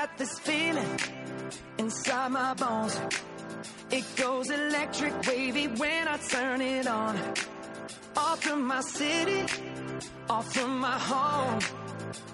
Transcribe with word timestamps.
got 0.00 0.16
this 0.16 0.38
feeling 0.38 0.92
inside 1.78 2.30
my 2.30 2.54
bones. 2.54 3.00
It 3.90 4.04
goes 4.16 4.48
electric 4.48 5.14
wavy 5.26 5.66
when 5.66 6.06
I 6.06 6.16
turn 6.18 6.60
it 6.60 6.86
on. 6.86 7.16
Off 8.16 8.40
from 8.44 8.62
my 8.64 8.80
city, 8.80 9.40
off 10.30 10.46
from 10.54 10.78
my 10.78 10.96
home. 11.12 11.58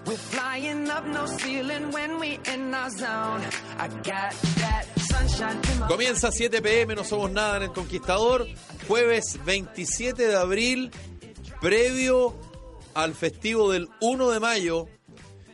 We're 0.04 0.24
flying 0.34 0.90
up 0.90 1.06
no 1.06 1.24
ceiling 1.24 1.90
when 1.90 2.20
we 2.20 2.38
in 2.52 2.74
our 2.74 2.90
zone. 2.90 3.42
I 3.78 3.88
got 4.12 4.32
that 4.62 4.84
sunshine 5.10 5.58
in 5.70 5.80
my 5.80 5.88
Comienza 5.88 6.30
7 6.30 6.60
pm, 6.60 6.94
no 6.96 7.04
somos 7.04 7.30
nada 7.30 7.56
en 7.56 7.62
el 7.62 7.72
Conquistador. 7.72 8.46
Jueves 8.88 9.38
27 9.42 10.26
de 10.26 10.36
abril, 10.36 10.90
previo 11.62 12.34
al 12.92 13.14
festivo 13.14 13.72
del 13.72 13.88
1 14.02 14.30
de 14.32 14.40
mayo, 14.40 14.86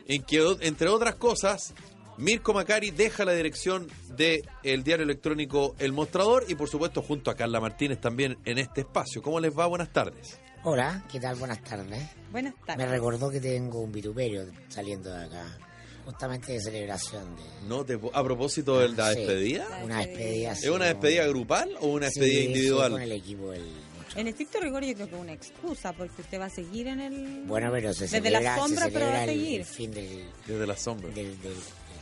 en 0.07 0.23
que, 0.23 0.57
entre 0.59 0.89
otras 0.89 1.15
cosas, 1.15 1.73
Mirko 2.17 2.53
Macari 2.53 2.91
deja 2.91 3.25
la 3.25 3.33
dirección 3.33 3.87
del 4.15 4.47
el 4.63 4.83
diario 4.83 5.03
electrónico 5.03 5.75
El 5.79 5.91
Mostrador 5.93 6.45
y, 6.47 6.55
por 6.55 6.69
supuesto, 6.69 7.01
junto 7.01 7.31
a 7.31 7.35
Carla 7.35 7.59
Martínez 7.59 7.99
también 7.99 8.37
en 8.45 8.57
este 8.57 8.81
espacio. 8.81 9.21
¿Cómo 9.21 9.39
les 9.39 9.57
va? 9.57 9.65
Buenas 9.67 9.91
tardes. 9.91 10.37
Hola, 10.63 11.03
¿qué 11.11 11.19
tal? 11.19 11.35
Buenas 11.37 11.63
tardes. 11.63 12.03
Buenas 12.31 12.53
Me 12.59 12.65
tardes. 12.67 12.89
recordó 12.89 13.31
que 13.31 13.39
tengo 13.39 13.79
un 13.79 13.91
vituperio 13.91 14.45
saliendo 14.69 15.09
de 15.11 15.25
acá, 15.25 15.57
justamente 16.05 16.51
de 16.53 16.61
celebración 16.61 17.35
de 17.35 17.41
No 17.67 17.83
te, 17.83 17.99
a 18.13 18.23
propósito 18.23 18.77
de 18.79 18.89
la 18.89 19.13
Sí, 19.13 19.19
despedida, 19.21 19.67
Una 19.83 19.97
despedida. 20.05 20.51
¿es 20.51 20.67
una 20.69 20.85
despedida 20.85 21.25
grupal 21.27 21.71
o 21.81 21.87
una 21.87 22.09
Sí, 22.11 22.19
despedida 22.19 22.39
sí, 22.41 22.47
individual? 22.47 22.91
con 22.91 23.01
el 23.01 23.11
equipo 23.11 23.49
del. 23.51 23.65
En 24.13 24.27
estricto 24.27 24.59
rigor 24.59 24.83
yo 24.83 24.93
creo 24.93 25.07
que 25.07 25.15
es 25.15 25.21
una 25.21 25.31
excusa 25.33 25.93
porque 25.93 26.21
usted 26.21 26.37
va 26.39 26.45
a 26.45 26.49
seguir 26.49 26.87
en 26.87 26.99
el... 26.99 27.43
Bueno, 27.45 27.71
pero 27.71 27.93
se 27.93 28.03
Desde 28.03 28.17
celebra, 28.21 28.41
la 28.41 28.55
sombra, 28.57 28.85
se 28.87 28.91
pero 28.91 29.05
va 29.07 29.21
a 29.21 29.25
seguir. 29.25 29.61
el 29.61 29.65
fin 29.65 29.91
del, 29.91 30.25
Desde 30.45 30.67
la 30.67 30.75
sombra. 30.77 31.09
del- 31.11 31.41
del 31.41 31.53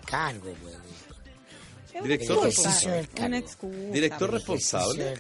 cargo, 0.10 0.54
Director 2.04 2.44
responsable. 2.46 3.10
Director 3.92 4.32
responsable. 4.32 5.14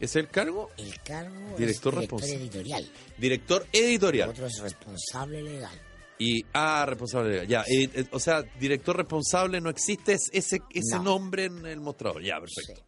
¿Es 0.00 0.16
el 0.16 0.28
cargo? 0.28 0.70
El 0.76 1.00
cargo 1.02 1.56
Director 1.56 1.58
es 1.58 1.58
director 1.58 1.94
responsable. 1.94 2.34
editorial. 2.34 2.90
Director 3.18 3.66
editorial. 3.72 4.28
Otro 4.30 4.46
es 4.46 4.58
responsable 4.58 5.42
legal. 5.42 5.80
Y, 6.18 6.44
ah, 6.54 6.84
responsable 6.88 7.30
legal. 7.30 7.46
Ya, 7.46 7.60
eh, 7.62 7.88
eh, 7.94 8.04
o 8.10 8.18
sea, 8.18 8.42
director 8.58 8.96
responsable 8.96 9.60
no 9.60 9.70
existe 9.70 10.14
es- 10.14 10.28
ese, 10.32 10.60
ese 10.70 10.96
No. 10.96 11.02
nombre 11.04 11.44
en 11.44 11.64
el 11.66 11.80
mostrador. 11.80 12.22
Ya, 12.22 12.40
Sí. 12.46 12.54
perfecto. 12.64 12.84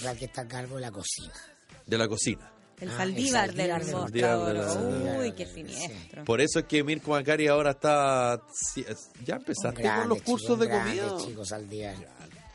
Es 0.00 0.04
el 0.04 0.18
que 0.18 0.24
está 0.26 0.42
a 0.42 0.48
cargo 0.48 0.74
de 0.76 0.82
la 0.82 0.90
cocina. 0.90 1.32
De 1.86 1.96
la 1.98 2.08
cocina. 2.08 2.52
El 2.80 2.90
Ah, 2.90 2.96
Saldívar 2.96 3.48
el 3.50 3.56
del 3.56 3.70
Saldívar 3.84 4.46
mostrador. 4.56 5.18
Uy, 5.20 5.32
qué 5.32 5.46
Sí. 5.46 5.52
siniestro. 5.54 6.24
Por 6.24 6.40
eso 6.40 6.58
es 6.58 6.64
que 6.66 6.82
Mirko 6.82 7.12
Macari 7.12 7.46
ahora 7.46 7.70
está. 7.70 8.40
Ya 9.24 9.36
empezaste 9.36 9.82
con 9.82 10.08
los 10.08 10.18
chico, 10.18 10.30
cursos 10.30 10.50
un 10.50 10.58
de 10.60 10.66
grande 10.66 10.98
comida. 11.00 11.24
chicos 11.26 11.52
al 11.52 11.68
día. 11.68 11.94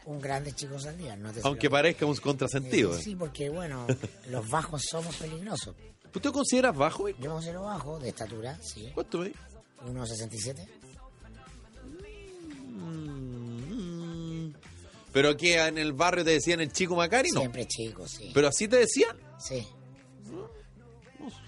Un 0.06 0.20
grande 0.20 0.54
chicos 0.54 0.86
al 0.88 0.98
día. 0.98 1.16
No 1.16 1.32
te 1.32 1.40
Aunque 1.44 1.70
parezca 1.70 2.06
un 2.06 2.16
contrasentido. 2.18 2.94
Eh, 2.96 3.00
¿eh? 3.00 3.02
Sí, 3.04 3.16
porque 3.16 3.50
bueno, 3.50 3.88
los 4.30 4.50
bajos 4.50 4.84
somos 4.90 5.16
peligrosos. 5.16 5.76
¿Tú 6.12 6.20
te 6.20 6.32
consideras 6.32 6.76
bajo? 6.76 7.04
Mirko? 7.06 7.22
Yo 7.22 7.30
considero 7.32 7.62
bajo, 7.64 8.00
de 8.00 8.10
estatura, 8.10 8.58
sí. 8.62 8.90
¿Cuánto 8.94 9.20
me? 9.20 9.32
1,67. 9.86 10.68
Mm, 13.30 14.54
Pero 15.12 15.36
que 15.38 15.58
en 15.60 15.78
el 15.78 15.94
barrio 15.94 16.24
te 16.24 16.32
decían 16.32 16.60
el 16.62 16.72
chico 16.72 16.96
Macari, 16.96 17.30
no. 17.32 17.40
Siempre 17.42 17.66
chico, 17.68 18.08
sí. 18.08 18.32
Pero 18.34 18.48
así 18.48 18.68
te 18.68 18.78
decían. 18.78 19.18
Sí. 19.40 19.66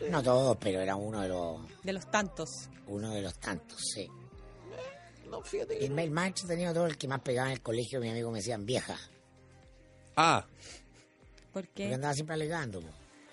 No 0.09 0.21
todos, 0.21 0.57
pero 0.59 0.81
era 0.81 0.95
uno 0.95 1.21
de 1.21 1.27
los 1.29 1.61
De 1.83 1.93
los 1.93 2.09
tantos. 2.11 2.49
uno 2.87 3.11
de 3.11 3.21
los 3.21 3.33
tantos, 3.39 3.79
sí. 3.93 4.07
No, 5.29 5.41
fíjate 5.41 5.75
Y 5.75 5.79
que. 5.79 5.85
el 5.85 5.91
mail 5.91 6.11
más 6.11 6.33
tenía 6.45 6.73
todo 6.73 6.87
el 6.87 6.97
que 6.97 7.07
más 7.07 7.21
pegaba 7.21 7.47
en 7.47 7.53
el 7.53 7.61
colegio, 7.61 8.01
mi 8.01 8.09
amigo 8.09 8.31
me 8.31 8.39
decían 8.39 8.65
vieja. 8.65 8.97
Ah, 10.17 10.45
¿Por 11.53 11.63
Porque 11.63 11.87
qué? 11.87 11.93
andaba 11.93 12.13
siempre 12.13 12.33
alegando, 12.35 12.81
po, 12.81 12.87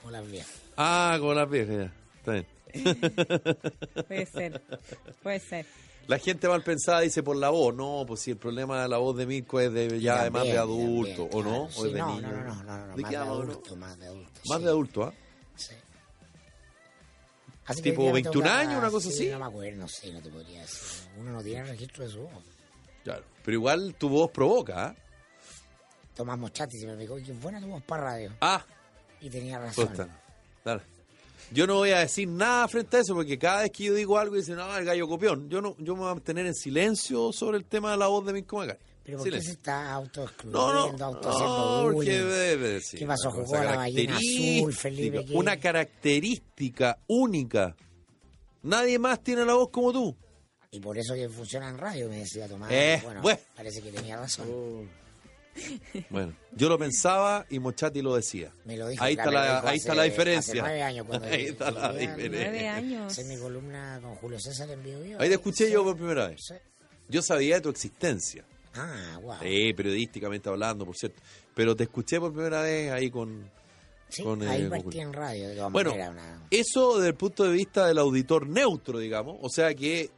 con 0.05 0.13
las 0.13 0.31
viejas. 0.31 0.53
ah, 0.77 1.17
con 1.21 1.35
las 1.35 1.51
viejas, 1.51 1.77
ya. 1.77 1.93
Está 2.19 2.33
bien. 2.33 2.47
Puede 4.07 4.27
ser. 4.27 4.63
Puede 5.23 5.41
ser. 5.41 5.67
La 6.07 6.19
gente 6.19 6.49
mal 6.49 6.63
pensada 6.63 7.01
dice 7.01 7.23
por 7.23 7.37
la 7.37 7.51
voz, 7.51 7.75
no, 7.75 8.05
pues 8.07 8.21
si 8.21 8.31
el 8.31 8.37
problema 8.39 8.81
de 8.83 8.89
la 8.89 8.97
voz 8.99 9.17
de 9.17 9.27
Mirko 9.27 9.61
es 9.61 9.73
de 9.73 10.01
ya 10.01 10.25
de 10.25 10.31
más 10.31 10.45
de 10.45 10.57
adulto, 10.57 11.27
también, 11.27 11.47
¿o 11.47 11.51
no? 11.51 11.69
¿O 11.77 11.85
de 11.85 11.93
no, 11.99 12.15
niño? 12.17 12.29
no, 12.29 12.45
no, 12.45 12.55
no, 12.55 12.63
no, 12.65 12.87
no, 12.87 12.97
¿De 12.97 13.03
más 13.03 13.11
de 13.11 13.19
no? 13.19 13.25
adulto, 13.25 13.77
más 13.77 13.99
de 13.99 14.07
adulto. 14.07 14.41
Más 14.47 14.59
sí, 14.59 14.65
de 14.65 14.71
adulto, 14.71 15.03
¿ah? 15.03 15.13
Así 17.69 17.83
Tipo 17.83 18.01
hoy 18.01 18.07
día 18.07 18.13
me 18.15 18.23
21 18.23 18.51
años, 18.51 18.79
una 18.79 18.91
cosa 18.91 19.11
sí, 19.11 19.15
así. 19.15 19.29
No 19.31 19.39
me 19.39 19.45
acuerdo, 19.45 19.79
no 19.79 19.89
sé, 19.89 20.13
no 20.13 20.21
te 20.23 20.31
podría 20.31 20.63
decir. 20.63 21.09
Uno 21.19 21.33
no 21.33 21.43
tiene 21.43 21.65
registro 21.65 22.05
de 22.05 22.11
su 22.11 22.21
voz. 22.21 22.45
Claro. 23.05 23.25
Pero 23.45 23.55
igual 23.55 23.95
tu 23.95 24.09
voz 24.09 24.31
provoca, 24.31 24.87
¿ah? 24.87 24.97
Tomás 26.15 26.39
Mochati 26.39 26.79
se 26.79 26.87
me 26.87 26.97
dijo, 26.97 27.17
qué 27.17 27.33
buena 27.33 27.61
tu 27.61 27.69
voz 27.69 27.83
para 27.83 28.05
radio. 28.05 28.33
Ah, 28.41 28.65
Y 29.21 29.31
tenía 29.31 29.59
razón. 29.59 29.91
Dale. 30.65 30.83
Yo 31.51 31.67
no 31.67 31.77
voy 31.77 31.91
a 31.91 32.01
decir 32.01 32.29
nada 32.29 32.67
frente 32.69 32.97
a 32.97 33.01
eso 33.01 33.15
porque 33.15 33.39
cada 33.39 33.63
vez 33.63 33.71
que 33.71 33.85
yo 33.85 33.95
digo 33.95 34.19
algo 34.19 34.35
dicen, 34.35 34.57
no, 34.57 34.77
el 34.77 34.85
gallo 34.85 35.07
copión. 35.07 35.49
Yo 35.49 35.63
no, 35.63 35.77
yo 35.79 35.95
me 35.95 36.01
voy 36.03 36.11
a 36.11 36.15
mantener 36.15 36.47
en 36.47 36.55
silencio 36.55 37.33
sobre 37.33 37.59
el 37.59 37.65
tema 37.65 37.91
de 37.93 37.99
la 37.99 38.07
voz 38.09 38.25
de 38.27 38.33
Mirko 38.33 38.57
Macari. 38.59 38.79
Pero 39.09 39.19
¿por 39.21 39.31
qué 39.31 39.41
se 39.41 39.53
está 39.53 39.85
No, 39.85 39.91
autoexcluyendo, 39.91 40.99
no, 40.99 41.05
auto 41.07 41.31
no, 41.31 41.93
porque 41.95 41.95
bullying? 42.21 42.29
debe 42.31 42.81
sí, 42.83 42.99
¿Qué 42.99 43.07
pasó? 43.07 43.31
una 43.31 43.37
¿Jugó 43.43 43.57
a 43.57 43.65
la 43.65 43.77
ballena 43.77 44.13
característica, 44.13 44.59
azul, 44.59 44.73
Felipe? 44.75 45.25
¿Qué? 45.25 45.35
Una 45.35 45.57
característica 45.59 46.99
única. 47.07 47.75
Nadie 48.63 48.99
más 48.99 49.23
tiene 49.23 49.47
la 49.47 49.55
voz 49.55 49.71
como 49.71 49.93
tú. 49.95 50.15
Y 50.71 50.81
por 50.81 50.99
eso 50.99 51.15
que 51.15 51.27
funciona 51.31 51.71
en 51.71 51.79
radio, 51.79 52.07
me 52.11 52.19
decía 52.19 52.47
Tomás. 52.49 52.71
Eh, 52.71 53.01
bueno, 53.03 53.23
bueno. 53.23 53.41
parece 53.57 53.81
que 53.81 53.91
tenía 53.93 54.19
razón. 54.19 54.91
Bueno, 56.11 56.37
yo 56.53 56.69
lo 56.69 56.79
pensaba 56.79 57.47
y 57.49 57.59
Mochati 57.59 58.03
lo 58.03 58.15
decía. 58.15 58.53
Me 58.67 58.77
lo 58.77 58.89
dijo. 58.89 59.03
ahí 59.03 59.15
está 59.15 59.31
la, 59.31 59.43
dijo 59.57 59.57
ahí 59.57 59.67
hace- 59.69 59.77
está 59.77 59.95
la 59.95 60.03
diferencia. 60.05 60.53
Hace 60.53 60.61
nueve 60.61 60.83
años 60.83 61.07
cuando 61.07 61.27
ahí 61.33 61.47
está 61.47 61.71
la 61.71 61.93
diferencia. 61.95 62.29
Nueve 62.51 62.69
años. 62.69 63.13
Hacer 63.13 63.25
mi 63.25 63.37
columna 63.39 63.99
con 64.03 64.15
Julio 64.17 64.39
César 64.39 64.71
en 64.71 64.83
Bio. 64.85 65.19
Ahí 65.19 65.29
te 65.29 65.35
escuché 65.35 65.67
Sí, 65.67 65.73
yo 65.73 65.83
por 65.83 65.97
primera 65.97 66.29
vez. 66.29 66.41
sí. 66.47 66.55
Yo 67.09 67.23
sabía 67.23 67.55
de 67.57 67.63
tu 67.63 67.71
existencia. 67.71 68.45
Ah, 68.75 69.19
wow. 69.23 69.37
Eh, 69.43 69.75
periodísticamente 69.75 70.49
hablando, 70.49 70.85
por 70.87 70.97
cierto. 70.97 71.21
Pero 71.55 71.75
te 71.75 71.85
escuché 71.85 72.21
por 72.21 72.33
primera 72.33 72.63
vez 72.63 72.91
ahí 72.93 73.11
con... 73.11 73.51
Sí, 74.11 74.23
con, 74.23 74.43
ahí 74.43 74.63
eh, 74.63 74.69
partí 74.69 74.85
con- 74.85 74.97
en 75.01 75.13
radio, 75.13 75.55
todas 75.55 75.73
Bueno, 75.73 75.93
una- 75.93 76.47
eso 76.51 76.97
desde 76.97 77.09
el 77.09 77.15
punto 77.15 77.45
de 77.45 77.53
vista 77.53 77.87
del 77.87 77.99
auditor 77.99 78.47
neutro, 78.49 78.99
digamos. 78.99 79.37
O 79.43 79.49
sea 79.51 79.75
que 79.75 80.11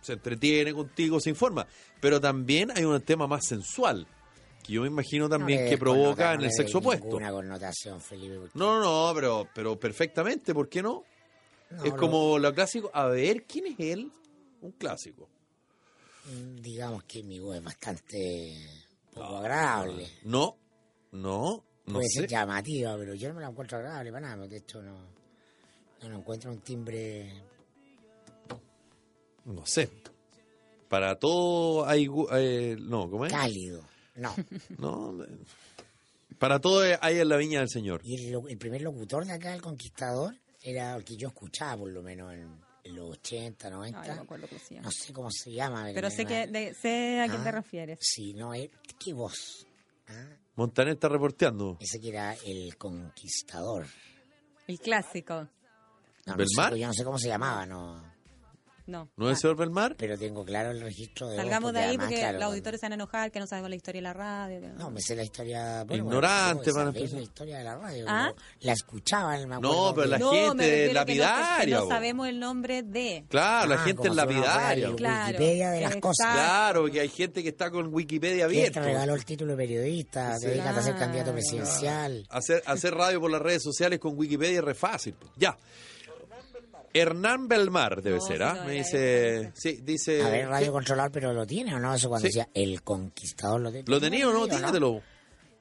se 0.00 0.14
entretiene 0.14 0.72
contigo, 0.72 1.20
se 1.20 1.28
informa. 1.30 1.66
Pero 2.00 2.18
también 2.20 2.70
hay 2.74 2.84
un 2.84 2.98
tema 3.02 3.26
más 3.26 3.44
sensual, 3.46 4.06
que 4.64 4.72
yo 4.72 4.80
me 4.82 4.86
imagino 4.88 5.28
también 5.28 5.64
No 5.64 5.70
que 5.70 5.76
provoca 5.76 6.32
en 6.32 6.38
no 6.40 6.44
el 6.46 6.52
sexo 6.52 6.78
opuesto. 6.78 7.06
Ninguna 7.08 7.30
connotación, 7.32 8.00
Felipe. 8.00 8.36
porque- 8.38 8.58
No, 8.58 8.80
no, 8.80 9.08
no, 9.08 9.14
pero, 9.14 9.46
pero 9.54 9.78
perfectamente, 9.78 10.54
¿por 10.54 10.68
qué 10.70 10.82
no? 10.82 11.04
No, 11.70 11.84
es 11.84 11.90
lo- 11.90 11.96
como 11.98 12.38
lo 12.38 12.54
clásico, 12.54 12.90
a 12.94 13.06
ver, 13.08 13.44
¿quién 13.44 13.66
es 13.66 13.74
él? 13.80 14.10
Un 14.62 14.72
clásico. 14.72 15.28
Digamos 16.60 17.04
que 17.04 17.22
mi 17.22 17.38
voz 17.40 17.56
es 17.56 17.64
bastante 17.64 18.56
poco 19.12 19.38
agradable. 19.38 20.08
No, 20.24 20.56
no, 21.12 21.64
no 21.86 21.92
Puede 21.94 22.08
sé. 22.08 22.20
ser 22.20 22.28
llamativa, 22.30 22.96
pero 22.96 23.14
yo 23.14 23.28
no 23.28 23.34
me 23.34 23.40
la 23.42 23.48
encuentro 23.48 23.78
agradable 23.78 24.12
para 24.12 24.28
nada. 24.28 24.46
De 24.46 24.56
hecho, 24.58 24.80
no, 24.82 24.98
no 26.02 26.16
encuentro 26.18 26.50
un 26.52 26.60
timbre. 26.60 27.32
No 29.44 29.66
sé. 29.66 29.90
Para 30.88 31.16
todo 31.18 31.86
hay... 31.86 32.08
eh, 32.32 32.76
no, 32.78 33.10
¿cómo 33.10 33.26
es? 33.26 33.32
cálido. 33.32 33.82
No. 34.16 34.34
No, 34.78 35.24
eh, 35.24 35.28
para 36.38 36.58
todo 36.60 36.82
hay 37.00 37.18
en 37.18 37.28
la 37.28 37.36
viña 37.36 37.60
del 37.60 37.68
Señor. 37.68 38.00
Y 38.04 38.28
el, 38.32 38.40
el 38.48 38.58
primer 38.58 38.80
locutor 38.82 39.24
de 39.26 39.32
acá, 39.32 39.54
el 39.54 39.60
Conquistador, 39.62 40.34
era 40.62 40.96
el 40.96 41.04
que 41.04 41.16
yo 41.16 41.28
escuchaba 41.28 41.76
por 41.78 41.90
lo 41.90 42.02
menos 42.02 42.32
en, 42.32 42.40
en 42.42 42.60
los 42.84 43.10
80, 43.10 43.70
90. 43.70 44.14
No, 44.16 44.22
acuerdo. 44.22 44.46
No 44.82 44.90
sé 44.90 45.12
cómo 45.12 45.30
se 45.30 45.52
llama. 45.52 45.88
Pero 45.94 46.10
sé, 46.10 46.24
que, 46.24 46.46
de- 46.46 46.74
sé 46.74 47.20
a 47.20 47.28
quién 47.28 47.40
Ah, 47.40 47.44
te 47.44 47.52
refieres. 47.52 47.98
Sí, 48.00 48.32
no, 48.34 48.54
eh, 48.54 48.70
¿qué 48.98 49.12
voz? 49.12 49.66
Ah, 50.08 50.28
Montaner 50.56 50.94
está 50.94 51.08
reporteando. 51.08 51.76
ese 51.80 52.00
que 52.00 52.08
era 52.08 52.34
el 52.46 52.76
Conquistador. 52.76 53.86
El 54.66 54.78
clásico. 54.80 55.34
No, 56.26 56.32
no 56.32 56.36
¿Belmar? 56.36 56.72
sé, 56.74 56.78
yo 56.80 56.86
no 56.86 56.92
sé 56.92 57.04
cómo 57.04 57.18
se 57.18 57.28
llamaba, 57.28 57.64
no. 57.66 58.02
No. 58.90 59.08
¿No 59.16 59.26
es 59.26 59.30
el 59.30 59.36
Ah, 59.36 59.40
señor 59.40 59.56
Belmar? 59.56 59.94
Pero 59.96 60.18
tengo 60.18 60.44
claro 60.44 60.70
el 60.72 60.80
registro 60.80 61.28
de 61.28 61.36
Salgamos 61.36 61.72
de 61.72 61.78
ahí 61.78 61.88
además, 61.90 62.06
porque 62.06 62.20
claro, 62.20 62.38
los 62.38 62.46
auditores 62.48 62.80
se 62.80 62.86
van 62.86 62.92
a 62.92 62.94
enojar, 62.96 63.30
que 63.30 63.38
no 63.40 63.46
sabemos 63.46 63.70
la 63.70 63.76
historia 63.76 63.98
de 64.00 64.02
la 64.02 64.12
radio. 64.12 64.60
que 64.60 64.68
no. 64.68 64.74
No, 64.74 64.90
me 64.90 65.00
sé 65.00 65.14
la 65.16 65.22
historia. 65.22 65.86
Ignorante, 65.88 66.72
bueno, 66.72 66.92
van 66.92 66.96
a 66.96 67.00
la 67.16 67.20
historia 67.22 67.58
de 67.58 67.64
la 67.64 67.76
radio. 67.76 68.04
¿Ah? 68.08 68.32
La 68.60 68.72
escuchaban, 68.72 69.40
me 69.48 69.60
No, 69.60 69.88
acuerdo. 69.88 69.94
pero 69.94 70.02
que- 70.04 70.08
la 70.10 70.18
No, 70.18 70.30
gente 70.32 70.86
no- 70.88 70.92
lapidaria, 70.94 71.76
no, 71.76 71.84
bo. 71.84 71.90
sabemos 71.90 72.28
el 72.28 72.40
nombre 72.40 72.82
de. 72.82 73.24
Claro, 73.28 73.68
la 73.68 73.74
Ah, 73.76 73.78
gente 73.78 73.96
como 74.08 74.10
es 74.10 74.16
lapidaria. 74.16 74.86
el. 74.88 74.96
Claro, 74.96 75.26
Wikipedia 75.28 75.70
de 75.70 75.80
las 75.80 75.90
exacto. 75.90 76.08
cosas. 76.08 76.32
Claro, 76.34 76.80
porque 76.82 77.00
hay 77.00 77.08
gente 77.08 77.42
que 77.42 77.48
está 77.50 77.70
con 77.70 77.94
Wikipedia 77.94 78.46
¿Quién 78.48 78.72
te 78.72 78.78
abierto. 78.78 78.80
regaló 78.82 79.14
el 79.14 79.24
título 79.24 79.52
de 79.52 79.56
periodista? 79.58 80.36
Sí. 80.38 80.46
Dedícate 80.46 80.78
a 80.78 80.82
ser 80.82 80.96
candidato 80.96 81.32
presidencial. 81.32 82.26
Hacer, 82.30 82.62
hacer 82.66 82.94
radio 82.94 83.20
por 83.20 83.30
las 83.30 83.40
redes 83.42 83.62
sociales 83.62 83.98
con 83.98 84.16
Wikipedia 84.18 84.58
es 84.58 84.64
re 84.64 84.74
fácil. 84.74 85.14
po. 85.14 85.30
Ya. 85.36 85.56
Hernán 86.92 87.46
Belmar 87.48 88.02
debe 88.02 88.16
No, 88.18 88.22
ser, 88.26 88.42
¿ah? 88.42 88.64
Me 88.66 88.72
dice. 88.72 89.52
Sí, 89.54 89.80
dice. 89.82 90.22
A 90.22 90.28
ver, 90.28 90.48
radio 90.48 90.72
controlador, 90.72 91.12
pero 91.12 91.32
lo 91.32 91.46
tiene 91.46 91.74
o 91.74 91.78
no? 91.78 91.94
Eso 91.94 92.08
cuando 92.08 92.26
Sí. 92.28 92.34
decía 92.38 92.48
el 92.54 92.82
conquistador 92.82 93.60
lo 93.60 93.70
tiene. 93.70 93.84
¿Lo 93.88 94.00
tenía 94.00 94.28
o 94.28 94.32
no? 94.32 94.48
Tíralo. 94.48 95.00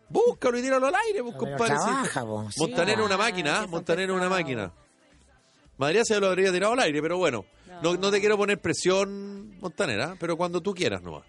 Búscalo 0.10 0.58
y 0.58 0.62
tíralo 0.64 0.88
al 0.88 0.96
aire, 0.96 1.22
Pero 1.24 1.38
compadre. 1.38 1.76
sí. 1.78 1.84
trabaja, 1.86 2.26
po, 2.26 2.52
sí. 2.52 2.60
Montanero 2.60 3.02
es 3.02 3.06
una 3.06 3.16
Ah, 3.16 3.18
máquina, 3.20 3.60
¿ah? 3.62 3.68
Montanero 3.68 4.14
es 4.16 4.20
una 4.20 4.30
máquina. 4.30 4.72
Madrid 5.78 6.02
se 6.04 6.20
lo 6.20 6.28
habría 6.28 6.52
tirado 6.52 6.74
al 6.74 6.80
aire, 6.80 7.02
pero 7.02 7.18
bueno. 7.18 7.46
No, 7.84 7.96
no 7.96 8.10
te 8.12 8.20
quiero 8.20 8.36
poner 8.36 8.60
presión, 8.60 9.58
Montanera, 9.60 10.16
pero 10.20 10.36
cuando 10.36 10.62
tú 10.62 10.74
quieras 10.74 11.02
nomás. 11.04 11.24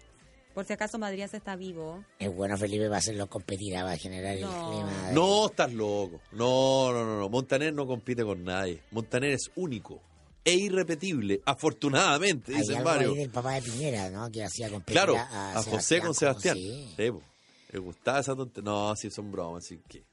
Por 0.53 0.65
si 0.65 0.73
acaso 0.73 0.99
Madrid 0.99 1.21
está 1.31 1.55
vivo. 1.55 2.03
Es 2.19 2.33
bueno, 2.33 2.57
Felipe, 2.57 2.87
va 2.89 2.97
a 2.97 2.99
hacerlo 2.99 3.27
competir, 3.27 3.73
va 3.75 3.91
a 3.91 3.97
generar 3.97 4.33
el 4.35 4.43
clima. 4.43 5.07
de- 5.07 5.13
No, 5.13 5.45
estás 5.47 5.71
loco. 5.73 6.19
No, 6.33 6.91
no, 6.91 7.05
no, 7.05 7.19
no. 7.19 7.29
Montaner 7.29 7.73
no 7.73 7.87
compite 7.87 8.23
con 8.23 8.43
nadie. 8.43 8.81
Montaner 8.91 9.31
es 9.31 9.49
único 9.55 10.01
e 10.43 10.53
irrepetible, 10.55 11.39
afortunadamente, 11.45 12.53
Hay 12.53 12.61
dice 12.61 12.75
algo 12.77 12.89
Mario. 12.89 13.09
ahí 13.11 13.17
del 13.17 13.29
papá 13.29 13.53
de 13.53 13.61
Piñera, 13.61 14.09
¿no? 14.09 14.29
Que 14.31 14.43
hacía 14.43 14.69
competir 14.69 14.93
Claro, 14.93 15.15
a, 15.17 15.57
a 15.59 15.63
José 15.63 16.01
con 16.01 16.13
Sebastián. 16.13 16.57
Sí. 16.57 16.95
Le 16.97 17.79
gustaba 17.79 18.19
esa 18.19 18.35
tontería. 18.35 18.69
No, 18.69 18.95
sí, 18.95 19.09
son 19.11 19.31
bromas, 19.31 19.63
así 19.65 19.79
que. 19.87 20.03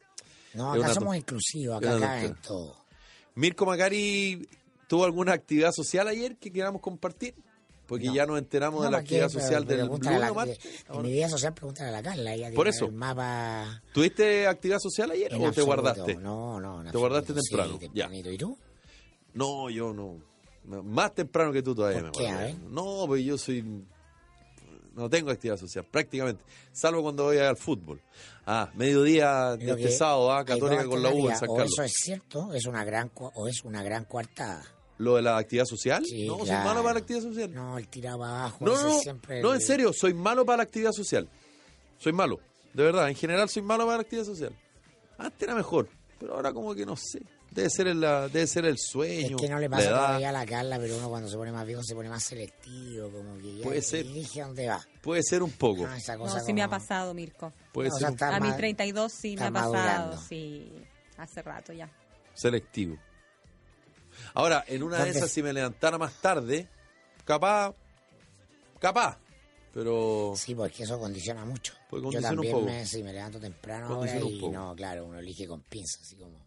No, 0.55 0.70
acá 0.73 0.81
una 0.81 0.94
somos 0.94 1.17
inclusivos, 1.17 1.79
acá 1.79 1.99
caben 1.99 2.37
todo. 2.46 2.76
Mirko 3.34 3.67
Macari 3.67 4.46
tuvo 4.87 5.05
alguna 5.05 5.32
actividad 5.32 5.73
social 5.73 6.06
ayer 6.08 6.37
que 6.37 6.52
queramos 6.52 6.81
compartir. 6.81 7.34
Porque 7.88 8.05
No. 8.06 8.14
ya 8.14 8.26
nos 8.26 8.38
enteramos 8.38 8.82
de 8.82 8.87
No, 8.87 8.90
la 8.93 8.99
actividad 8.99 9.31
social 9.31 9.64
del 9.67 9.88
la- 9.88 10.32
martes. 10.35 10.58
En 10.93 11.02
mi 11.02 11.11
vida 11.11 11.29
social, 11.31 11.55
pregúntale 11.55 11.88
a 11.88 11.93
la 11.93 12.02
Carla. 12.02 12.35
Ella 12.35 12.50
Por 12.55 12.69
eso. 12.69 12.85
El 12.85 12.93
mapa 12.93 13.82
¿Tuviste 13.94 14.46
actividad 14.46 14.79
social 14.79 15.11
ayer 15.11 15.32
en 15.32 15.43
o 15.43 15.50
te 15.50 15.62
guardaste? 15.62 16.14
No, 16.17 16.61
no. 16.61 16.82
en 16.85 16.93
Te 16.93 16.99
guardaste 16.99 17.32
temprano, 17.32 17.79
Sí, 17.81 17.90
ya. 17.94 18.11
¿Y 18.12 18.37
tú? 18.37 18.58
No, 19.32 19.70
yo 19.70 19.94
no. 19.94 20.20
Más 20.82 21.14
temprano 21.14 21.50
que 21.50 21.62
tú 21.62 21.75
todavía 21.75 22.00
¿Por 22.00 22.11
me 22.11 22.19
qué? 22.19 22.29
A. 22.29 22.52
No, 22.69 23.05
pues 23.06 23.25
yo 23.25 23.38
soy. 23.38 23.64
No 24.94 25.08
tengo 25.08 25.31
actividad 25.31 25.56
social, 25.56 25.87
prácticamente. 25.91 26.43
Salvo 26.73 27.02
cuando 27.02 27.25
voy 27.25 27.38
al 27.38 27.56
fútbol. 27.56 28.02
Ah, 28.44 28.70
mediodía 28.75 29.56
de 29.56 29.70
este 29.70 29.93
sábado, 29.93 30.31
ah, 30.32 30.44
Católica 30.44 30.84
con 30.84 31.02
la 31.02 31.08
U 31.11 31.29
en. 31.31 31.37
San 31.37 31.49
O 31.49 31.55
Carlos. 31.55 31.73
eso 31.73 31.82
es 31.84 31.93
cierto, 31.94 32.52
es 32.52 32.67
una 32.67 32.84
gran, 32.84 33.11
o 33.14 33.49
es 33.49 33.64
una 33.64 33.82
gran 33.82 34.05
coartada. 34.05 34.62
¿Lo 34.98 35.14
de 35.16 35.22
la 35.22 35.36
actividad 35.38 35.64
social? 35.64 36.04
Sí, 36.04 36.26
no, 36.26 36.38
soy 36.40 36.48
malo 36.50 36.82
para 36.82 36.94
la 36.94 36.98
actividad 37.00 37.22
social. 37.22 37.54
No, 37.54 37.78
el 37.78 37.88
tirado 37.88 38.24
abajo. 38.24 38.58
No, 38.64 38.72
no, 38.72 38.78
es 38.78 38.84
no, 38.84 39.00
siempre 39.00 39.40
no, 39.42 39.50
el- 39.50 39.60
en 39.60 39.66
serio, 39.66 39.92
soy 39.92 40.12
malo 40.12 40.44
para 40.44 40.58
la 40.58 40.62
actividad 40.64 40.92
social. 40.92 41.28
Soy 41.98 42.12
malo, 42.12 42.40
de 42.74 42.82
verdad, 42.82 43.08
en 43.08 43.14
general 43.14 43.48
soy 43.48 43.62
malo 43.62 43.84
para 43.84 43.98
la 43.98 44.02
actividad 44.02 44.24
social. 44.24 44.52
Antes 45.16 45.42
era 45.42 45.54
mejor, 45.54 45.88
pero 46.18 46.34
ahora 46.34 46.52
como 46.52 46.74
que 46.74 46.84
no 46.84 46.96
sé. 46.96 47.20
Debe 47.50 47.70
ser 47.70 47.86
el, 47.88 48.00
la- 48.00 48.28
debe 48.28 48.46
ser 48.46 48.66
el 48.66 48.74
Es 48.74 48.88
sueño, 48.90 49.36
que 49.38 49.48
no 49.48 49.58
le 49.58 49.70
pasa 49.70 49.88
todavía 49.88 50.28
a 50.28 50.32
la 50.32 50.44
Carla, 50.44 50.78
pero 50.78 50.96
uno 50.98 51.08
cuando 51.08 51.28
se 51.30 51.36
pone 51.36 51.50
más 51.50 51.66
viejo 51.66 51.82
se 51.82 51.94
pone 51.94 52.08
más 52.10 52.22
selectivo, 52.24 53.08
como 53.10 53.38
que 53.38 53.56
ya 53.56 53.62
Puede 53.64 53.80
ser. 53.82 54.00
elige 54.04 54.42
dónde 54.42 54.68
va. 54.68 54.86
Puede 55.00 55.22
ser 55.22 55.42
un 55.42 55.50
poco, 55.52 55.86
Ah, 55.88 55.96
esa 55.96 56.14
No, 56.16 56.24
cosa 56.24 56.40
sí 56.40 56.52
me 56.52 56.62
ha 56.62 56.68
pasado, 56.68 57.14
Mirko. 57.14 57.52
puede 57.72 57.88
No, 57.88 57.94
o 57.94 57.98
ser 57.98 58.14
sea, 58.18 58.28
un 58.28 58.34
A 58.34 58.40
mis 58.40 58.50
ma- 58.50 58.56
32 58.58 59.12
sí 59.12 59.36
me 59.36 59.44
ha 59.46 59.50
pasado, 59.50 59.72
madurando. 59.72 60.20
sí. 60.28 60.70
Hace 61.16 61.42
rato 61.42 61.72
ya. 61.72 61.88
selectivo. 62.34 62.96
Ahora, 64.34 64.64
en 64.69 64.82
una 64.82 64.96
de 64.98 65.02
¿Dónde 65.04 65.19
esas, 65.19 65.28
es? 65.30 65.32
si 65.34 65.42
me 65.42 65.52
levantara 65.52 65.98
más 65.98 66.14
tarde, 66.20 66.69
capaz, 67.25 67.75
capaz, 68.78 69.19
pero 69.72 70.32
Sí, 70.36 70.54
porque 70.54 70.82
eso 70.84 70.98
condiciona 70.98 71.44
mucho. 71.44 71.75
Pues 71.90 72.00
Yo 72.00 72.04
condiciona 72.04 72.30
un 72.30 72.36
también 72.36 72.54
poco. 72.54 72.66
me, 72.66 72.86
sí, 72.86 73.02
me 73.02 73.12
levanto 73.12 73.38
temprano 73.40 73.86
ahora 73.86 74.12
un 74.25 74.28
y 74.32 74.48
no, 74.48 74.75
claro, 74.75 75.06
uno 75.06 75.19
elige 75.19 75.46
con 75.46 75.62
pinzas, 75.62 76.02
así 76.02 76.16
como... 76.16 76.38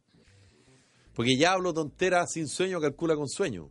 porque 1.14 1.36
ya 1.38 1.54
hablo 1.54 1.74
tonteras 1.74 2.32
sin 2.32 2.48
sueño, 2.48 2.80
calcula 2.82 3.16
con 3.16 3.28
sueño. 3.30 3.70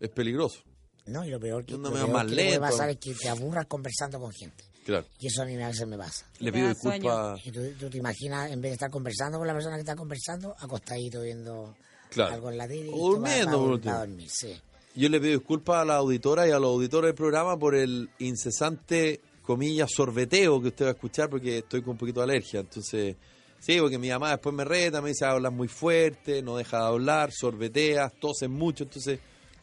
Es 0.00 0.10
peligroso, 0.10 0.62
No, 1.06 1.24
y 1.24 1.30
lo 1.30 1.38
peor 1.40 1.64
que, 1.64 1.72
Yo 1.72 1.78
lo 1.78 1.84
no 1.84 1.90
me 1.90 1.96
veo 1.96 2.06
peor 2.06 2.16
más 2.16 2.26
que 2.26 2.36
te 2.36 2.44
puede 2.44 2.60
pasar 2.60 2.90
es 2.90 2.96
que 2.98 3.14
te 3.14 3.28
aburras 3.28 3.66
conversando 3.66 4.18
con 4.20 4.32
gente. 4.32 4.64
claro. 4.84 5.06
Y 5.18 5.28
eso 5.28 5.42
a 5.42 5.44
mí 5.46 5.54
a 5.62 5.68
veces 5.68 5.86
me 5.86 5.96
pasa. 5.96 6.26
Le 6.40 6.52
pido 6.52 6.68
disculpas. 6.68 7.46
Y 7.46 7.50
tú, 7.52 7.60
tú 7.78 7.88
te 7.90 7.98
imaginas, 7.98 8.50
en 8.50 8.60
vez 8.60 8.70
de 8.72 8.74
estar 8.74 8.90
conversando 8.90 9.38
con 9.38 9.46
la 9.46 9.54
persona 9.54 9.76
que 9.76 9.80
está 9.80 9.94
conversando, 9.96 10.54
acostadito 10.58 11.22
viendo 11.22 11.74
Claro. 12.10 12.34
algo 12.34 12.50
en 12.50 12.58
la 12.58 12.68
tele. 12.68 12.90
durmiendo, 12.90 13.50
a- 13.56 13.60
por 13.60 13.70
a 13.70 13.72
último. 13.74 13.98
dormir, 13.98 14.30
sí. 14.30 14.60
Yo 14.96 15.08
le 15.08 15.20
pido 15.20 15.32
disculpas 15.38 15.78
a 15.82 15.84
la 15.84 15.96
auditora 15.96 16.46
y 16.46 16.52
a 16.52 16.58
los 16.60 16.68
auditores 16.70 17.08
del 17.08 17.14
programa 17.16 17.58
por 17.58 17.74
el 17.74 18.08
incesante, 18.20 19.20
comillas, 19.42 19.90
sorbeteo 19.92 20.62
que 20.62 20.68
usted 20.68 20.84
va 20.84 20.90
a 20.90 20.92
escuchar 20.92 21.28
porque 21.28 21.58
estoy 21.58 21.82
con 21.82 21.92
un 21.92 21.98
poquito 21.98 22.20
de 22.20 22.24
alergia. 22.24 22.60
Entonces, 22.60 23.16
sí, 23.58 23.80
porque 23.80 23.98
mi 23.98 24.08
mamá 24.10 24.30
después 24.30 24.54
me 24.54 24.64
reta, 24.64 25.02
me 25.02 25.08
dice, 25.08 25.24
hablas 25.24 25.52
muy 25.52 25.66
fuerte, 25.66 26.42
no 26.42 26.56
deja 26.56 26.78
de 26.78 26.84
hablar, 26.86 27.30
sorbeteas, 27.32 28.12
toses 28.20 28.48
mucho. 28.48 28.84
Entonces, 28.84 29.18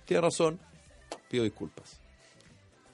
tiene 0.06 0.22
razón, 0.22 0.60
pido 1.30 1.44
disculpas 1.46 1.98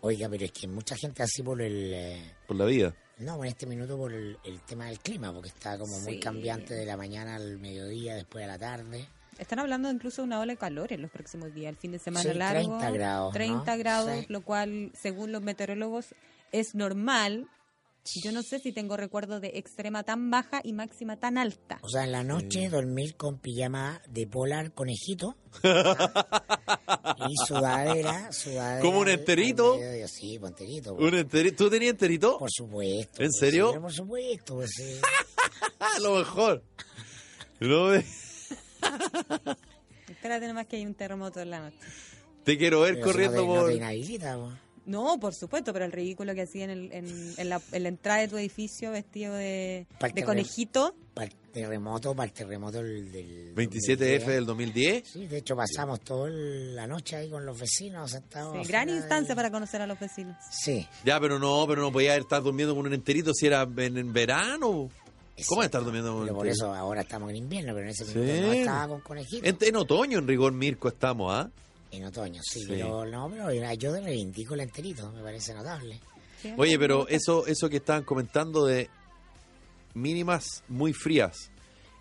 Oiga, 0.02 0.30
pero 0.30 0.46
es 0.46 0.52
que 0.52 0.68
mucha 0.68 0.96
gente 0.96 1.24
así 1.24 1.42
por 1.42 1.60
el... 1.60 1.92
eh, 1.94 2.22
por 2.48 2.56
la 2.56 2.66
vida. 2.66 2.96
No, 3.18 3.44
en 3.44 3.50
este 3.50 3.66
minuto 3.66 3.98
por 3.98 4.14
el, 4.14 4.38
el 4.46 4.62
tema 4.62 4.86
del 4.86 5.00
clima, 5.00 5.34
porque 5.34 5.50
está 5.50 5.76
como 5.80 6.00
muy 6.02 6.20
cambiante 6.20 6.76
de 6.76 6.86
la 6.86 6.96
mañana 6.96 7.36
al 7.36 7.58
mediodía, 7.58 8.14
después 8.16 8.44
a 8.44 8.48
la 8.48 8.60
tarde. 8.60 9.08
Están 9.40 9.60
hablando 9.60 9.90
incluso 9.92 10.22
de 10.22 10.28
una 10.28 10.40
ola 10.40 10.54
de 10.54 10.58
calor 10.58 10.92
en 10.94 11.02
los 11.02 11.12
próximos 11.12 11.54
días, 11.54 11.70
el 11.72 11.78
fin 11.78 11.92
de 11.92 12.00
semana 12.00 12.32
Sí, 12.32 12.38
largo. 12.38 12.78
30 12.80 12.92
grados, 12.92 13.34
30 13.34 13.72
¿no? 13.74 13.78
grados, 13.80 14.20
Sí. 14.20 14.26
lo 14.30 14.42
cual, 14.42 14.92
según 15.00 15.32
los 15.32 15.42
meteorólogos, 15.42 16.16
es 16.52 16.74
normal. 16.76 17.48
Yo 18.24 18.32
no 18.32 18.42
sé 18.42 18.60
si 18.60 18.72
tengo 18.72 18.96
recuerdo 18.96 19.42
de 19.42 19.52
extrema 19.56 20.02
tan 20.04 20.32
baja 20.32 20.62
y 20.64 20.72
máxima 20.72 21.18
tan 21.18 21.38
alta. 21.38 21.78
O 21.82 21.90
sea, 21.90 22.06
en 22.06 22.14
la 22.14 22.24
noche 22.24 22.70
dormir 22.70 23.18
con 23.18 23.38
pijama 23.38 24.02
de 24.08 24.26
polar 24.26 24.72
conejito 24.72 25.36
y 27.28 27.36
sudadera, 27.46 28.32
sudadera. 28.32 28.82
¿Como 28.82 29.00
un 29.00 29.08
al- 29.10 29.16
enterito? 29.20 29.74
al 29.74 29.80
mediodía. 29.80 30.08
Sí, 30.08 30.38
pues 30.40 30.52
enterito. 30.52 30.94
¿Un 30.94 31.14
enterito? 31.16 31.66
¿Tú 31.66 31.70
tenías 31.70 31.92
enterito? 31.92 32.38
Por 32.38 32.50
supuesto. 32.50 33.22
¿En 33.22 33.28
pues, 33.30 33.38
serio? 33.40 33.74
sí, 33.74 33.80
por 33.80 33.94
supuesto, 33.94 34.56
pues, 34.56 34.72
sí. 34.74 35.02
¡Ah, 35.80 36.00
lo 36.02 36.16
mejor! 36.16 36.64
No 37.60 37.88
me- 37.90 38.06
Espérate 40.10 40.48
nomás 40.48 40.68
que 40.68 40.78
hay 40.78 40.86
un 40.86 40.94
terremoto 40.96 41.40
en 41.42 41.50
la 41.52 41.60
noche. 41.60 41.78
Te 42.44 42.58
quiero 42.58 42.82
ver 42.82 42.96
Pero 42.96 43.06
corriendo 43.08 43.36
no 43.38 43.42
te, 43.42 43.48
no 43.48 43.62
por... 43.62 43.70
te 43.70 43.76
inhabilita, 43.76 44.38
pues. 44.38 44.54
No, 44.86 45.20
por 45.20 45.34
supuesto, 45.36 45.74
pero 45.74 45.84
el 45.84 45.92
ridículo 45.92 46.34
que 46.34 46.44
hacía 46.44 46.64
en, 46.64 46.70
el- 46.70 46.92
en, 46.94 47.34
en 47.36 47.50
la, 47.50 47.62
en 47.74 47.84
la 47.84 47.90
entrada 47.90 48.22
de 48.22 48.30
tu 48.30 48.38
edificio 48.38 48.90
vestido 48.92 49.34
de, 49.34 49.86
de 50.14 50.24
conejito. 50.24 50.96
Para 51.14 51.28
el 51.28 51.36
terremoto, 51.52 52.16
para 52.16 52.28
el 52.28 52.32
terremoto 52.32 52.82
del... 52.82 53.12
del 53.12 53.54
27F 53.54 53.98
2010. 53.98 54.28
del 54.28 54.46
2010. 54.46 55.08
Sí, 55.10 55.28
de 55.28 55.38
hecho 55.40 55.58
pasamos 55.58 56.00
toda 56.00 56.30
la 56.30 56.88
noche 56.88 57.18
ahí 57.18 57.30
con 57.30 57.46
los 57.46 57.60
vecinos. 57.60 58.12
Sí, 58.12 58.18
gran 58.66 58.88
de- 58.88 58.94
instancia 58.96 59.36
para 59.36 59.52
conocer 59.52 59.82
a 59.82 59.88
los 59.88 60.00
vecinos. 60.00 60.38
Sí. 60.52 60.88
Ya, 61.04 61.20
pero 61.20 61.38
no, 61.38 61.66
pero 61.68 61.82
no 61.82 61.92
podía 61.92 62.16
estar 62.16 62.42
durmiendo 62.42 62.74
con 62.74 62.86
un 62.88 62.94
enterito 62.94 63.34
si 63.34 63.46
era 63.48 63.68
en, 63.76 63.98
en 63.98 64.14
verano. 64.14 64.90
¿Cómo 65.48 65.64
estar 65.64 65.84
durmiendo 65.84 66.14
con 66.18 66.28
por 66.36 66.48
eso 66.48 66.74
ahora 66.74 67.02
estamos 67.02 67.30
en 67.30 67.36
invierno, 67.38 67.74
pero 67.74 67.86
en 67.86 67.90
ese 67.92 68.06
Sí. 68.06 68.18
minuto 68.18 68.42
no 68.48 68.54
estaba 68.54 68.88
con 68.88 69.02
conejitos. 69.02 69.48
En, 69.48 69.58
en 69.62 69.76
otoño, 69.76 70.20
en 70.20 70.28
rigor 70.28 70.52
Mirko, 70.54 70.88
estamos, 70.88 71.32
¿ah? 71.34 71.50
En 71.92 72.06
otoño, 72.06 72.42
sí, 72.44 72.62
Sí. 72.62 72.66
pero 72.70 73.06
no, 73.06 73.30
pero 73.30 73.52
yo 73.76 73.94
reivindico 74.02 74.56
el 74.56 74.62
enterito, 74.62 75.12
me 75.12 75.22
parece 75.22 75.54
notable. 75.54 76.00
Sí, 76.42 76.54
Oye, 76.58 76.78
pero 76.80 77.08
eso, 77.08 77.46
eso 77.48 77.70
que 77.70 77.78
estaban 77.78 78.04
comentando 78.04 78.66
de 78.66 78.90
mínimas 79.94 80.64
muy 80.68 80.94
frías 80.94 81.50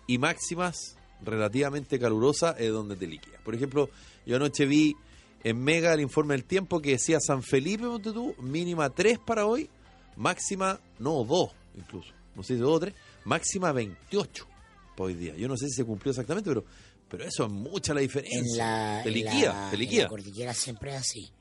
y 0.07 0.17
máximas 0.17 0.95
relativamente 1.23 1.99
calurosas 1.99 2.55
es 2.59 2.71
donde 2.71 2.95
te 2.95 3.07
liquida. 3.07 3.37
Por 3.43 3.55
ejemplo, 3.55 3.89
yo 4.25 4.35
anoche 4.35 4.65
vi 4.65 4.95
en 5.43 5.59
Mega 5.63 5.93
el 5.93 6.01
informe 6.01 6.33
del 6.35 6.43
tiempo 6.43 6.79
que 6.81 6.91
decía 6.91 7.19
San 7.19 7.41
Felipe, 7.43 7.83
ponte 7.85 8.11
tú, 8.11 8.35
mínima 8.39 8.89
3 8.89 9.19
para 9.19 9.45
hoy, 9.45 9.69
máxima, 10.15 10.79
no, 10.99 11.23
2 11.23 11.51
incluso, 11.75 12.11
no 12.35 12.43
sé 12.43 12.55
si 12.55 12.59
2 12.59 12.71
o 12.75 12.79
3, 12.79 12.93
máxima 13.27 13.71
28 13.71 14.47
para 14.95 15.05
hoy 15.07 15.13
día. 15.13 15.35
Yo 15.35 15.47
no 15.47 15.55
sé 15.57 15.67
si 15.67 15.75
se 15.75 15.85
cumplió 15.85 16.11
exactamente, 16.11 16.49
pero, 16.49 16.65
pero 17.07 17.23
eso 17.25 17.45
es 17.45 17.51
mucha 17.51 17.93
la 17.93 18.01
diferencia. 18.01 18.39
En 18.39 18.57
la, 18.57 19.01
te 19.03 19.09
en 19.09 19.25
la- 19.25 19.69
te 19.71 19.83
en 19.83 19.97
la 20.03 20.07
cordillera 20.07 20.53
siempre 20.53 20.91
es 20.95 20.97
así. 21.01 21.31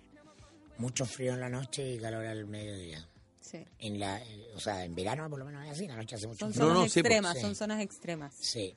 Mucho 0.79 1.07
frío 1.07 1.33
en 1.33 1.41
la 1.41 1.49
noche 1.49 1.95
y 1.95 1.99
calor 1.99 2.27
al 2.27 2.47
mediodía. 2.47 3.09
Sí. 3.41 3.65
En 3.79 3.99
la, 4.01 4.21
o 4.55 4.61
sea, 4.61 4.85
en 4.85 4.95
verano 4.95 5.31
por 5.31 5.39
lo 5.39 5.45
menos 5.45 5.65
es 5.65 5.71
así, 5.73 5.85
en 5.85 5.91
la 5.91 5.97
noche 5.97 6.17
hace 6.17 6.27
mucho 6.27 6.47
Son 6.47 6.53
frío. 6.53 6.63
No, 6.65 6.69
zonas 6.69 6.79
no, 6.79 6.85
pues, 6.85 6.97
extremas, 6.97 7.35
sí. 7.37 7.41
son 7.43 7.55
zonas 7.55 7.81
extremas. 7.83 8.35
Sí. 8.39 8.75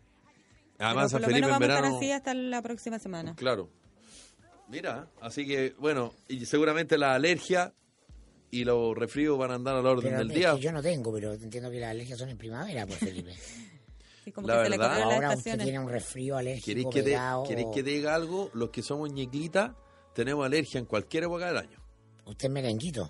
Además, 0.77 0.95
Pero 0.95 1.09
San 1.09 1.11
por 1.11 1.21
lo 1.21 1.27
Felipe 1.27 1.41
menos 1.47 1.47
en 1.47 1.49
vamos 1.49 1.63
a 1.63 1.67
verano... 1.67 1.87
estar 1.87 1.97
así 1.97 2.11
hasta 2.11 2.33
la 2.35 2.61
próxima 2.61 2.99
semana. 2.99 3.35
Claro. 3.35 3.69
Mira, 4.69 5.07
así 5.19 5.45
que, 5.47 5.73
bueno, 5.79 6.13
y 6.27 6.45
seguramente 6.45 6.97
la 6.97 7.15
alergia 7.15 7.73
y 8.51 8.63
los 8.63 8.97
resfríos 8.97 9.37
van 9.37 9.51
a 9.51 9.55
andar 9.55 9.75
a 9.75 9.81
la 9.81 9.89
orden 9.91 10.05
Pero 10.11 10.17
del 10.19 10.31
es 10.31 10.35
día. 10.35 10.55
que 10.55 10.61
yo 10.61 10.71
no 10.71 10.81
tengo, 10.81 11.13
pero 11.13 11.33
entiendo 11.33 11.69
que 11.71 11.79
las 11.79 11.91
alergias 11.91 12.17
son 12.19 12.29
en 12.29 12.37
primavera, 12.37 12.85
pues 12.87 12.99
Felipe. 12.99 13.33
Sí, 14.25 14.33
como 14.33 14.47
La 14.47 14.57
que 14.57 14.63
se 14.65 14.69
le 14.71 14.77
verdad. 14.77 15.01
Ahora 15.01 15.33
usted 15.33 15.57
tiene 15.63 15.79
un 15.79 15.87
resfrío 15.89 16.35
¿Queréis 16.37 16.61
alérgico 16.67 16.89
que, 16.89 16.99
te, 16.99 17.05
pegado. 17.05 17.43
queréis 17.45 17.67
que 17.73 17.83
te 17.83 17.89
diga 17.91 18.13
algo? 18.13 18.51
Los 18.53 18.69
que 18.69 18.83
somos 18.83 19.11
ñeclitas 19.13 19.71
tenemos 20.13 20.45
alergia 20.45 20.77
en 20.77 20.85
cualquier 20.85 21.23
época 21.23 21.47
del 21.47 21.57
año. 21.57 21.79
Usted 22.25 22.47
es 22.47 22.51
merenguito. 22.51 23.03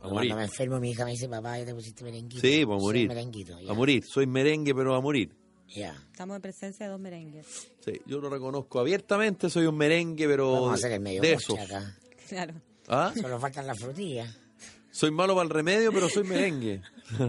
A 0.00 0.08
morir. 0.08 0.30
Cuando 0.30 0.36
me 0.36 0.42
enfermo, 0.44 0.80
mi 0.80 0.90
hija 0.90 1.04
me 1.04 1.12
dice, 1.12 1.28
papá, 1.28 1.58
ya 1.60 1.66
te 1.66 1.74
pusiste 1.74 2.02
merenguito. 2.02 2.40
Sí, 2.40 2.66
pues 2.66 2.76
a 2.76 2.80
Soy 2.80 3.06
morir. 3.08 3.44
ya. 3.64 3.70
A 3.70 3.74
morir. 3.74 4.04
Soy 4.04 4.26
merengue, 4.26 4.74
pero 4.74 4.94
a 4.96 5.00
morir. 5.00 5.34
Ya. 5.68 5.92
Estamos 6.10 6.34
en 6.36 6.42
presencia 6.42 6.86
de 6.86 6.92
dos 6.92 7.00
merengues. 7.00 7.46
Sí, 7.78 7.92
yo 8.04 8.18
lo 8.18 8.28
reconozco 8.28 8.80
abiertamente, 8.80 9.48
soy 9.48 9.66
un 9.66 9.76
merengue, 9.76 10.26
pero 10.26 10.52
Vamos 10.52 10.70
a 10.70 10.74
hacer 10.74 10.92
el 10.92 11.00
medio 11.00 11.22
de 11.22 11.32
esos. 11.34 11.56
acá. 11.58 11.96
Claro. 12.28 12.54
¿Ah? 12.88 13.12
Solo 13.20 13.38
faltan 13.38 13.66
las 13.66 13.78
frutillas. 13.78 14.36
Soy 14.90 15.10
malo 15.10 15.34
para 15.34 15.44
el 15.44 15.50
remedio, 15.50 15.92
pero 15.92 16.08
soy 16.08 16.24
merengue. 16.24 16.80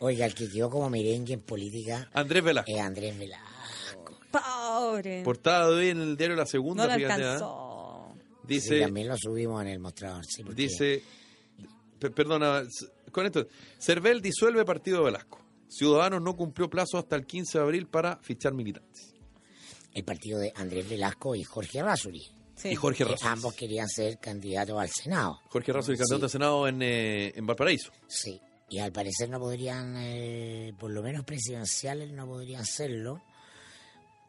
Oiga, 0.00 0.26
el 0.26 0.34
que 0.34 0.48
quedó 0.48 0.70
como 0.70 0.88
merengue 0.90 1.34
en 1.34 1.40
política 1.40 2.08
Andrés 2.12 2.42
Velasco. 2.44 2.70
es 2.70 2.80
Andrés 2.80 3.18
Velasco. 3.18 4.18
Pobre. 4.30 5.22
Portada 5.22 5.68
de 5.70 5.74
hoy 5.76 5.88
en 5.88 6.00
el 6.00 6.16
diario 6.16 6.36
La 6.36 6.46
Segunda, 6.46 6.84
no 6.86 6.92
lo 6.92 6.96
fíjate, 6.98 7.22
¿ah? 7.24 7.32
alcanzó. 7.32 8.14
Sí, 8.14 8.54
Dice, 8.54 8.80
también 8.80 9.08
lo 9.08 9.16
subimos 9.18 9.60
en 9.62 9.68
el 9.68 9.78
mostrador. 9.78 10.24
Sí, 10.24 10.42
porque 10.42 10.62
dice, 10.62 11.02
per- 11.98 12.12
perdona, 12.12 12.62
con 13.12 13.26
esto, 13.26 13.46
Cervel 13.78 14.22
disuelve 14.22 14.64
partido 14.64 14.98
de 15.00 15.04
Velasco. 15.06 15.44
Ciudadanos 15.68 16.22
no 16.22 16.34
cumplió 16.34 16.70
plazo 16.70 16.96
hasta 16.96 17.14
el 17.16 17.26
15 17.26 17.58
de 17.58 17.64
abril 17.64 17.86
para 17.88 18.16
fichar 18.18 18.54
militantes. 18.54 19.14
el 19.92 20.04
partido 20.04 20.38
de 20.38 20.52
Andrés 20.56 20.88
Velasco 20.88 21.34
y 21.34 21.42
Jorge 21.44 21.82
Rasuri. 21.82 22.22
Sí. 22.58 22.70
Y 22.70 22.74
Jorge 22.74 23.04
que 23.04 23.12
Razo. 23.12 23.28
ambos 23.28 23.54
querían 23.54 23.88
ser 23.88 24.18
candidatos 24.18 24.78
al 24.80 24.90
Senado. 24.90 25.40
Jorge 25.48 25.72
Razo, 25.72 25.92
el 25.92 25.98
candidato 25.98 26.26
Sí. 26.28 26.30
a 26.30 26.32
Senado 26.32 26.68
en, 26.68 26.82
eh, 26.82 27.32
en 27.36 27.46
Valparaíso. 27.46 27.92
Sí, 28.08 28.40
y 28.68 28.78
al 28.80 28.90
parecer 28.92 29.30
no 29.30 29.38
podrían, 29.38 29.94
eh, 29.96 30.74
por 30.78 30.90
lo 30.90 31.02
menos 31.02 31.24
presidenciales, 31.24 32.10
no 32.12 32.26
podrían 32.26 32.64
serlo 32.66 33.22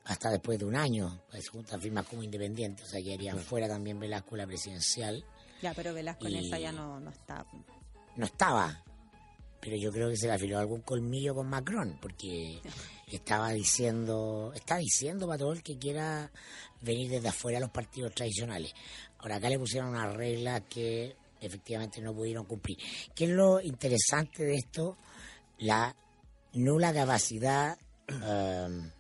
hasta 0.05 0.29
después 0.31 0.59
de 0.59 0.65
un 0.65 0.75
año. 0.75 1.21
Pues 1.31 1.49
juntas 1.49 1.81
firmas 1.81 2.05
como 2.05 2.23
independientes, 2.23 2.85
o 2.85 2.89
sea, 2.89 3.01
que 3.01 3.13
harían 3.15 3.39
fuera 3.39 3.67
también 3.67 3.99
Velasco 3.99 4.35
la 4.37 4.45
presidencial. 4.47 5.23
Ya, 5.61 5.73
pero 5.73 5.93
Velasco 5.93 6.27
en 6.27 6.35
esa 6.37 6.57
ya 6.59 6.71
no, 6.71 6.99
no 6.99 7.09
está. 7.09 7.45
No 8.15 8.25
estaba, 8.25 8.83
pero 9.61 9.75
yo 9.75 9.91
creo 9.91 10.09
que 10.09 10.17
se 10.17 10.27
le 10.27 10.33
afiló 10.33 10.59
algún 10.59 10.81
colmillo 10.81 11.35
con 11.35 11.47
Macron, 11.47 11.97
porque 12.01 12.61
estaba 13.07 13.51
diciendo, 13.51 14.51
está 14.55 14.77
diciendo 14.77 15.27
para 15.27 15.39
todo 15.39 15.53
el 15.53 15.63
que 15.63 15.77
quiera 15.77 16.31
venir 16.81 17.09
desde 17.09 17.29
afuera 17.29 17.57
a 17.57 17.61
los 17.61 17.71
partidos 17.71 18.13
tradicionales. 18.13 18.73
Ahora 19.19 19.35
acá 19.35 19.49
le 19.49 19.59
pusieron 19.59 19.89
una 19.89 20.11
regla 20.11 20.61
que 20.61 21.15
efectivamente 21.41 22.01
no 22.01 22.13
pudieron 22.13 22.45
cumplir. 22.45 22.77
¿Qué 23.15 23.25
es 23.25 23.31
lo 23.31 23.61
interesante 23.61 24.43
de 24.43 24.55
esto? 24.55 24.97
La 25.59 25.95
nula 26.53 26.93
capacidad 26.93 27.77
eh, 28.07 28.91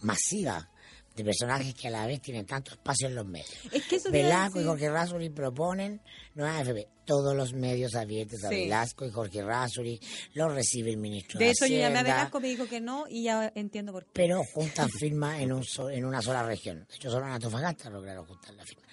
masiva 0.00 0.70
de 1.16 1.24
personajes 1.24 1.74
que 1.74 1.88
a 1.88 1.90
la 1.90 2.06
vez 2.06 2.20
tienen 2.20 2.44
tanto 2.46 2.72
espacio 2.72 3.08
en 3.08 3.14
los 3.14 3.26
medios. 3.26 3.50
Es 3.72 3.84
que 3.86 3.96
eso 3.96 4.10
Velasco 4.10 4.60
y. 4.60 4.64
Jorge 4.64 4.90
Rasuri 4.90 5.30
proponen 5.30 6.00
nueva 6.34 6.58
AFP. 6.58 6.86
Todos 7.06 7.34
los 7.34 7.52
medios 7.54 7.94
abiertos 7.94 8.44
a 8.44 8.48
Sí. 8.50 8.54
Velasco 8.64 9.06
y 9.06 9.10
Jorge 9.10 9.42
Rasuri 9.42 9.98
los 10.34 10.52
recibe 10.54 10.90
el 10.90 10.96
ministro 10.98 11.38
de, 11.38 11.46
De 11.46 11.50
hecho, 11.52 11.66
yo 11.66 11.76
llamé 11.78 11.84
a 11.84 11.88
Hacienda, 12.00 12.02
Velasco, 12.16 12.40
me 12.40 12.48
dijo 12.48 12.66
que 12.66 12.80
no 12.80 13.04
y 13.08 13.22
ya 13.24 13.50
entiendo 13.54 13.92
por 13.92 14.04
qué. 14.04 14.10
Pero 14.12 14.42
juntan 14.54 14.90
firma 14.90 15.40
en, 15.40 15.52
un 15.52 15.64
so- 15.64 15.88
en 15.90 16.04
una 16.04 16.20
sola 16.20 16.42
región. 16.42 16.84
De 16.88 16.94
hecho, 16.96 17.10
solo 17.10 17.26
en 17.26 17.32
Antofagasta 17.32 17.88
lograron 17.90 18.26
juntar 18.26 18.54
la 18.54 18.64
firma. 18.64 18.84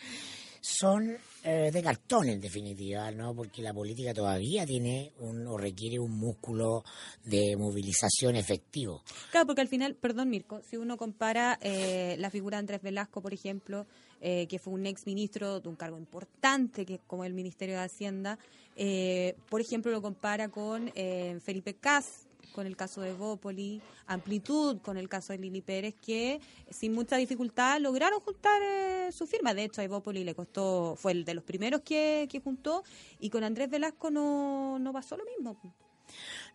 Son 0.61 1.17
eh, 1.43 1.71
de 1.71 1.83
cartón, 1.83 2.29
en 2.29 2.39
definitiva, 2.39 3.11
¿no? 3.11 3.35
Porque 3.35 3.61
la 3.61 3.73
política 3.73 4.13
todavía 4.13 4.65
tiene 4.65 5.11
un, 5.19 5.45
o 5.47 5.57
requiere 5.57 5.99
un 5.99 6.17
músculo 6.17 6.83
de 7.23 7.55
movilización 7.57 8.35
efectivo. 8.35 9.03
Claro, 9.31 9.47
porque 9.47 9.61
al 9.61 9.67
final, 9.67 9.95
perdón 9.95 10.29
Mirko, 10.29 10.61
si 10.61 10.77
uno 10.77 10.97
compara 10.97 11.59
eh, 11.61 12.15
la 12.19 12.29
figura 12.29 12.57
de 12.57 12.59
Andrés 12.59 12.81
Velasco, 12.81 13.21
por 13.21 13.33
ejemplo, 13.33 13.85
eh, 14.21 14.47
que 14.47 14.57
fue 14.57 14.73
un 14.73 14.85
ex 14.85 15.05
ministro 15.05 15.59
de 15.59 15.67
un 15.67 15.75
cargo 15.75 15.97
importante, 15.97 16.85
que 16.85 16.99
como 17.07 17.25
el 17.25 17.33
Ministerio 17.33 17.75
de 17.75 17.83
Hacienda, 17.83 18.39
eh, 18.77 19.35
por 19.49 19.59
ejemplo, 19.59 19.91
lo 19.91 20.01
compara 20.01 20.47
con 20.47 20.91
eh, 20.95 21.37
Felipe 21.43 21.73
Cas, 21.73 22.27
con 22.51 22.67
el 22.67 22.75
caso 22.75 23.01
de 23.01 23.13
Bópoli, 23.13 23.81
Amplitud 24.07 24.79
con 24.81 24.97
el 24.97 25.09
caso 25.09 25.33
de 25.33 25.39
Lili 25.39 25.61
Pérez, 25.61 25.95
que 25.95 26.39
sin 26.69 26.93
mucha 26.93 27.17
dificultad 27.17 27.79
lograron 27.79 28.19
juntar 28.19 28.61
eh, 28.63 29.09
su 29.11 29.25
firma. 29.27 29.53
De 29.53 29.63
hecho, 29.63 29.81
a 29.81 29.87
Bópoli 29.87 30.23
le 30.23 30.35
costó, 30.35 30.95
fue 30.95 31.13
el 31.13 31.25
de 31.25 31.33
los 31.33 31.43
primeros 31.43 31.81
que, 31.81 32.27
que 32.29 32.39
juntó, 32.39 32.83
y 33.19 33.29
con 33.29 33.43
Andrés 33.43 33.69
Velasco 33.69 34.11
no, 34.11 34.79
no 34.79 34.93
pasó 34.93 35.17
lo 35.17 35.25
mismo. 35.25 35.57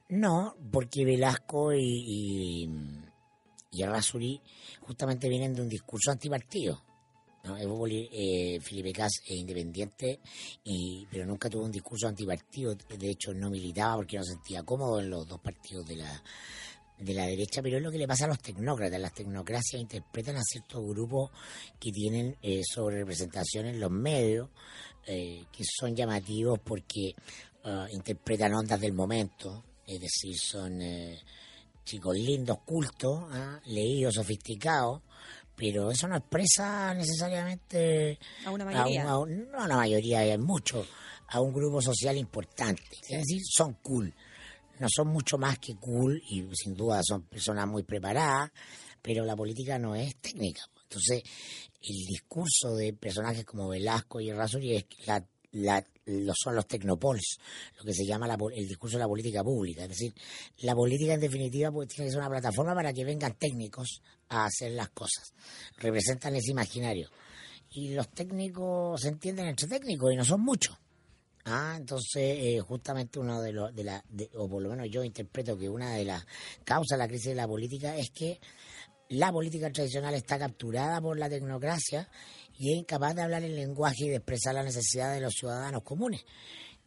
No, 0.08 0.56
porque 0.72 1.04
Velasco 1.04 1.72
y, 1.72 1.80
y, 1.80 2.70
y 3.70 3.82
Errázuriz 3.82 4.40
justamente 4.80 5.28
vienen 5.28 5.54
de 5.54 5.62
un 5.62 5.68
discurso 5.68 6.10
antipartido. 6.10 6.82
¿No? 7.48 7.56
Evo 7.56 7.86
eh, 7.88 8.58
Felipe 8.60 8.92
Cas 8.92 9.12
es 9.24 9.36
independiente, 9.36 10.20
y, 10.64 11.06
pero 11.10 11.24
nunca 11.24 11.48
tuvo 11.48 11.64
un 11.64 11.72
discurso 11.72 12.06
antipartido. 12.06 12.74
De 12.74 13.10
hecho, 13.10 13.32
no 13.32 13.50
militaba 13.50 13.96
porque 13.96 14.18
no 14.18 14.24
se 14.24 14.32
sentía 14.32 14.62
cómodo 14.62 15.00
en 15.00 15.10
los 15.10 15.26
dos 15.26 15.40
partidos 15.40 15.86
de 15.86 15.96
la, 15.96 16.22
de 16.98 17.14
la 17.14 17.26
derecha. 17.26 17.62
Pero 17.62 17.78
es 17.78 17.82
lo 17.82 17.90
que 17.90 17.98
le 17.98 18.06
pasa 18.06 18.26
a 18.26 18.28
los 18.28 18.40
tecnócratas. 18.40 19.00
Las 19.00 19.14
tecnocracias 19.14 19.80
interpretan 19.80 20.36
a 20.36 20.42
ciertos 20.42 20.84
grupos 20.84 21.30
que 21.80 21.90
tienen 21.90 22.36
eh, 22.42 22.62
sobre 22.64 22.98
representación 22.98 23.66
en 23.66 23.80
los 23.80 23.90
medios, 23.90 24.50
eh, 25.06 25.44
que 25.50 25.64
son 25.64 25.96
llamativos 25.96 26.58
porque 26.60 27.14
ah, 27.64 27.86
interpretan 27.90 28.54
ondas 28.54 28.80
del 28.80 28.92
momento. 28.92 29.64
Es 29.86 30.00
decir, 30.00 30.36
son 30.36 30.82
eh, 30.82 31.18
chicos 31.84 32.14
lindos, 32.14 32.58
cultos, 32.66 33.24
¿ah? 33.30 33.58
leídos, 33.64 34.16
sofisticados, 34.16 35.00
pero 35.58 35.90
eso 35.90 36.06
no 36.06 36.16
expresa 36.16 36.94
necesariamente 36.94 38.18
A 38.46 38.50
una 38.52 38.62
a 38.64 38.66
mayoría. 38.66 39.02
un- 39.02 39.08
a 39.08 39.18
un- 39.18 39.50
no 39.50 39.60
a 39.60 39.68
la 39.68 39.76
mayoría, 39.76 40.24
es 40.24 40.38
mucho, 40.38 40.86
a 41.28 41.40
un 41.40 41.52
grupo 41.52 41.82
social 41.82 42.16
importante. 42.16 42.82
Es 43.08 43.18
decir, 43.18 43.42
son 43.44 43.74
cool. 43.82 44.14
No 44.78 44.86
son 44.88 45.08
mucho 45.08 45.36
más 45.38 45.58
que 45.58 45.74
cool 45.74 46.22
y 46.30 46.48
sin 46.54 46.74
duda 46.74 47.00
son 47.02 47.22
personas 47.24 47.66
muy 47.66 47.82
preparadas, 47.82 48.50
pero 49.02 49.24
la 49.24 49.34
política 49.34 49.78
no 49.78 49.96
es 49.96 50.14
técnica. 50.20 50.62
Entonces, 50.84 51.22
el 51.82 51.96
discurso 52.06 52.74
de 52.76 52.92
personajes 52.92 53.44
como 53.44 53.68
Velasco 53.68 54.20
y 54.20 54.30
Errázuriz 54.30 54.76
es 54.78 54.84
que 54.84 55.04
la, 55.06 55.24
la- 55.58 55.84
lo 56.06 56.32
son 56.34 56.54
los 56.54 56.66
tecnopols, 56.66 57.38
lo 57.78 57.84
que 57.84 57.92
se 57.92 58.06
llama 58.06 58.26
la 58.26 58.38
el 58.54 58.66
discurso 58.66 58.96
de 58.96 59.02
la 59.02 59.08
política 59.08 59.44
pública. 59.44 59.82
Es 59.82 59.90
decir, 59.90 60.14
la 60.58 60.74
política 60.74 61.14
en 61.14 61.20
definitiva 61.20 61.70
pues, 61.70 61.88
tiene 61.88 62.06
que 62.06 62.12
ser 62.12 62.20
una 62.20 62.30
plataforma 62.30 62.74
para 62.74 62.92
que 62.92 63.04
vengan 63.04 63.34
técnicos 63.34 64.00
a 64.30 64.46
hacer 64.46 64.72
las 64.72 64.88
cosas. 64.90 65.32
Representan 65.76 66.34
ese 66.34 66.50
imaginario. 66.52 67.10
Y 67.70 67.94
los 67.94 68.08
técnicos 68.08 69.02
se 69.02 69.08
entienden 69.08 69.48
entre 69.48 69.68
técnicos 69.68 70.12
y 70.12 70.16
no 70.16 70.24
son 70.24 70.40
muchos. 70.40 70.76
Ah, 71.44 71.74
entonces 71.78 72.22
eh, 72.38 72.60
justamente 72.60 73.18
uno 73.18 73.40
de 73.40 73.52
los, 73.52 73.74
de 73.74 73.84
la, 73.84 74.04
o 74.36 74.48
por 74.48 74.62
lo 74.62 74.68
menos 74.70 74.88
yo 74.90 75.04
interpreto 75.04 75.56
que 75.58 75.68
una 75.68 75.94
de 75.94 76.04
las 76.04 76.24
causas 76.64 76.96
de 76.96 77.04
la 77.04 77.08
crisis 77.08 77.28
de 77.28 77.34
la 77.34 77.46
política 77.48 77.96
es 77.96 78.10
que 78.10 78.38
la 79.10 79.32
política 79.32 79.70
tradicional 79.70 80.12
está 80.14 80.38
capturada 80.38 81.00
por 81.00 81.18
la 81.18 81.30
tecnocracia 81.30 82.06
y 82.58 82.72
es 82.72 82.78
incapaz 82.78 83.14
de 83.14 83.22
hablar 83.22 83.44
el 83.44 83.54
lenguaje 83.54 84.04
y 84.04 84.08
de 84.08 84.16
expresar 84.16 84.54
las 84.54 84.64
necesidades 84.64 85.16
de 85.16 85.20
los 85.22 85.34
ciudadanos 85.34 85.82
comunes, 85.82 86.24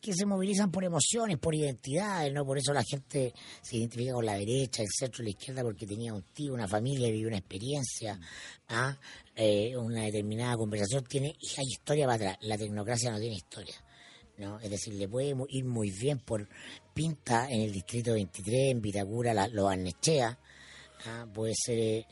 que 0.01 0.13
se 0.13 0.25
movilizan 0.25 0.71
por 0.71 0.83
emociones, 0.83 1.37
por 1.37 1.53
identidades, 1.53 2.33
¿no? 2.33 2.43
Por 2.43 2.57
eso 2.57 2.73
la 2.73 2.83
gente 2.83 3.33
se 3.61 3.77
identifica 3.77 4.13
con 4.13 4.25
la 4.25 4.33
derecha, 4.33 4.81
el 4.81 4.89
centro, 4.89 5.23
la 5.23 5.29
izquierda, 5.29 5.61
porque 5.61 5.85
tenía 5.85 6.13
un 6.13 6.23
tío, 6.33 6.53
una 6.53 6.67
familia, 6.67 7.11
vivió 7.11 7.27
una 7.27 7.37
experiencia, 7.37 8.19
¿ah? 8.69 8.97
Eh, 9.35 9.77
una 9.77 10.03
determinada 10.03 10.57
conversación, 10.57 11.03
tiene, 11.05 11.35
y 11.39 11.49
hay 11.57 11.65
historia 11.69 12.05
para 12.05 12.15
atrás. 12.15 12.37
La 12.41 12.57
tecnocracia 12.57 13.11
no 13.11 13.19
tiene 13.19 13.35
historia. 13.35 13.75
¿no? 14.37 14.59
Es 14.59 14.71
decir, 14.71 14.95
le 14.95 15.07
puede 15.07 15.35
ir 15.49 15.65
muy 15.65 15.91
bien 15.91 16.19
por 16.19 16.47
Pinta 16.93 17.47
en 17.49 17.61
el 17.61 17.71
distrito 17.71 18.13
23, 18.13 18.71
en 18.71 18.81
Vitacura, 18.81 19.33
la, 19.33 19.47
lo 19.47 19.69
Arnechea, 19.69 20.37
¿ah? 21.05 21.27
puede 21.31 21.53
ser 21.55 21.79
eh, 21.79 22.07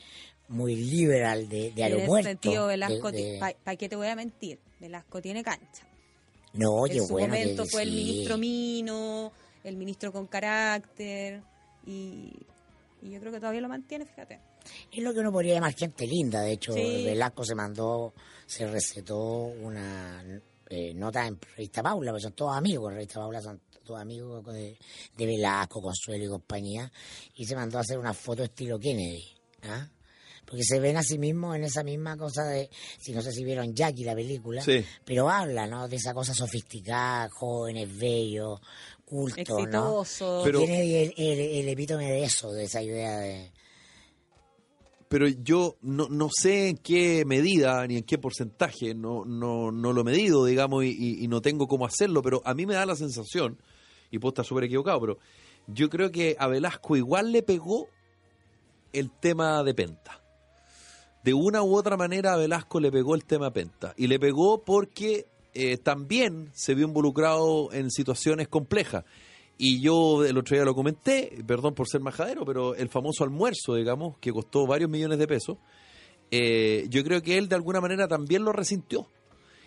muy 0.50 0.76
liberal 0.76 1.48
de, 1.48 1.70
de 1.72 2.22
sentido, 2.22 2.66
Velasco, 2.66 3.10
de- 3.12 3.22
de- 3.40 3.56
¿para 3.64 3.76
qué 3.76 3.88
te 3.88 3.96
voy 3.96 4.08
a 4.08 4.16
mentir? 4.16 4.58
Velasco 4.78 5.20
tiene 5.22 5.42
cancha. 5.42 5.86
no, 6.52 6.72
oye, 6.74 6.98
en 6.98 7.06
su 7.06 7.12
bueno, 7.12 7.28
momento 7.34 7.64
fue 7.66 7.82
el 7.82 7.90
ministro 7.90 8.36
Mino, 8.38 9.32
el 9.64 9.76
ministro 9.76 10.12
con 10.12 10.26
carácter, 10.26 11.42
y, 11.86 12.32
y 13.02 13.10
yo 13.10 13.20
creo 13.20 13.32
que 13.32 13.38
todavía 13.40 13.60
lo 13.60 13.68
mantiene, 13.68 14.04
fíjate. 14.06 14.40
Es 14.92 15.02
lo 15.02 15.12
que 15.14 15.20
uno 15.20 15.32
podría 15.32 15.54
llamar 15.54 15.74
gente 15.74 16.06
linda. 16.06 16.42
De 16.42 16.52
hecho, 16.52 16.72
Sí. 16.74 17.04
Velasco 17.04 17.44
se 17.44 17.54
mandó, 17.54 18.12
se 18.46 18.66
recetó 18.66 19.18
una 19.44 20.22
eh, 20.68 20.92
nota 20.94 21.26
en 21.26 21.38
Revista 21.56 21.82
Paula, 21.82 22.10
porque 22.12 22.22
son 22.24 22.32
todos 22.34 22.56
amigos. 22.56 22.90
En 22.90 22.96
Revista 22.96 23.20
Paula 23.20 23.40
son 23.40 23.60
todos 23.84 24.00
amigos 24.00 24.44
de, 24.52 24.76
de 25.16 25.26
Velasco, 25.26 25.80
Consuelo 25.80 26.24
y 26.24 26.28
compañía. 26.28 26.90
Y 27.36 27.44
se 27.46 27.54
mandó 27.56 27.78
a 27.78 27.80
hacer 27.80 27.98
una 27.98 28.12
foto 28.12 28.42
estilo 28.44 28.78
Kennedy. 28.78 29.24
¿ah? 29.62 29.88
Porque 30.50 30.64
se 30.64 30.80
ven 30.80 30.96
a 30.96 31.02
sí 31.04 31.16
mismos 31.16 31.54
en 31.54 31.62
esa 31.62 31.84
misma 31.84 32.16
cosa 32.16 32.42
de, 32.44 32.68
si 32.98 33.12
no 33.12 33.22
sé 33.22 33.30
si 33.30 33.44
vieron 33.44 33.72
Jackie 33.72 34.02
la 34.02 34.16
película, 34.16 34.60
Sí. 34.62 34.84
pero 35.04 35.30
habla, 35.30 35.68
¿no? 35.68 35.86
De 35.86 35.94
esa 35.94 36.12
cosa 36.12 36.34
sofisticada, 36.34 37.28
jóvenes, 37.30 37.96
bellos, 37.96 38.60
cultos, 39.04 39.48
¿no? 39.48 39.58
Exitoso. 39.60 40.42
Pero- 40.44 40.58
Tiene 40.58 41.04
el, 41.04 41.14
el- 41.16 41.38
el 41.38 41.68
epítome 41.68 42.10
de 42.10 42.24
eso, 42.24 42.50
de 42.52 42.64
esa 42.64 42.82
idea 42.82 43.16
de... 43.18 43.52
pero 45.08 45.28
yo 45.28 45.76
no, 45.82 46.08
no 46.08 46.28
sé 46.32 46.68
en 46.70 46.76
qué 46.78 47.24
medida 47.24 47.86
ni 47.86 47.96
en 47.98 48.02
qué 48.04 48.18
porcentaje, 48.18 48.94
no, 48.94 49.24
no, 49.24 49.70
no 49.72 49.92
lo 49.92 50.00
he 50.00 50.04
medido, 50.04 50.44
digamos, 50.44 50.84
y, 50.84 50.88
y- 50.90 51.24
y 51.24 51.28
no 51.28 51.40
tengo 51.40 51.66
cómo 51.68 51.86
hacerlo, 51.86 52.22
pero 52.22 52.42
a 52.44 52.54
mí 52.54 52.66
me 52.66 52.74
da 52.74 52.86
la 52.86 52.96
sensación, 52.96 53.58
y 54.10 54.18
puedo 54.18 54.30
estar 54.30 54.44
súper 54.44 54.64
equivocado, 54.64 55.00
pero 55.00 55.18
yo 55.68 55.88
creo 55.90 56.10
que 56.10 56.34
a 56.38 56.46
Velasco 56.48 56.96
igual 56.96 57.30
le 57.32 57.42
pegó 57.42 57.88
el 58.92 59.10
tema 59.10 59.62
de 59.62 59.74
Penta. 59.74 60.19
De 61.22 61.34
una 61.34 61.62
u 61.62 61.76
otra 61.76 61.96
manera 61.96 62.32
a 62.32 62.36
Velasco 62.36 62.80
le 62.80 62.90
pegó 62.90 63.14
el 63.14 63.24
tema 63.24 63.52
Penta. 63.52 63.92
Y 63.96 64.06
le 64.06 64.18
pegó 64.18 64.62
porque 64.64 65.26
eh, 65.52 65.76
también 65.76 66.50
se 66.54 66.74
vio 66.74 66.86
involucrado 66.86 67.72
en 67.72 67.90
situaciones 67.90 68.48
complejas. 68.48 69.04
Y 69.58 69.82
yo 69.82 70.24
el 70.24 70.38
otro 70.38 70.56
día 70.56 70.64
lo 70.64 70.74
comenté, 70.74 71.44
perdón 71.46 71.74
por 71.74 71.86
ser 71.86 72.00
majadero, 72.00 72.46
pero 72.46 72.74
el 72.74 72.88
famoso 72.88 73.24
almuerzo, 73.24 73.74
digamos, 73.74 74.16
que 74.18 74.32
costó 74.32 74.66
varios 74.66 74.88
millones 74.88 75.18
de 75.18 75.26
pesos, 75.26 75.58
eh, 76.30 76.86
yo 76.88 77.04
creo 77.04 77.20
que 77.20 77.36
él 77.36 77.48
de 77.48 77.56
alguna 77.56 77.80
manera 77.80 78.08
también 78.08 78.42
lo 78.42 78.52
resintió. 78.52 79.06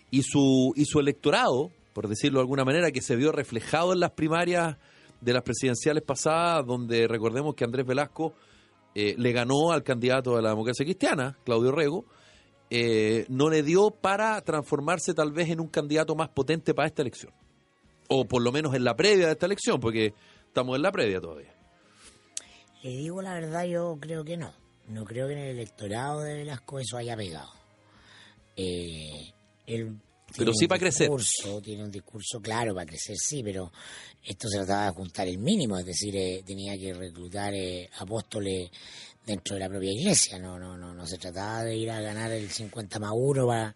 Y 0.09 0.23
su, 0.23 0.73
y 0.75 0.85
su 0.85 0.99
electorado, 0.99 1.69
por 1.93 2.07
decirlo 2.07 2.39
de 2.39 2.43
alguna 2.43 2.65
manera, 2.65 2.91
que 2.91 3.01
se 3.01 3.15
vio 3.15 3.31
reflejado 3.31 3.93
en 3.93 3.99
las 3.99 4.11
primarias 4.11 4.77
de 5.21 5.33
las 5.33 5.43
presidenciales 5.43 6.03
pasadas, 6.03 6.65
donde 6.65 7.07
recordemos 7.07 7.53
que 7.55 7.63
Andrés 7.63 7.85
Velasco 7.85 8.33
eh, 8.95 9.15
le 9.17 9.31
ganó 9.31 9.71
al 9.71 9.83
candidato 9.83 10.35
de 10.35 10.41
la 10.41 10.49
democracia 10.49 10.85
cristiana, 10.85 11.37
Claudio 11.43 11.71
Rego, 11.71 12.05
eh, 12.69 13.25
no 13.29 13.49
le 13.49 13.63
dio 13.63 13.91
para 13.91 14.41
transformarse 14.41 15.13
tal 15.13 15.31
vez 15.31 15.49
en 15.49 15.59
un 15.59 15.67
candidato 15.67 16.15
más 16.15 16.29
potente 16.29 16.73
para 16.73 16.87
esta 16.87 17.01
elección. 17.01 17.33
O 18.09 18.25
por 18.25 18.41
lo 18.41 18.51
menos 18.51 18.73
en 18.75 18.83
la 18.83 18.95
previa 18.95 19.27
de 19.27 19.33
esta 19.33 19.45
elección, 19.45 19.79
porque 19.79 20.13
estamos 20.47 20.75
en 20.75 20.81
la 20.81 20.91
previa 20.91 21.19
todavía. 21.19 21.53
Le 22.83 22.89
digo 22.89 23.21
la 23.21 23.33
verdad, 23.35 23.65
yo 23.65 23.97
creo 23.99 24.23
que 24.23 24.37
no. 24.37 24.53
No 24.87 25.05
creo 25.05 25.27
que 25.27 25.33
en 25.33 25.39
el 25.39 25.49
electorado 25.51 26.21
de 26.21 26.35
Velasco 26.35 26.79
eso 26.79 26.97
haya 26.97 27.15
pegado. 27.15 27.49
Eh, 28.57 29.31
él 29.65 29.97
pero 30.37 30.53
sí 30.53 30.67
para 30.67 30.79
crecer. 30.79 31.09
tiene 31.63 31.83
un 31.83 31.91
discurso 31.91 32.39
claro 32.41 32.73
para 32.73 32.85
crecer, 32.85 33.15
sí, 33.17 33.43
pero 33.43 33.71
esto 34.23 34.47
se 34.47 34.57
trataba 34.57 34.85
de 34.85 34.91
juntar 34.91 35.27
el 35.27 35.37
mínimo, 35.37 35.77
es 35.77 35.85
decir, 35.85 36.15
eh, 36.15 36.43
tenía 36.45 36.77
que 36.77 36.93
reclutar 36.93 37.53
eh, 37.53 37.89
apóstoles 37.99 38.69
dentro 39.25 39.55
de 39.55 39.61
la 39.61 39.69
propia 39.69 39.91
iglesia, 39.91 40.39
no, 40.39 40.59
no, 40.59 40.77
no, 40.77 40.93
no 40.93 41.05
se 41.05 41.17
trataba 41.17 41.63
de 41.63 41.77
ir 41.77 41.91
a 41.91 42.01
ganar 42.01 42.31
el 42.31 42.49
50 42.49 42.99
más 42.99 43.11
1 43.13 43.47
para, 43.47 43.75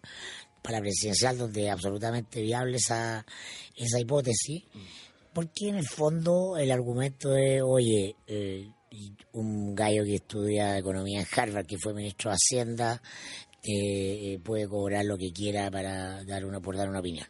para 0.62 0.78
la 0.78 0.82
presidencial, 0.82 1.38
donde 1.38 1.66
es 1.66 1.72
absolutamente 1.72 2.42
viable 2.42 2.76
esa, 2.76 3.24
esa 3.76 4.00
hipótesis, 4.00 4.64
porque 5.32 5.68
en 5.68 5.76
el 5.76 5.86
fondo 5.86 6.56
el 6.56 6.70
argumento 6.70 7.36
es, 7.36 7.62
oye, 7.64 8.16
eh, 8.26 8.68
un 9.32 9.74
gallo 9.74 10.04
que 10.04 10.16
estudia 10.16 10.78
economía 10.78 11.20
en 11.20 11.26
Harvard, 11.30 11.66
que 11.66 11.78
fue 11.78 11.94
ministro 11.94 12.30
de 12.30 12.36
Hacienda, 12.36 13.02
eh, 13.62 14.38
puede 14.42 14.68
cobrar 14.68 15.04
lo 15.04 15.18
que 15.18 15.32
quiera 15.32 15.70
para 15.70 16.24
dar 16.24 16.44
una 16.44 16.60
por 16.60 16.76
dar 16.76 16.88
una 16.88 17.00
opinión. 17.00 17.26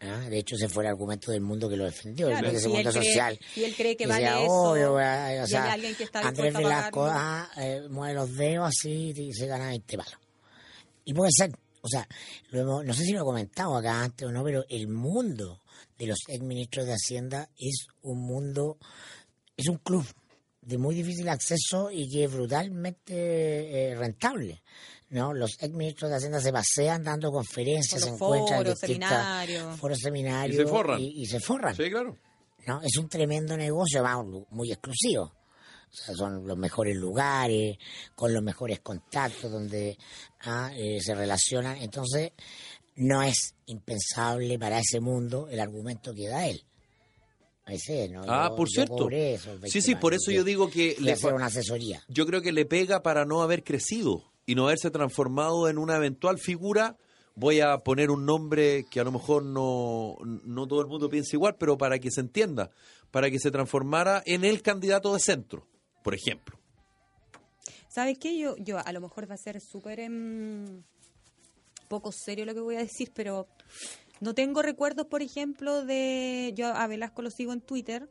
¿ah? 0.00 0.28
De 0.28 0.38
hecho, 0.38 0.56
ese 0.56 0.68
fue 0.68 0.84
el 0.84 0.90
argumento 0.90 1.30
del 1.30 1.40
mundo 1.40 1.68
que 1.68 1.76
lo 1.76 1.84
defendió, 1.84 2.28
el 2.28 2.44
ese 2.44 2.68
mundo 2.68 2.90
social. 2.90 3.38
Y 3.56 3.64
él 3.64 3.74
cree 3.76 3.96
que 3.96 4.06
vale 4.06 4.26
eso, 4.44 4.72
o 4.72 5.46
sea, 5.46 5.76
Andrés 6.14 6.54
Velasco 6.54 7.06
ah, 7.06 7.48
eh, 7.56 7.82
mueve 7.90 8.14
los 8.14 8.36
dedos 8.36 8.68
así 8.68 9.12
y 9.16 9.32
se 9.32 9.46
gana 9.46 9.68
20 9.68 9.96
palos. 9.96 10.18
Y 11.04 11.14
puede 11.14 11.30
ser, 11.32 11.50
o 11.82 11.88
sea, 11.88 12.06
no 12.52 12.94
sé 12.94 13.04
si 13.04 13.12
lo 13.12 13.20
he 13.20 13.24
comentado 13.24 13.76
acá 13.76 14.02
antes 14.02 14.28
o 14.28 14.32
no, 14.32 14.44
pero 14.44 14.64
el 14.68 14.88
mundo 14.88 15.60
de 15.98 16.06
los 16.06 16.18
ex 16.28 16.42
ministros 16.42 16.86
de 16.86 16.94
Hacienda 16.94 17.50
es 17.58 17.86
un 18.02 18.20
mundo, 18.20 18.78
es 19.56 19.68
un 19.68 19.76
club 19.78 20.06
de 20.62 20.78
muy 20.78 20.94
difícil 20.94 21.28
acceso 21.28 21.90
y 21.90 22.08
que 22.08 22.24
es 22.24 22.32
brutalmente 22.32 23.90
eh, 23.90 23.94
rentable. 23.94 24.62
¿No? 25.10 25.34
Los 25.34 25.56
ex 25.60 25.74
ministros 25.74 26.10
de 26.10 26.16
Hacienda 26.16 26.40
se 26.40 26.52
pasean 26.52 27.02
dando 27.02 27.30
conferencias, 27.30 28.02
se 28.02 28.08
encuentran 28.08 28.66
en 28.66 28.76
seminarios. 28.76 29.78
foros, 29.78 29.98
seminarios. 29.98 30.54
Y 30.54 30.62
se 30.62 30.66
forran. 30.66 31.00
Y, 31.00 31.26
se 31.26 31.40
forran. 31.40 31.76
Sí, 31.76 31.90
claro. 31.90 32.16
¿no? 32.66 32.80
Es 32.82 32.96
un 32.96 33.08
tremendo 33.08 33.56
negocio, 33.56 34.04
muy 34.50 34.70
exclusivo. 34.70 35.22
O 35.22 35.92
sea, 35.92 36.14
son 36.14 36.46
los 36.46 36.56
mejores 36.56 36.96
lugares, 36.96 37.76
con 38.14 38.32
los 38.32 38.42
mejores 38.42 38.78
contactos, 38.80 39.50
donde 39.50 39.98
ah, 40.42 40.70
eh, 40.76 41.00
se 41.00 41.14
relacionan. 41.14 41.78
Entonces, 41.78 42.32
no 42.94 43.22
es 43.22 43.54
impensable 43.66 44.58
para 44.58 44.78
ese 44.78 45.00
mundo 45.00 45.48
el 45.50 45.58
argumento 45.58 46.14
que 46.14 46.28
da 46.28 46.46
él. 46.46 46.64
¿no? 48.10 48.22
Ah, 48.26 48.52
por 48.56 48.68
cierto. 48.68 49.08
sí, 49.66 49.80
sí, 49.80 49.94
por 49.94 50.14
eso 50.14 50.30
yo 50.30 50.44
digo 50.44 50.70
que 50.70 50.96
le 50.98 51.12
hacer 51.12 51.32
una 51.32 51.46
asesoría. 51.46 52.02
Yo 52.08 52.26
creo 52.26 52.42
que 52.42 52.52
le 52.52 52.64
pega 52.66 53.02
para 53.02 53.24
no 53.24 53.42
haber 53.42 53.62
crecido 53.62 54.29
y 54.50 54.56
no 54.56 54.64
haberse 54.64 54.90
transformado 54.90 55.68
en 55.68 55.78
una 55.78 55.94
eventual 55.94 56.36
figura, 56.36 56.96
voy 57.36 57.60
a 57.60 57.78
poner 57.78 58.10
un 58.10 58.26
nombre 58.26 58.84
que 58.90 58.98
a 58.98 59.04
lo 59.04 59.12
mejor 59.12 59.44
no, 59.44 60.16
no 60.24 60.66
todo 60.66 60.80
el 60.80 60.88
mundo 60.88 61.08
piensa 61.08 61.36
igual, 61.36 61.54
pero 61.56 61.78
para 61.78 62.00
que 62.00 62.10
se 62.10 62.20
entienda, 62.20 62.72
para 63.12 63.30
que 63.30 63.38
se 63.38 63.52
transformara 63.52 64.24
en 64.26 64.44
el 64.44 64.60
candidato 64.60 65.14
de 65.14 65.20
centro, 65.20 65.68
por 66.02 66.16
ejemplo. 66.16 66.58
¿Sabes 67.88 68.18
qué? 68.18 68.36
Yo, 68.36 68.56
yo 68.56 68.78
a 68.84 68.92
lo 68.92 69.00
mejor 69.00 69.30
va 69.30 69.34
a 69.34 69.38
ser 69.38 69.60
súper 69.60 70.00
em, 70.00 70.82
poco 71.86 72.10
serio 72.10 72.44
lo 72.44 72.52
que 72.52 72.60
voy 72.60 72.74
a 72.74 72.80
decir, 72.80 73.12
pero 73.14 73.46
no 74.18 74.34
tengo 74.34 74.62
recuerdos, 74.62 75.06
por 75.06 75.22
ejemplo, 75.22 75.84
de. 75.84 76.52
Yo 76.56 76.74
a 76.74 76.88
Velasco 76.88 77.22
lo 77.22 77.30
sigo 77.30 77.52
en 77.52 77.60
Twitter, 77.60 78.10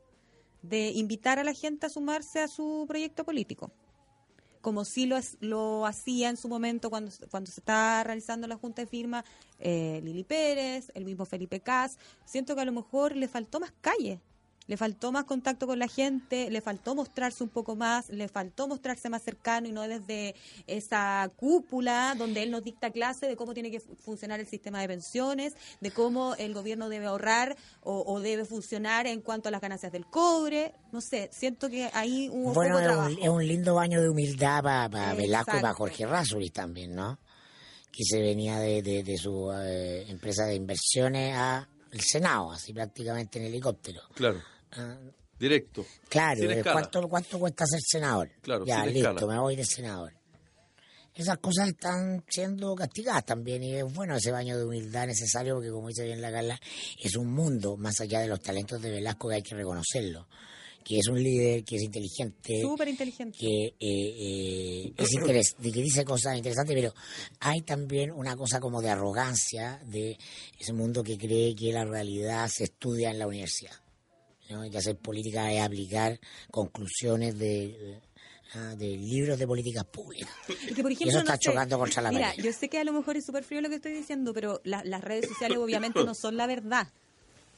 de 0.61 0.91
invitar 0.91 1.37
a 1.37 1.43
la 1.43 1.53
gente 1.53 1.87
a 1.87 1.89
sumarse 1.89 2.39
a 2.39 2.47
su 2.47 2.85
proyecto 2.87 3.25
político 3.25 3.73
como 4.61 4.85
sí 4.85 5.05
lo, 5.05 5.17
lo 5.39 5.85
hacía 5.85 6.29
en 6.29 6.37
su 6.37 6.47
momento 6.47 6.89
cuando, 6.89 7.11
cuando 7.31 7.51
se 7.51 7.61
estaba 7.61 8.03
realizando 8.03 8.47
la 8.47 8.57
junta 8.57 8.81
de 8.81 8.87
firma 8.87 9.23
eh, 9.59 10.01
Lili 10.03 10.23
Pérez, 10.23 10.91
el 10.93 11.05
mismo 11.05 11.25
Felipe 11.25 11.59
Cas. 11.59 11.97
Siento 12.25 12.55
que 12.55 12.61
a 12.61 12.65
lo 12.65 12.71
mejor 12.71 13.15
le 13.15 13.27
faltó 13.27 13.59
más 13.59 13.73
calle 13.81 14.21
le 14.69 14.77
faltó 14.77 15.11
más 15.11 15.23
contacto 15.23 15.65
con 15.65 15.79
la 15.79 15.87
gente, 15.87 16.51
le 16.51 16.61
faltó 16.61 16.93
mostrarse 16.93 17.43
un 17.43 17.49
poco 17.49 17.75
más, 17.75 18.07
le 18.09 18.27
faltó 18.27 18.67
mostrarse 18.67 19.09
más 19.09 19.23
cercano 19.23 19.67
y 19.67 19.71
no 19.71 19.81
desde 19.81 20.35
esa 20.67 21.27
cúpula 21.35 22.13
donde 22.15 22.43
él 22.43 22.51
nos 22.51 22.63
dicta 22.63 22.91
clase 22.91 23.25
de 23.25 23.35
cómo 23.35 23.55
tiene 23.55 23.71
que 23.71 23.79
funcionar 23.79 24.39
el 24.39 24.45
sistema 24.45 24.79
de 24.79 24.87
pensiones, 24.87 25.55
de 25.81 25.89
cómo 25.89 26.35
el 26.35 26.53
gobierno 26.53 26.87
debe 26.87 27.07
ahorrar 27.07 27.57
o, 27.81 28.19
debe 28.19 28.45
funcionar 28.45 29.07
en 29.07 29.21
cuanto 29.21 29.49
a 29.49 29.51
las 29.51 29.59
ganancias 29.59 29.91
del 29.91 30.05
cobre. 30.05 30.75
No 30.91 31.01
sé, 31.01 31.31
siento 31.33 31.67
que 31.67 31.89
ahí 31.93 32.29
hubo 32.31 32.53
bueno, 32.53 32.75
poco 32.75 32.85
trabajo. 32.85 33.15
es 33.19 33.27
un 33.27 33.47
lindo 33.47 33.73
baño 33.73 33.99
de 33.99 34.09
humildad 34.09 34.61
para 34.61 35.15
Velasco 35.15 35.57
y 35.57 35.61
para 35.61 35.73
Jorge 35.73 36.05
Razuri 36.05 36.51
también, 36.51 36.93
¿no? 36.93 37.17
Que 37.91 38.03
se 38.03 38.21
venía 38.21 38.59
de, 38.59 38.83
de, 38.83 39.17
su 39.17 39.51
eh, 39.51 40.05
empresa 40.11 40.45
de 40.45 40.53
inversiones 40.53 41.35
a 41.35 41.67
el 41.91 42.01
Senado, 42.01 42.51
así 42.51 42.71
prácticamente 42.71 43.39
en 43.39 43.45
helicóptero. 43.45 44.01
Claro. 44.13 44.43
Directo. 45.39 45.85
Claro, 46.09 46.41
¿cuánto, 46.63 47.07
¿cuánto 47.07 47.39
cuesta 47.39 47.65
ser 47.65 47.79
senador? 47.81 48.29
Claro, 48.41 48.65
ya, 48.65 48.85
listo, 48.85 49.27
me 49.27 49.39
voy 49.39 49.55
de 49.55 49.65
senador. 49.65 50.13
Esas 51.15 51.37
cosas 51.39 51.69
están 51.69 52.23
siendo 52.29 52.75
castigadas 52.75 53.25
también 53.25 53.63
y 53.63 53.75
es 53.75 53.93
bueno 53.93 54.15
ese 54.15 54.31
baño 54.31 54.57
de 54.57 54.65
humildad 54.65 55.07
necesario 55.07 55.55
porque 55.55 55.69
como 55.69 55.87
dice 55.89 56.05
bien 56.05 56.21
la 56.21 56.31
Carla, 56.31 56.59
es 57.01 57.15
un 57.15 57.31
mundo 57.33 57.75
más 57.77 57.99
allá 57.99 58.19
de 58.21 58.27
los 58.27 58.39
talentos 58.41 58.81
de 58.81 58.91
Velasco 58.91 59.27
que 59.27 59.35
hay 59.35 59.43
que 59.43 59.55
reconocerlo 59.55 60.27
que 60.83 60.97
es 60.97 61.07
un 61.07 61.21
líder, 61.21 61.63
que 61.63 61.75
es 61.75 61.83
inteligente. 61.83 62.61
Súper 62.61 62.87
inteligente. 62.87 63.37
Que, 63.37 63.75
eh, 63.79 64.85
eh, 64.89 64.93
es 64.97 65.61
que 65.61 65.81
dice 65.83 66.03
cosas 66.03 66.35
interesantes, 66.35 66.75
pero 66.75 66.93
hay 67.41 67.61
también 67.61 68.11
una 68.11 68.35
cosa 68.35 68.59
como 68.59 68.81
de 68.81 68.89
arrogancia 68.89 69.79
de 69.85 70.17
ese 70.59 70.73
mundo 70.73 71.03
que 71.03 71.15
cree 71.15 71.55
que 71.55 71.71
la 71.71 71.85
realidad 71.85 72.47
se 72.47 72.63
estudia 72.63 73.11
en 73.11 73.19
la 73.19 73.27
universidad. 73.27 73.73
¿No? 74.49 74.69
que 74.69 74.77
hacer 74.77 74.97
política 74.97 75.51
es 75.51 75.61
aplicar 75.61 76.19
conclusiones 76.51 77.37
de, 77.37 77.99
ah, 78.55 78.75
de 78.75 78.97
libros 78.97 79.37
de 79.39 79.47
políticas 79.47 79.85
públicas. 79.85 80.29
Y, 80.69 81.09
eso 81.09 81.19
está 81.19 81.37
chocando 81.37 81.77
contra 81.77 82.01
la 82.01 82.11
Mira, 82.11 82.35
yo 82.35 82.51
sé 82.51 82.69
que 82.69 82.79
a 82.79 82.83
lo 82.83 82.93
mejor 82.93 83.17
es 83.17 83.25
súper 83.25 83.43
frío 83.43 83.61
lo 83.61 83.69
que 83.69 83.75
estoy 83.75 83.93
diciendo, 83.93 84.33
pero 84.33 84.61
las 84.63 85.01
redes 85.01 85.27
sociales 85.27 85.57
obviamente 85.61 86.03
no 86.03 86.13
son 86.15 86.37
la 86.37 86.47
verdad. 86.47 86.87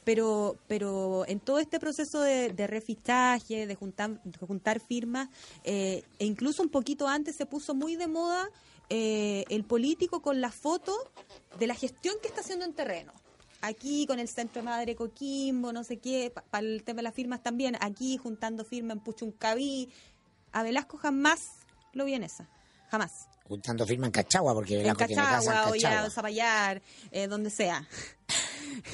Pero, 0.04 0.56
pero 0.66 1.24
en 1.28 1.38
todo 1.38 1.60
este 1.60 1.78
proceso 1.78 2.20
de, 2.22 2.48
de 2.48 2.66
refichaje, 2.66 3.68
de 3.68 3.74
juntar, 3.76 4.20
juntar 4.40 4.80
firmas, 4.80 5.28
eh, 5.62 6.02
e 6.18 6.24
incluso 6.24 6.60
un 6.60 6.70
poquito 6.70 7.06
antes 7.06 7.36
se 7.36 7.46
puso 7.46 7.72
muy 7.72 7.94
de 7.94 8.08
moda 8.08 8.48
eh, 8.94 9.44
el 9.48 9.64
político 9.64 10.20
con 10.20 10.40
la 10.40 10.50
foto 10.50 10.92
de 11.58 11.66
la 11.66 11.74
gestión 11.74 12.16
que 12.20 12.28
está 12.28 12.40
haciendo 12.40 12.64
en 12.64 12.74
terreno 12.74 13.12
aquí 13.62 14.06
con 14.06 14.18
el 14.18 14.28
Centro 14.28 14.62
Madre 14.62 14.94
Coquimbo, 14.94 15.72
no 15.72 15.84
sé 15.84 15.98
qué, 15.98 16.32
para 16.50 16.66
el 16.66 16.82
tema 16.82 16.98
de 16.98 17.04
las 17.04 17.14
firmas 17.14 17.42
también, 17.42 17.76
aquí 17.80 18.18
juntando 18.18 18.64
firmas 18.64 18.98
en 18.98 19.02
Puchuncaví. 19.02 19.90
A 20.52 20.62
Velasco 20.62 20.98
jamás 20.98 21.40
lo 21.94 22.04
vi 22.04 22.14
en 22.14 22.24
esa, 22.24 22.48
jamás. 22.90 23.28
Juntando 23.44 23.86
firmas 23.86 24.08
en 24.08 24.12
Cachagua, 24.12 24.52
porque 24.52 24.76
Velasco 24.76 25.04
en 25.04 25.08
Cachagua, 25.08 25.38
tiene 25.38 25.46
casa 25.46 25.68
en 25.68 25.80
Cachagua. 25.80 26.06
o 26.06 26.10
Zapallar, 26.10 26.82
eh, 27.10 27.26
donde 27.26 27.50
sea. 27.50 27.88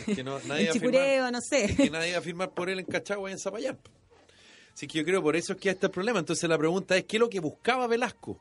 Es 0.06 0.16
que 0.16 0.22
no, 0.22 0.38
nadie 0.46 0.70
Chicureo, 0.70 1.30
no 1.30 1.40
sé. 1.40 1.64
Es 1.64 1.76
que 1.76 1.90
nadie 1.90 2.12
va 2.12 2.18
a 2.18 2.22
firmar 2.22 2.50
por 2.50 2.70
él 2.70 2.78
en 2.78 2.86
Cachagua 2.86 3.30
y 3.30 3.32
en 3.32 3.38
Zapallar. 3.38 3.78
Así 4.74 4.86
que 4.86 4.98
yo 4.98 5.04
creo 5.04 5.22
por 5.22 5.34
eso 5.34 5.54
es 5.54 5.58
que 5.58 5.70
hay 5.70 5.74
este 5.74 5.88
problema. 5.88 6.20
Entonces 6.20 6.48
la 6.48 6.56
pregunta 6.56 6.96
es, 6.96 7.04
¿qué 7.04 7.16
es 7.16 7.20
lo 7.20 7.28
que 7.28 7.40
buscaba 7.40 7.86
Velasco? 7.88 8.40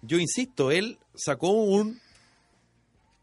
Yo 0.00 0.18
insisto, 0.18 0.70
él 0.70 0.98
sacó 1.14 1.50
un 1.50 2.00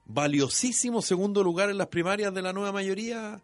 valiosísimo 0.06 1.02
segundo 1.02 1.44
lugar 1.44 1.70
en 1.70 1.78
las 1.78 1.88
primarias 1.88 2.34
de 2.34 2.42
la 2.42 2.54
nueva 2.54 2.72
mayoría 2.72 3.42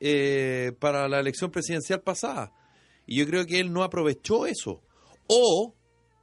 eh, 0.00 0.72
para 0.78 1.08
la 1.08 1.20
elección 1.20 1.50
presidencial 1.50 2.00
pasada. 2.00 2.52
Y 3.06 3.16
yo 3.16 3.26
creo 3.26 3.46
que 3.46 3.58
él 3.60 3.72
no 3.72 3.82
aprovechó 3.82 4.46
eso. 4.46 4.80
O, 5.26 5.74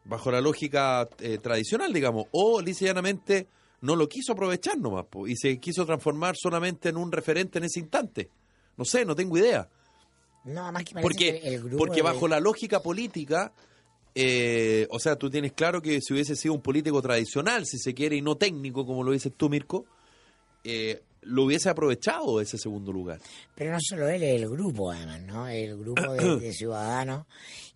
bajo 0.05 0.31
la 0.31 0.41
lógica 0.41 1.07
eh, 1.19 1.37
tradicional, 1.39 1.91
digamos, 1.93 2.25
o 2.31 2.61
lisa 2.61 2.85
llanamente 2.85 3.47
no 3.81 3.95
lo 3.95 4.07
quiso 4.07 4.33
aprovechar 4.33 4.77
nomás 4.77 5.05
po, 5.05 5.27
y 5.27 5.35
se 5.35 5.59
quiso 5.59 5.85
transformar 5.85 6.35
solamente 6.37 6.89
en 6.89 6.97
un 6.97 7.11
referente 7.11 7.57
en 7.59 7.65
ese 7.65 7.79
instante. 7.81 8.29
No 8.77 8.85
sé, 8.85 9.05
no 9.05 9.15
tengo 9.15 9.37
idea. 9.37 9.69
No, 10.45 10.63
además 10.63 10.83
que 10.85 11.01
Porque, 11.01 11.39
que 11.41 11.47
el 11.55 11.59
grupo 11.61 11.77
porque 11.77 11.95
de- 11.97 12.01
bajo 12.03 12.27
la 12.27 12.39
lógica 12.39 12.79
política, 12.81 13.51
eh, 14.17 14.87
o 14.89 14.99
sea, 14.99 15.17
tú 15.17 15.29
tienes 15.29 15.51
claro 15.51 15.81
que 15.81 15.99
si 16.01 16.13
hubiese 16.13 16.37
sido 16.37 16.53
un 16.53 16.61
político 16.61 17.01
tradicional, 17.01 17.65
si 17.65 17.77
se 17.77 17.93
quiere, 17.93 18.15
y 18.15 18.21
no 18.21 18.37
técnico, 18.37 18.85
como 18.85 19.03
lo 19.03 19.11
dices 19.11 19.33
tú, 19.35 19.49
Mirko, 19.49 19.85
eh, 20.63 21.03
lo 21.21 21.43
hubiese 21.43 21.69
aprovechado 21.69 22.39
ese 22.39 22.57
segundo 22.57 22.93
lugar. 22.93 23.19
Pero 23.55 23.71
no 23.71 23.77
solo 23.81 24.07
él, 24.07 24.23
es 24.23 24.41
el 24.41 24.49
grupo, 24.49 24.91
además, 24.91 25.21
¿no? 25.23 25.47
El 25.49 25.77
grupo 25.77 26.13
de, 26.13 26.39
de 26.39 26.53
ciudadanos, 26.57 27.25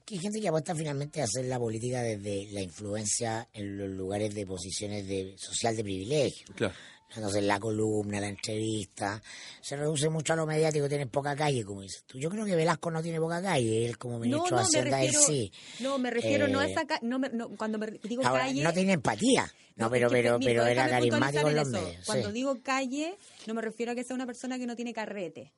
que 0.05 0.15
hay 0.15 0.21
gente 0.21 0.39
que 0.39 0.47
apuesta 0.47 0.73
finalmente 0.73 1.19
a 1.19 1.25
hacer 1.25 1.45
la 1.45 1.59
política 1.59 2.01
desde 2.01 2.47
la 2.51 2.61
influencia 2.61 3.49
en 3.53 3.77
los 3.77 3.89
lugares 3.89 4.33
de 4.33 4.45
posiciones 4.45 5.07
de 5.07 5.35
social 5.37 5.75
de 5.75 5.83
privilegio. 5.83 6.47
Claro. 6.55 6.73
Entonces, 7.15 7.43
la 7.43 7.59
columna, 7.59 8.19
la 8.21 8.27
entrevista, 8.27 9.21
se 9.61 9.75
reduce 9.75 10.09
mucho 10.09 10.33
a 10.33 10.35
lo 10.35 10.45
mediático, 10.45 10.87
tiene 10.87 11.07
poca 11.07 11.35
calle, 11.35 11.65
como 11.65 11.81
dices 11.81 12.03
tú. 12.05 12.19
Yo 12.19 12.29
creo 12.29 12.45
que 12.45 12.55
Velasco 12.55 12.91
no 12.91 13.01
tiene 13.01 13.19
poca 13.19 13.41
calle, 13.41 13.85
él 13.85 13.97
como 13.97 14.19
ministro 14.19 14.43
No, 14.45 14.49
no, 14.51 14.57
de 14.57 14.63
Hacienda, 14.79 15.03
él 15.03 15.13
sí. 15.15 15.51
no, 15.79 15.97
me 15.97 16.11
refiero 16.11 16.47
no 16.47 16.59
a 16.59 16.67
Eh, 16.67 16.71
esa 16.71 16.85
ca- 16.85 16.99
no, 17.01 17.17
me- 17.17 17.29
no, 17.29 17.49
cuando 17.57 17.79
me 17.79 17.87
digo 18.03 18.23
Ahora, 18.25 18.43
calle 18.43 18.63
no 18.63 18.71
tiene 18.73 18.93
empatía, 18.93 19.51
no, 19.75 19.89
pero, 19.89 20.09
pero, 20.09 20.37
mira, 20.37 20.49
pero 20.51 20.65
era 20.67 20.87
carismático 20.89 21.49
en 21.49 21.55
los 21.55 21.67
eso. 21.69 21.81
medios. 21.81 22.05
Cuando 22.05 22.27
sí. 22.27 22.33
digo 22.33 22.59
calle, 22.61 23.15
no 23.47 23.53
me 23.55 23.61
refiero 23.61 23.91
a 23.91 23.95
que 23.95 24.03
sea 24.03 24.15
una 24.15 24.27
persona 24.27 24.59
que 24.59 24.67
no 24.67 24.75
tiene 24.75 24.93
carrete, 24.93 25.51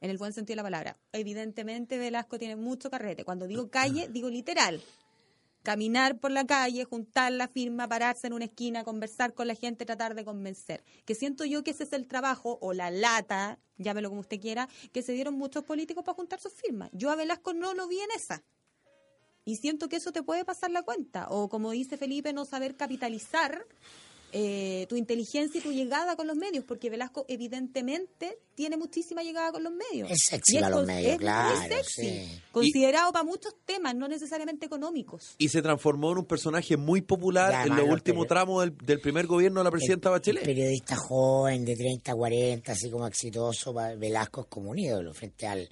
en 0.00 0.10
el 0.10 0.16
buen 0.16 0.32
sentido 0.32 0.54
de 0.54 0.56
la 0.56 0.62
palabra. 0.62 0.96
Evidentemente 1.12 1.98
Velasco 1.98 2.38
tiene 2.38 2.56
mucho 2.56 2.88
carrete. 2.90 3.24
Cuando 3.24 3.46
digo 3.46 3.68
calle, 3.68 4.08
digo 4.10 4.30
literal. 4.30 4.80
Caminar 5.64 6.18
por 6.18 6.30
la 6.30 6.46
calle, 6.46 6.84
juntar 6.84 7.32
la 7.32 7.48
firma, 7.48 7.88
pararse 7.88 8.26
en 8.26 8.34
una 8.34 8.44
esquina, 8.44 8.84
conversar 8.84 9.32
con 9.32 9.48
la 9.48 9.54
gente, 9.54 9.86
tratar 9.86 10.14
de 10.14 10.22
convencer. 10.22 10.84
Que 11.06 11.14
siento 11.14 11.46
yo 11.46 11.64
que 11.64 11.70
ese 11.70 11.84
es 11.84 11.94
el 11.94 12.06
trabajo, 12.06 12.58
o 12.60 12.74
la 12.74 12.90
lata, 12.90 13.58
llámelo 13.78 14.10
como 14.10 14.20
usted 14.20 14.38
quiera, 14.38 14.68
que 14.92 15.00
se 15.00 15.14
dieron 15.14 15.38
muchos 15.38 15.64
políticos 15.64 16.04
para 16.04 16.16
juntar 16.16 16.38
sus 16.38 16.52
firmas. 16.52 16.90
Yo 16.92 17.10
a 17.10 17.16
Velasco 17.16 17.54
no 17.54 17.72
lo 17.72 17.88
vi 17.88 17.98
en 17.98 18.10
esa. 18.14 18.44
Y 19.46 19.56
siento 19.56 19.88
que 19.88 19.96
eso 19.96 20.12
te 20.12 20.22
puede 20.22 20.44
pasar 20.44 20.70
la 20.70 20.82
cuenta. 20.82 21.28
O 21.30 21.48
como 21.48 21.70
dice 21.70 21.96
Felipe, 21.96 22.34
no 22.34 22.44
saber 22.44 22.76
capitalizar 22.76 23.66
eh, 24.36 24.86
tu 24.88 24.96
inteligencia 24.96 25.60
y 25.60 25.62
tu 25.62 25.70
llegada 25.72 26.16
con 26.16 26.26
los 26.26 26.36
medios, 26.36 26.64
porque 26.64 26.90
Velasco 26.90 27.24
evidentemente 27.28 28.36
tiene 28.56 28.76
muchísima 28.76 29.22
llegada 29.22 29.52
con 29.52 29.62
los 29.62 29.72
medios. 29.72 30.10
Es 30.10 30.18
sexy 30.28 30.54
para 30.58 30.70
los 30.70 30.86
medios, 30.86 31.12
es 31.12 31.18
muy 31.18 31.24
claro, 31.24 31.68
sexy, 31.68 32.02
sí. 32.02 32.40
Considerado 32.50 33.12
para 33.12 33.24
muchos 33.24 33.54
temas, 33.64 33.94
no 33.94 34.08
necesariamente 34.08 34.66
económicos. 34.66 35.34
Y 35.38 35.48
se 35.48 35.62
transformó 35.62 36.10
en 36.12 36.18
un 36.18 36.24
personaje 36.24 36.76
muy 36.76 37.00
popular 37.00 37.64
en 37.66 37.76
los 37.76 37.84
los 37.84 37.90
últimos 37.90 38.26
tramos 38.26 38.64
del, 38.64 38.76
del 38.78 39.00
primer 39.00 39.26
gobierno 39.28 39.60
de 39.60 39.64
la 39.64 39.70
presidenta 39.70 40.08
El- 40.08 40.12
Bachelet. 40.14 40.42
El 40.42 40.48
periodista 40.48 40.96
joven 40.96 41.64
de 41.64 41.76
30, 41.76 42.12
40, 42.14 42.72
así 42.72 42.90
como 42.90 43.06
exitoso, 43.06 43.72
Velasco 43.72 44.40
es 44.40 44.46
como 44.48 44.70
un 44.70 44.78
ídolo 44.80 45.14
frente 45.14 45.46
al, 45.46 45.68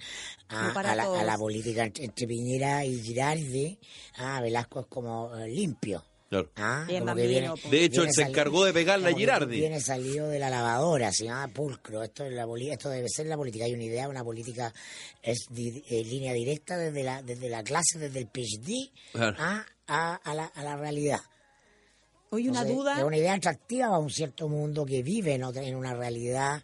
a, 0.47 0.95
la, 0.95 1.03
a 1.19 1.23
la 1.23 1.37
política 1.37 1.83
entre, 1.83 2.05
entre 2.05 2.27
Piñera 2.27 2.85
y 2.85 3.01
Girardi. 3.01 3.77
Ah, 4.17 4.39
Velasco 4.41 4.79
es 4.79 4.85
como 4.87 5.35
eh, 5.37 5.49
limpio. 5.49 6.01
Claro. 6.41 6.49
Ah, 6.57 6.85
Bien 6.87 7.01
como 7.03 7.15
que 7.15 7.27
viene, 7.27 7.47
bambino, 7.49 7.63
po. 7.63 7.69
De 7.75 7.83
hecho, 7.83 8.03
él 8.03 8.09
se 8.11 8.21
encargó 8.23 8.65
de 8.65 8.73
pegarle 8.73 9.09
a 9.09 9.13
Girardi. 9.13 9.57
Viene 9.59 9.79
salido 9.81 10.27
de 10.29 10.39
la 10.39 10.49
lavadora, 10.49 11.11
se 11.11 11.25
llama 11.25 11.47
pulcro. 11.49 12.01
Esto, 12.03 12.25
es 12.25 12.33
la 12.33 12.45
esto 12.71 12.89
debe 12.89 13.07
ser 13.09 13.27
la 13.27 13.37
política. 13.37 13.65
Hay 13.65 13.73
una 13.73 13.83
idea, 13.83 14.07
una 14.09 14.23
política 14.23 14.73
es 15.21 15.45
di- 15.49 15.83
eh, 15.89 16.03
línea 16.03 16.33
directa 16.33 16.77
desde 16.77 17.03
la, 17.03 17.21
desde 17.21 17.49
la 17.49 17.63
clase, 17.63 17.99
desde 17.99 18.19
el 18.19 18.27
PhD 18.27 18.91
Claro. 19.11 19.35
a, 19.39 19.65
a, 19.87 20.15
a 20.15 20.33
la, 20.33 20.45
a 20.45 20.63
la 20.63 20.75
realidad. 20.77 21.19
Hoy 22.31 22.49
una 22.49 22.61
Entonces, 22.61 22.75
duda. 22.77 22.97
Es 22.97 23.03
una 23.03 23.17
idea 23.17 23.33
atractiva 23.35 23.87
para 23.87 23.99
un 23.99 24.09
cierto 24.09 24.49
mundo 24.49 24.85
que 24.85 25.03
vive 25.03 25.35
en, 25.35 25.43
otra- 25.43 25.63
en 25.63 25.75
una 25.75 25.93
realidad 25.93 26.63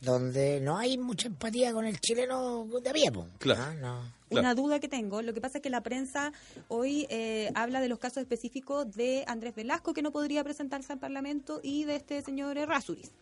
donde 0.00 0.60
no 0.60 0.76
hay 0.76 0.98
mucha 0.98 1.28
empatía 1.28 1.72
con 1.72 1.86
el 1.86 2.00
chileno 2.00 2.66
de 2.82 2.90
a 2.90 2.92
pie. 2.92 3.10
Claro. 3.38 3.62
Ah, 3.62 3.74
no. 3.74 4.13
Una 4.30 4.54
duda 4.54 4.80
que 4.80 4.88
tengo, 4.88 5.22
lo 5.22 5.32
que 5.34 5.40
pasa 5.40 5.58
es 5.58 5.62
que 5.62 5.70
la 5.70 5.82
prensa 5.82 6.32
hoy 6.68 7.06
eh, 7.10 7.50
habla 7.54 7.80
de 7.80 7.88
los 7.88 7.98
casos 7.98 8.18
específicos 8.18 8.90
de 8.92 9.24
Andrés 9.28 9.54
Velasco, 9.54 9.92
que 9.94 10.02
no 10.02 10.10
podría 10.12 10.42
presentarse 10.42 10.92
al 10.92 10.98
Parlamento, 10.98 11.60
y 11.62 11.84
de 11.84 11.96
este 11.96 12.20
señor 12.22 12.56
Rasuris. 12.56 13.12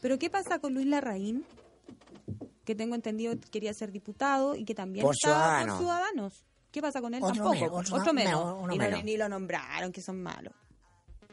Pero 0.00 0.18
¿qué 0.18 0.30
pasa 0.30 0.58
con 0.58 0.74
Luis 0.74 0.86
Larraín? 0.86 1.44
Que 2.64 2.74
tengo 2.74 2.94
entendido 2.94 3.34
quería 3.50 3.74
ser 3.74 3.92
diputado 3.92 4.54
y 4.56 4.64
que 4.64 4.74
también 4.74 5.04
Por 5.04 5.14
estaba 5.14 5.36
Ciudadanos. 5.36 5.68
por 5.76 5.78
Ciudadanos. 5.78 6.44
¿Qué 6.72 6.80
pasa 6.82 7.00
con 7.00 7.14
él? 7.14 7.22
Otro 7.22 7.34
Tampoco. 7.34 7.54
menos, 7.54 7.92
otro 7.92 8.12
menos. 8.12 8.32
menos, 8.44 8.56
uno 8.62 8.74
y 8.74 8.78
no- 8.78 8.84
menos. 8.84 9.04
ni 9.04 9.16
lo 9.16 9.28
nombraron, 9.28 9.92
que 9.92 10.00
son 10.00 10.22
malos. 10.22 10.54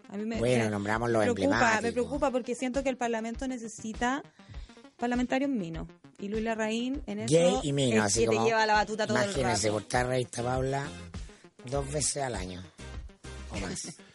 A 0.10 0.17
mí 0.17 0.26
me, 0.26 0.38
Bueno, 0.39 0.65
me 0.65 0.72
nombramos 0.72 1.10
los 1.12 1.22
preocupa. 1.24 1.80
Me 1.82 1.91
preocupa 1.91 2.32
porque 2.32 2.56
siento 2.56 2.82
que 2.84 2.89
el 2.89 2.98
Parlamento 2.98 3.48
necesita 3.48 4.24
parlamentarios 4.98 5.50
minos. 5.52 5.88
Y 6.19 6.30
Luis 6.30 6.43
Larraín 6.43 7.03
en 7.06 7.19
eso 7.19 7.34
Gay 7.34 7.60
y 7.62 7.73
mino, 7.73 8.03
así 8.03 8.21
que 8.21 8.27
como. 8.27 8.43
te 8.43 8.49
lleva 8.49 8.65
la 8.65 8.73
batuta 8.73 9.06
todo 9.06 9.17
el 9.19 9.34
rato. 9.34 10.08
revista 10.10 10.43
Paula 10.43 10.88
dos 11.65 11.91
veces 11.91 12.23
al 12.23 12.36
año. 12.36 12.63
O 13.51 13.60
más. 13.60 13.97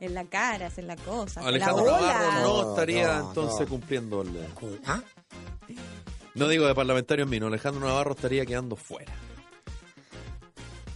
En 0.00 0.14
la 0.14 0.24
cara, 0.24 0.70
en 0.74 0.86
la 0.86 0.96
cosa. 0.96 1.42
en 1.42 1.48
Alejandro 1.48 1.84
la 1.84 2.00
Navarro 2.00 2.40
no 2.40 2.70
estaría 2.70 3.18
todo, 3.18 3.28
entonces 3.28 3.58
todo. 3.58 3.68
cumpliendo 3.68 4.22
el... 4.22 4.30
¿Ah? 4.86 5.02
No 6.34 6.48
digo 6.48 6.66
de 6.66 6.74
parlamentario 6.74 7.24
en 7.24 7.30
mí, 7.30 7.38
no, 7.38 7.48
Alejandro 7.48 7.86
Navarro 7.86 8.12
estaría 8.12 8.46
quedando 8.46 8.76
fuera. 8.76 9.12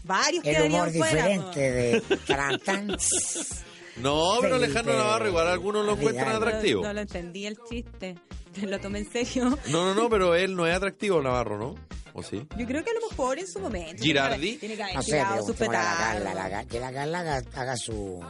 Varios 0.05 0.43
El 0.47 0.53
quedarían 0.53 0.73
humor 0.73 0.91
fuera, 0.91 1.27
diferente 1.27 1.71
de 1.71 2.01
Tarantán. 2.27 2.97
No, 3.97 4.39
pero 4.41 4.55
Alejandro 4.55 4.97
Navarro 4.97 5.29
igual 5.29 5.49
algunos 5.49 5.85
lo 5.85 5.93
encuentran 5.93 6.37
atractivo. 6.37 6.81
No, 6.81 6.89
no 6.89 6.95
lo 6.95 7.01
entendí 7.03 7.45
el 7.45 7.59
chiste. 7.69 8.17
Lo 8.63 8.81
tomé 8.81 9.01
en 9.01 9.11
serio. 9.11 9.59
No, 9.67 9.85
no, 9.85 9.95
no, 9.95 10.09
pero 10.09 10.35
él 10.35 10.55
no 10.55 10.67
es 10.67 10.75
atractivo 10.75 11.21
Navarro, 11.23 11.59
¿no? 11.59 11.75
¿O 12.13 12.23
sí? 12.23 12.47
Yo 12.57 12.67
creo 12.67 12.85
que 12.85 12.91
a 12.91 12.95
lo 12.95 13.09
mejor 13.11 13.39
en 13.39 13.47
su 13.47 13.59
momento. 13.59 14.03
Girardi. 14.03 14.57
Tiene 14.57 14.77
que 14.77 14.83
haber 14.85 14.95
No 14.95 15.03
sé, 15.03 15.13
tirado 15.13 15.47
su 15.47 15.65
a 15.65 16.19
la 16.21 16.35
la 16.35 16.65
que 16.65 16.79
la 16.79 16.93
Carla 16.93 17.21
haga, 17.21 17.43
haga 17.55 17.77
su... 17.77 18.25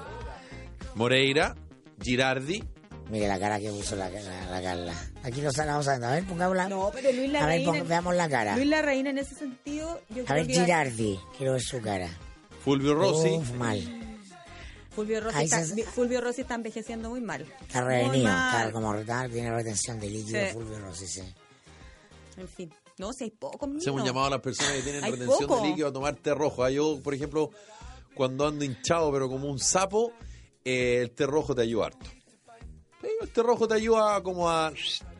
Moreira, 0.94 1.54
Girardi. 2.00 2.64
Mire 3.10 3.28
la 3.28 3.38
cara 3.38 3.60
que 3.60 3.68
puso 3.68 3.96
la, 3.96 4.08
la, 4.08 4.50
la 4.50 4.62
Carla. 4.62 4.94
Aquí 5.22 5.42
lo 5.42 5.50
estamos 5.50 5.87
viendo. 5.87 6.06
A 6.06 6.12
ver, 6.12 6.24
pongámosla. 6.24 6.68
No, 6.68 6.90
pero 6.94 7.12
Luis 7.12 7.34
a 7.34 7.46
ver, 7.46 7.84
veamos 7.84 8.14
la 8.14 8.28
cara. 8.28 8.56
Luis 8.56 8.68
Larraín 8.68 9.06
en 9.06 9.18
ese 9.18 9.34
sentido, 9.34 10.00
yo 10.08 10.22
A 10.22 10.26
creo 10.26 10.37
ver, 10.38 10.46
que... 10.46 10.54
Girardi. 10.54 11.20
Quiero 11.37 11.52
ver 11.52 11.62
su 11.62 11.80
cara. 11.82 12.08
Fulvio 12.64 12.94
Rossi. 12.94 13.28
Uf, 13.28 13.50
mal. 13.52 14.04
Fulvio 14.94 15.20
Rossi, 15.20 15.44
está, 15.44 15.64
se- 15.64 15.85
Fulvio 15.85 16.20
Rossi 16.20 16.42
está 16.42 16.54
envejeciendo 16.54 17.11
muy 17.11 17.20
mal. 17.20 17.42
Está 17.62 17.83
revenido. 17.85 18.28
Está 18.28 18.70
como 18.72 18.92
retar, 18.92 19.28
tiene 19.30 19.50
retención 19.50 19.98
de 20.00 20.11
líquido. 20.11 20.40
Sí. 20.40 20.52
Fulvio 20.52 20.78
Rossi, 20.78 21.07
sí. 21.07 21.22
En 22.37 22.48
fin. 22.48 22.72
No, 22.98 23.12
si 23.12 23.24
hay 23.24 23.30
poco, 23.30 23.66
Hacemos 23.76 24.00
un 24.02 24.07
llamado 24.07 24.26
a 24.26 24.30
las 24.30 24.40
personas 24.40 24.72
que 24.74 24.83
tienen 24.83 25.02
retención 25.02 25.48
poco. 25.48 25.61
de 25.62 25.68
líquido 25.68 25.88
a 25.88 25.92
tomar 25.92 26.14
té 26.14 26.33
rojo. 26.33 26.62
Ah, 26.62 26.70
Yo, 26.70 27.00
por 27.02 27.12
ejemplo, 27.12 27.50
cuando 28.14 28.46
ando 28.46 28.64
hinchado, 28.64 29.11
pero 29.12 29.28
como 29.28 29.48
un 29.48 29.59
sapo, 29.59 30.12
eh, 30.64 30.98
el 31.02 31.11
té 31.11 31.26
rojo 31.26 31.54
te 31.57 31.62
ayuda 31.62 31.87
harto. 31.87 32.07
El 33.20 33.28
té 33.30 33.42
rojo 33.42 33.66
te 33.68 33.74
ayuda 33.74 34.22
como 34.22 34.48
a, 34.48 34.72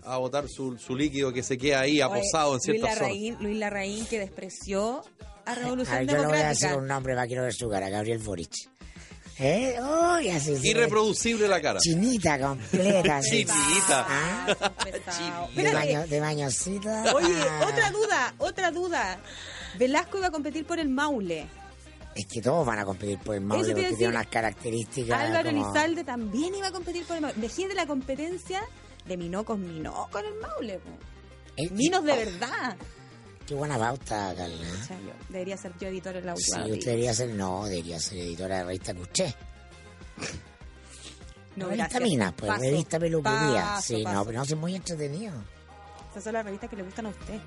a 0.04 0.16
botar 0.18 0.48
su, 0.48 0.78
su 0.78 0.94
líquido 0.96 1.32
que 1.32 1.42
se 1.42 1.58
queda 1.58 1.80
ahí 1.80 2.00
aposado 2.00 2.50
en 2.50 2.52
Luis 2.54 2.62
ciertas 2.62 2.94
zonas. 2.94 3.00
Larraín, 3.00 3.37
Luis 3.40 3.58
Larraín 3.58 4.06
que 4.06 4.18
despreció 4.20 5.02
a 5.44 5.52
A 5.52 5.54
Revolución 5.56 5.98
ver, 5.98 6.06
yo 6.06 6.12
le 6.12 6.18
voy 6.18 6.24
a 6.26 6.28
Democrática. 6.38 6.66
decir 6.68 6.78
un 6.80 6.87
nombre 6.87 7.14
para 7.14 7.26
quiero 7.26 7.42
ver 7.42 7.52
su 7.54 7.68
cara. 7.68 7.90
Gabriel 7.90 8.18
Boric. 8.20 8.52
¿Eh? 9.38 9.77
Así. 10.35 10.53
Irreproducible 10.62 11.49
la 11.49 11.61
cara. 11.61 11.81
Chinita 11.81 12.38
completa. 12.38 13.16
así. 13.16 13.44
Chinita. 13.47 14.07
Ah, 14.09 14.55
de, 15.55 15.73
baño, 15.75 16.07
de 16.07 16.20
bañosita. 16.20 17.14
Oye, 17.14 17.35
Ah. 17.51 17.66
otra 17.68 17.90
duda, 17.90 18.35
otra 18.38 18.70
duda. 18.70 19.18
Velasco 19.79 20.18
iba 20.18 20.29
a 20.29 20.31
competir 20.31 20.64
por 20.66 20.79
el 20.79 20.88
Maule. 20.88 21.49
Es 22.14 22.27
que 22.27 22.40
todos 22.40 22.64
van 22.64 22.79
a 22.79 22.85
competir 22.85 23.18
por 23.18 23.35
el 23.35 23.40
Maule 23.40 23.62
porque 23.64 23.75
tiene 23.75 23.90
decir, 23.90 24.09
unas 24.09 24.27
características. 24.29 25.20
Álvaro 25.20 25.51
como- 25.51 25.64
Elizalde 25.64 26.05
también 26.05 26.55
iba 26.55 26.68
a 26.68 26.73
competir 26.73 27.05
por 27.05 27.16
el 27.16 27.23
Maule. 27.23 27.40
Dejé 27.40 27.66
de 27.66 27.75
la 27.75 27.87
competencia 27.87 28.62
de 29.05 29.16
Minó 29.16 29.44
con 29.44 29.61
Minó 29.66 30.07
con 30.12 30.25
el 30.25 30.35
Maule. 30.40 30.79
po. 30.79 30.90
Eh, 31.57 31.68
Minos 31.70 32.05
de 32.05 32.16
verdad. 32.16 32.77
Qué 33.46 33.54
buena 33.54 33.78
pauta, 33.78 34.35
Carla. 34.37 34.57
O 34.57 34.85
sea, 34.87 34.98
yo 35.00 35.12
debería 35.28 35.57
ser 35.57 35.72
yo 35.78 35.88
editor 35.88 36.16
en 36.16 36.26
la 36.26 36.37
Sí, 36.37 36.50
última. 36.52 36.64
usted 36.64 36.74
vez. 36.76 36.85
debería 36.87 37.14
ser, 37.14 37.28
no, 37.30 37.64
debería 37.66 38.00
ser 38.00 38.18
editora 38.18 38.59
de 38.59 38.64
revista 38.64 38.94
Cuché. 38.94 39.35
No, 41.57 41.68
revista. 41.68 42.00
Minas, 42.00 42.33
pues, 42.37 42.48
Paso, 42.50 42.62
revista 42.62 42.98
Peluquería. 42.98 43.62
paso, 43.74 43.87
sí, 43.87 43.98
no, 43.98 44.04
paso. 44.04 44.24
pero 44.26 44.38
no, 44.38 44.44
es 44.44 44.57
muy 44.57 44.74
entretenido. 44.74 45.33
Esas 46.11 46.24
son 46.24 46.33
las 46.33 46.44
revistas 46.44 46.70
que 46.70 46.76
le 46.76 46.83
gustan 46.85 47.07
a 47.07 47.09
usted. 47.11 47.38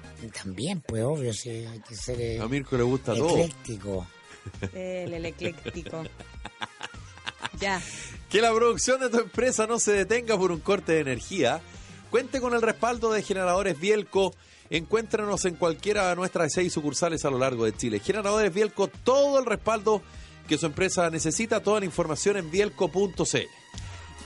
También, 0.44 0.82
pues, 0.82 1.04
obvio, 1.04 1.34
sí, 1.34 1.50
hay 1.50 1.80
que 1.80 1.96
ser 1.96 2.20
eh, 2.22 2.40
A 2.40 2.48
Mirko 2.48 2.78
le 2.78 2.84
gusta 2.84 3.16
todo. 3.16 3.30
ecléctico. 3.30 4.06
El, 4.74 5.14
el 5.14 5.26
ecléctico. 5.26 6.04
ya. 7.60 7.82
Que 8.30 8.42
la 8.42 8.54
producción 8.54 9.00
de 9.00 9.10
tu 9.10 9.20
empresa 9.20 9.68
no 9.68 9.80
se 9.80 9.94
detenga 9.94 10.38
por 10.38 10.52
un 10.52 10.60
corte 10.60 10.92
de 10.94 11.00
energía. 11.02 11.60
Cuente 12.12 12.40
con 12.40 12.54
el 12.54 12.62
respaldo 12.62 13.12
de 13.12 13.24
generadores 13.24 13.80
Bielco 13.80 14.34
Encuéntranos 14.70 15.46
en 15.46 15.56
cualquiera 15.56 16.10
de 16.10 16.16
nuestras 16.16 16.54
seis 16.54 16.74
sucursales 16.74 17.24
a 17.26 17.30
lo 17.30 17.38
largo 17.38 17.66
de 17.66 17.76
Chile. 17.76 18.00
Generadores 18.00 18.54
Bielco, 18.54 18.88
todo 18.88 19.40
el 19.40 19.46
respaldo 19.46 20.02
que 20.48 20.58
su 20.58 20.66
empresa 20.66 21.10
necesita, 21.10 21.62
toda 21.62 21.80
la 21.80 21.86
información 21.86 22.38
en 22.38 22.52
bielco.cl. 22.52 23.38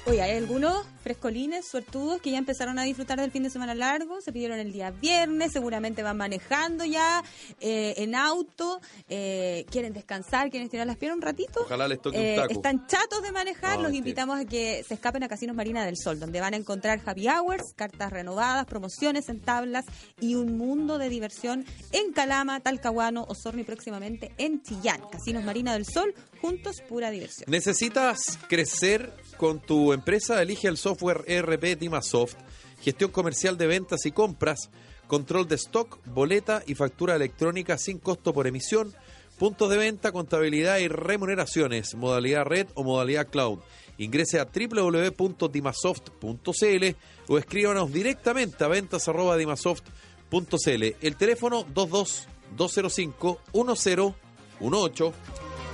Oye, 0.07 0.19
hay 0.19 0.35
algunos 0.35 0.83
frescolines, 1.03 1.67
suertudos, 1.67 2.21
que 2.21 2.31
ya 2.31 2.39
empezaron 2.39 2.79
a 2.79 2.83
disfrutar 2.83 3.19
del 3.19 3.29
fin 3.31 3.43
de 3.43 3.51
semana 3.51 3.75
largo, 3.75 4.19
se 4.19 4.31
pidieron 4.31 4.57
el 4.57 4.71
día 4.71 4.89
viernes, 4.89 5.51
seguramente 5.51 6.01
van 6.01 6.17
manejando 6.17 6.85
ya 6.85 7.23
eh, 7.59 7.93
en 7.97 8.15
auto, 8.15 8.81
eh, 9.09 9.65
quieren 9.69 9.93
descansar, 9.93 10.49
quieren 10.49 10.65
estirar 10.65 10.87
las 10.87 10.97
piernas 10.97 11.17
un 11.17 11.21
ratito. 11.21 11.61
Ojalá 11.61 11.87
les 11.87 12.01
toque 12.01 12.17
Eh, 12.17 12.35
un 12.35 12.41
taco. 12.41 12.53
Están 12.53 12.87
chatos 12.87 13.21
de 13.21 13.31
manejar, 13.31 13.77
No, 13.77 13.83
los 13.83 13.93
invitamos 13.93 14.39
a 14.39 14.45
que 14.45 14.83
se 14.87 14.95
escapen 14.95 15.23
a 15.23 15.27
Casinos 15.27 15.55
Marina 15.55 15.85
del 15.85 15.97
Sol, 15.97 16.19
donde 16.19 16.39
van 16.41 16.55
a 16.55 16.57
encontrar 16.57 16.99
happy 17.05 17.27
hours, 17.27 17.73
cartas 17.75 18.11
renovadas, 18.11 18.65
promociones 18.65 19.29
en 19.29 19.39
tablas 19.39 19.85
y 20.19 20.33
un 20.33 20.57
mundo 20.57 20.97
de 20.97 21.09
diversión 21.09 21.63
en 21.91 22.11
Calama, 22.11 22.59
Talcahuano, 22.59 23.25
Osorno 23.27 23.61
y 23.61 23.65
próximamente 23.65 24.31
en 24.39 24.63
Chillán. 24.63 25.01
Casinos 25.11 25.43
Marina 25.43 25.73
del 25.73 25.85
Sol, 25.85 26.13
juntos 26.41 26.81
pura 26.81 27.11
diversión. 27.11 27.45
¿Necesitas 27.49 28.37
crecer 28.49 29.13
con 29.37 29.59
tu 29.59 29.93
empresa? 29.93 30.41
Elige 30.41 30.67
el 30.67 30.77
software 30.77 31.23
ERP 31.27 31.79
Dimasoft, 31.79 32.35
gestión 32.81 33.11
comercial 33.11 33.57
de 33.57 33.67
ventas 33.67 34.05
y 34.05 34.11
compras, 34.11 34.69
control 35.07 35.47
de 35.47 35.55
stock, 35.55 35.99
boleta 36.05 36.63
y 36.65 36.75
factura 36.75 37.15
electrónica 37.15 37.77
sin 37.77 37.99
costo 37.99 38.33
por 38.33 38.47
emisión, 38.47 38.93
puntos 39.37 39.69
de 39.69 39.77
venta, 39.77 40.11
contabilidad 40.11 40.79
y 40.79 40.87
remuneraciones, 40.87 41.93
modalidad 41.95 42.45
red 42.45 42.67
o 42.73 42.83
modalidad 42.83 43.27
cloud. 43.27 43.59
Ingrese 43.97 44.39
a 44.39 44.45
www.dimasoft.cl 44.45 46.95
o 47.27 47.37
escríbanos 47.37 47.91
directamente 47.93 48.63
a 48.63 48.67
ventas.dimasoft.cl. 48.67 50.83
El 51.01 51.15
teléfono 51.17 51.65
22 51.65 52.27
205 52.57 53.39
1018 53.53 55.13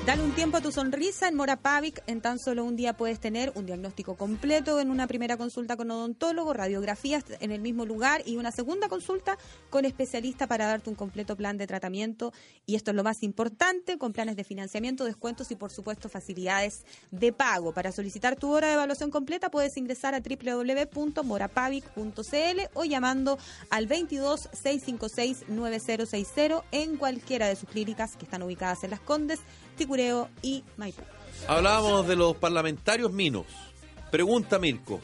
Dale 0.07 0.23
un 0.23 0.31
tiempo 0.31 0.55
a 0.55 0.61
tu 0.61 0.71
sonrisa 0.71 1.27
en 1.27 1.35
Mora 1.35 1.57
Pavic. 1.57 2.01
En 2.07 2.21
tan 2.21 2.39
solo 2.39 2.63
un 2.63 2.77
día 2.77 2.93
puedes 2.93 3.19
tener 3.19 3.51
un 3.55 3.65
diagnóstico 3.65 4.15
completo 4.15 4.79
en 4.79 4.89
una 4.89 5.05
primera 5.05 5.35
consulta 5.35 5.75
con 5.75 5.91
odontólogo, 5.91 6.53
radiografías 6.53 7.25
en 7.41 7.51
el 7.51 7.59
mismo 7.59 7.85
lugar 7.85 8.21
y 8.25 8.37
una 8.37 8.53
segunda 8.53 8.87
consulta 8.87 9.37
con 9.69 9.83
especialista 9.83 10.47
para 10.47 10.65
darte 10.65 10.89
un 10.89 10.95
completo 10.95 11.35
plan 11.35 11.57
de 11.57 11.67
tratamiento. 11.67 12.31
Y 12.65 12.75
esto 12.75 12.91
es 12.91 12.95
lo 12.95 13.03
más 13.03 13.21
importante, 13.21 13.97
con 13.97 14.13
planes 14.13 14.37
de 14.37 14.45
financiamiento, 14.45 15.03
descuentos 15.03 15.51
y 15.51 15.57
por 15.57 15.71
supuesto 15.71 16.07
facilidades 16.07 16.85
de 17.11 17.33
pago. 17.33 17.73
Para 17.73 17.91
solicitar 17.91 18.37
tu 18.37 18.53
hora 18.53 18.67
de 18.67 18.75
evaluación 18.75 19.11
completa 19.11 19.51
puedes 19.51 19.75
ingresar 19.75 20.15
a 20.15 20.21
www.morapavic.cl 20.21 22.61
o 22.75 22.85
llamando 22.85 23.37
al 23.69 23.87
22 23.87 24.47
656 24.53 25.49
9060 25.49 26.63
en 26.71 26.95
cualquiera 26.95 27.49
de 27.49 27.57
sus 27.57 27.67
clínicas 27.67 28.15
que 28.15 28.23
están 28.23 28.41
ubicadas 28.41 28.85
en 28.85 28.91
Las 28.91 29.01
Condes, 29.01 29.41
Ticureo 29.77 30.29
y 30.41 30.63
Maipú. 30.75 31.01
Hablábamos 31.47 32.07
de 32.07 32.15
los 32.15 32.35
parlamentarios 32.35 33.11
minos. 33.13 33.45
Pregunta 34.11 34.59
Mirko. 34.59 34.99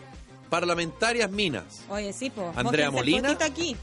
Parlamentarias 0.49 1.29
minas. 1.31 1.81
Oye, 1.89 2.11
sí, 2.13 2.29
po. 2.29 2.51
Andrea 2.55 2.91
Molina. 2.91 3.37
aquí. 3.41 3.75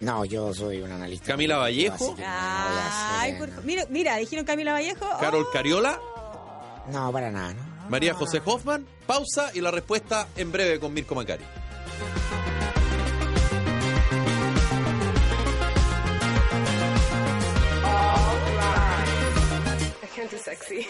No, 0.00 0.24
yo 0.24 0.52
soy 0.54 0.80
un 0.82 0.92
analista. 0.92 1.26
Camila 1.28 1.56
Vallejo. 1.56 2.14
no 2.18 2.24
Ay, 2.26 3.32
hacer, 3.32 3.38
por- 3.38 3.48
no. 3.48 3.62
mira, 3.62 3.84
mira, 3.88 4.16
dijeron 4.16 4.44
Camila 4.44 4.72
Vallejo. 4.74 5.06
Oh, 5.10 5.18
Carol 5.18 5.46
Cariola. 5.52 5.98
No, 6.92 7.10
para 7.12 7.30
nada, 7.30 7.54
¿no? 7.54 7.62
no. 7.84 7.90
María 7.90 8.14
José 8.14 8.40
Hoffman. 8.44 8.86
Pausa 9.06 9.50
y 9.54 9.60
la 9.60 9.70
respuesta 9.70 10.28
en 10.36 10.52
breve 10.52 10.78
con 10.80 10.92
Mirko 10.92 11.14
Macari. 11.14 11.44
Sexy. 20.38 20.86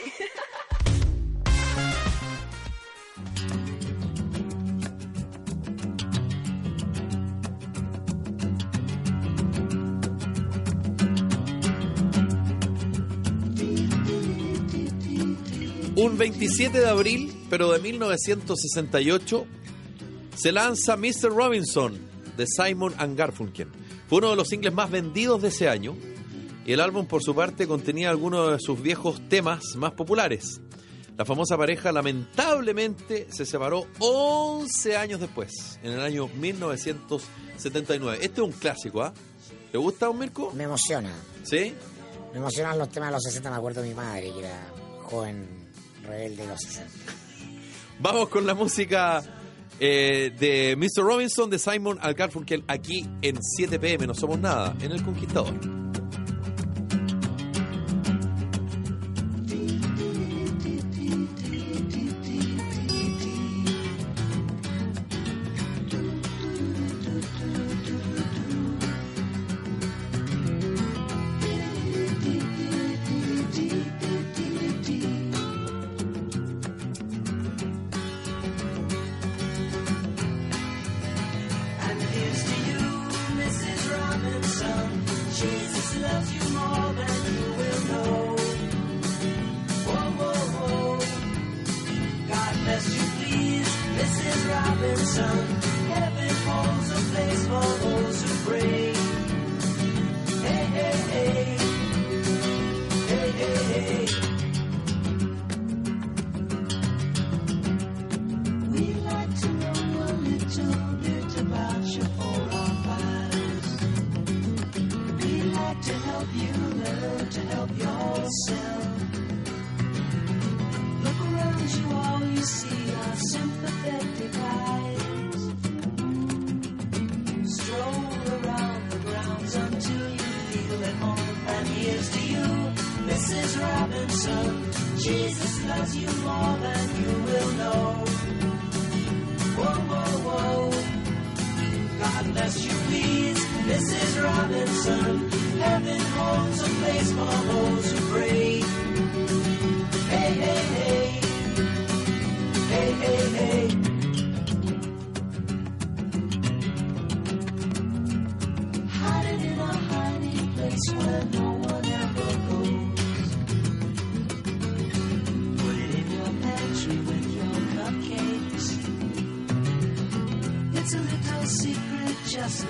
Un 15.97 16.19
27 16.19 16.79
de 16.79 16.87
abril, 16.87 17.47
pero 17.49 17.73
de 17.73 17.79
1968, 17.79 19.47
se 20.37 20.53
lanza 20.53 20.97
Mr. 20.97 21.31
Robinson 21.31 21.99
de 22.37 22.47
Simon 22.47 22.95
and 22.99 23.17
Garfunkel. 23.17 23.69
Fue 24.09 24.19
uno 24.19 24.31
de 24.31 24.37
los 24.37 24.49
singles 24.49 24.75
más 24.75 24.91
vendidos 24.91 25.41
de 25.43 25.49
ese 25.49 25.69
año 25.69 25.97
el 26.73 26.81
álbum 26.81 27.07
por 27.07 27.23
su 27.23 27.35
parte 27.35 27.67
contenía 27.67 28.11
algunos 28.11 28.53
de 28.53 28.59
sus 28.61 28.81
viejos 28.81 29.21
temas 29.29 29.77
más 29.77 29.93
populares. 29.93 30.61
La 31.17 31.25
famosa 31.25 31.57
pareja 31.57 31.93
lamentablemente 31.93 33.27
se 33.31 33.47
separó 33.47 33.87
11 34.01 34.97
años 34.97 35.21
después, 35.21 35.79
en 35.83 35.93
el 35.93 36.01
año 36.01 36.29
1979. 36.29 38.19
Este 38.21 38.41
es 38.41 38.47
un 38.47 38.53
clásico, 38.53 39.03
¿ah? 39.03 39.15
¿Te 39.73 39.79
gusta, 39.79 40.11
un 40.11 40.19
Mirko? 40.19 40.53
Me 40.55 40.65
emociona. 40.65 41.15
¿Sí? 41.43 41.73
Me 42.33 42.39
emocionan 42.39 42.79
los 42.79 42.91
temas 42.91 43.09
de 43.09 43.13
los 43.13 43.23
60. 43.23 43.51
Me 43.51 43.57
acuerdo 43.57 43.81
de 43.81 43.89
mi 43.89 43.95
madre, 43.95 44.31
que 44.33 44.41
era 44.41 44.73
joven 45.05 45.47
rebelde 46.03 46.43
de 46.43 46.49
los 46.49 46.61
60. 46.61 46.93
Vamos 48.01 48.29
con 48.29 48.47
la 48.47 48.55
música 48.55 49.23
eh, 49.81 50.33
de 50.39 50.77
Mr. 50.77 51.03
Robinson 51.03 51.49
de 51.49 51.59
Simon 51.59 51.99
Al 52.03 52.13
Garfunkel 52.13 52.65
aquí 52.69 53.09
en 53.23 53.39
7 53.41 53.79
pm. 53.79 54.07
No 54.07 54.15
somos 54.15 54.39
nada 54.39 54.77
en 54.81 54.93
El 54.93 55.03
Conquistador. 55.03 55.86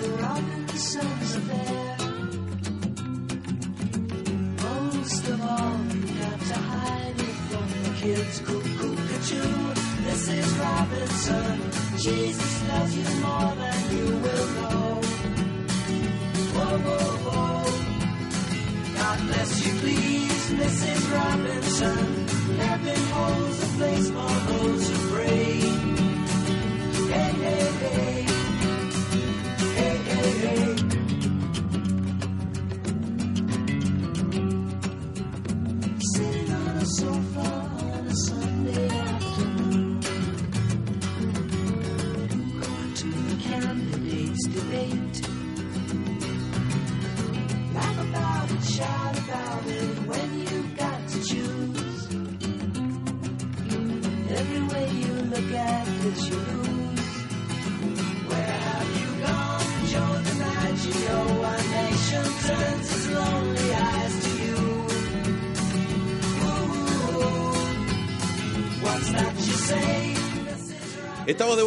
Cupcakes. 0.03 0.75
It's 0.75 0.97
a 0.97 0.99
little 0.99 1.27
secret, 1.27 1.27
just 1.27 1.35
the 1.35 1.41
a. 1.41 1.97
Most 4.63 5.29
of 5.29 5.41
all, 5.43 5.79
you 5.95 6.15
have 6.23 6.49
to 6.49 6.55
hide 6.55 7.19
it 7.19 7.37
from 7.51 7.67
the 7.83 7.91
kids. 8.01 8.41
Cuckoo, 8.41 8.95
this 10.05 10.29
is 10.29 10.59
Robinson. 10.59 11.61
Jesus 11.99 12.69
loves 12.69 12.97
you 12.97 13.09
more 13.21 13.55
than 13.57 13.97
you 13.97 14.07
will 14.17 14.49
know. 14.49 15.01
God 18.95 19.19
bless 19.27 19.67
you, 19.67 19.73
please, 19.81 20.51
Mrs. 20.53 21.01
Robinson. 21.13 22.27
Heaven 22.59 23.03
holds 23.11 23.63
a 23.63 23.67
place 23.77 24.11
for 24.11 24.35
those 24.49 24.96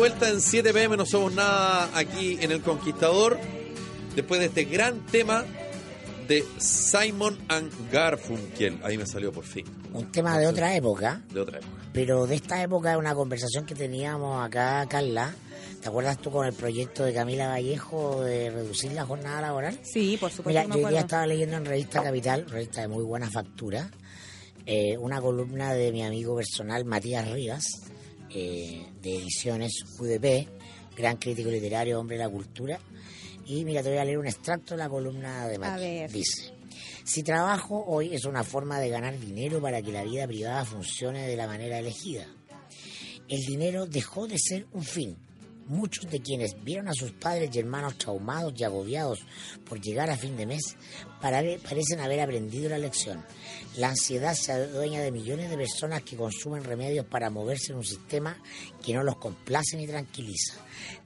vuelta 0.10 0.30
en 0.30 0.42
7 0.42 0.74
pm, 0.74 0.98
no 0.98 1.06
somos 1.06 1.34
nada 1.34 1.90
aquí 1.94 2.40
en 2.42 2.52
El 2.52 2.62
Conquistador. 2.62 3.38
Después 4.16 4.40
de 4.40 4.48
este 4.48 4.64
gran 4.64 5.06
tema 5.06 5.46
de 6.28 6.44
Simon 6.58 7.38
and 7.48 7.72
Garfunkel. 7.92 8.80
Ahí 8.84 8.98
me 8.98 9.06
salió 9.06 9.32
por 9.32 9.44
fin, 9.44 9.66
Un 9.94 10.12
tema 10.12 10.40
de 10.40 10.48
otra 10.48 10.76
época, 10.76 11.22
de 11.32 11.42
otra 11.42 11.60
época. 11.60 11.74
pero 11.94 12.26
de 12.26 12.36
esta 12.36 12.64
época 12.64 12.98
una 12.98 13.14
conversación 13.14 13.68
que 13.68 13.76
teníamos 13.76 14.44
acá, 14.44 14.84
Carla. 14.90 15.36
¿Te 15.80 15.90
acuerdas 15.90 16.18
tú 16.18 16.32
con 16.32 16.46
el 16.48 16.54
proyecto 16.54 17.04
de 17.04 17.14
Camila 17.14 17.48
Vallejo 17.48 18.24
de 18.24 18.50
reducir 18.50 18.92
la 18.94 19.06
jornada 19.06 19.42
laboral? 19.42 19.80
Sí, 19.84 20.18
por 20.20 20.32
supuesto 20.32 20.62
Mira, 20.62 20.76
yo 20.76 20.88
hoy 20.88 20.92
día 20.92 21.02
estaba 21.02 21.28
leyendo 21.28 21.58
en 21.58 21.66
Revista 21.66 22.02
Capital, 22.02 22.50
revista 22.50 22.82
de 22.82 22.88
muy 22.88 23.04
buena 23.04 23.30
factura, 23.30 23.92
eh, 24.66 24.98
una 24.98 25.22
columna 25.22 25.74
de 25.74 25.92
mi 25.92 26.04
amigo 26.04 26.36
personal 26.36 26.84
Matías 26.84 27.30
Rivas, 27.32 27.64
eh, 28.34 28.86
de 29.02 29.16
Ediciones 29.16 29.84
UDP, 29.98 30.48
gran 30.96 31.18
crítico 31.18 31.50
literario, 31.50 32.00
hombre 32.00 32.18
de 32.18 32.24
la 32.24 32.30
cultura. 32.30 32.80
Y 33.46 33.66
mira, 33.66 33.82
te 33.82 33.90
voy 33.90 33.98
a 33.98 34.06
leer 34.06 34.18
un 34.18 34.28
extracto 34.28 34.76
de 34.76 34.78
la 34.78 34.90
columna 34.90 35.48
de 35.48 35.58
ver. 35.58 36.12
Dice, 36.12 36.54
si 37.04 37.24
trabajo 37.24 37.84
hoy 37.88 38.14
es 38.14 38.26
una 38.26 38.44
forma 38.44 38.80
de 38.80 38.90
ganar 38.90 39.20
dinero 39.20 39.60
para 39.62 39.82
que 39.82 39.92
la 39.92 40.04
vida 40.04 40.28
privada 40.28 40.64
funcione 40.66 41.28
de 41.28 41.36
la 41.36 41.48
manera 41.48 41.80
elegida. 41.80 42.28
El 43.28 43.42
dinero 43.42 43.86
dejó 43.86 44.28
de 44.28 44.38
ser 44.38 44.68
un 44.74 44.84
fin. 44.84 45.18
Muchos 45.70 46.10
de 46.10 46.20
quienes 46.20 46.64
vieron 46.64 46.88
a 46.88 46.94
sus 46.96 47.12
padres 47.12 47.52
y 47.54 47.60
hermanos 47.60 47.96
traumados 48.00 48.54
y 48.58 48.64
agobiados 48.64 49.20
por 49.66 49.80
llegar 49.80 50.10
a 50.10 50.18
fin 50.18 50.36
de 50.36 50.48
mes 50.48 50.76
parecen 51.22 52.00
haber 52.00 52.22
aprendido 52.22 52.70
la 52.70 52.80
lección. 52.80 53.24
La 53.78 53.90
ansiedad 53.90 54.34
se 54.34 54.52
adueña 54.52 55.02
de 55.02 55.12
millones 55.12 55.52
de 55.52 55.58
personas 55.58 56.02
que 56.02 56.18
consumen 56.18 56.64
remedios 56.64 57.06
para 57.06 57.30
moverse 57.30 57.72
en 57.72 57.78
un 57.78 57.86
sistema 57.86 58.36
que 58.84 58.96
no 58.96 59.04
los 59.04 59.18
complace 59.18 59.78
ni 59.78 59.86
tranquiliza. 59.86 60.56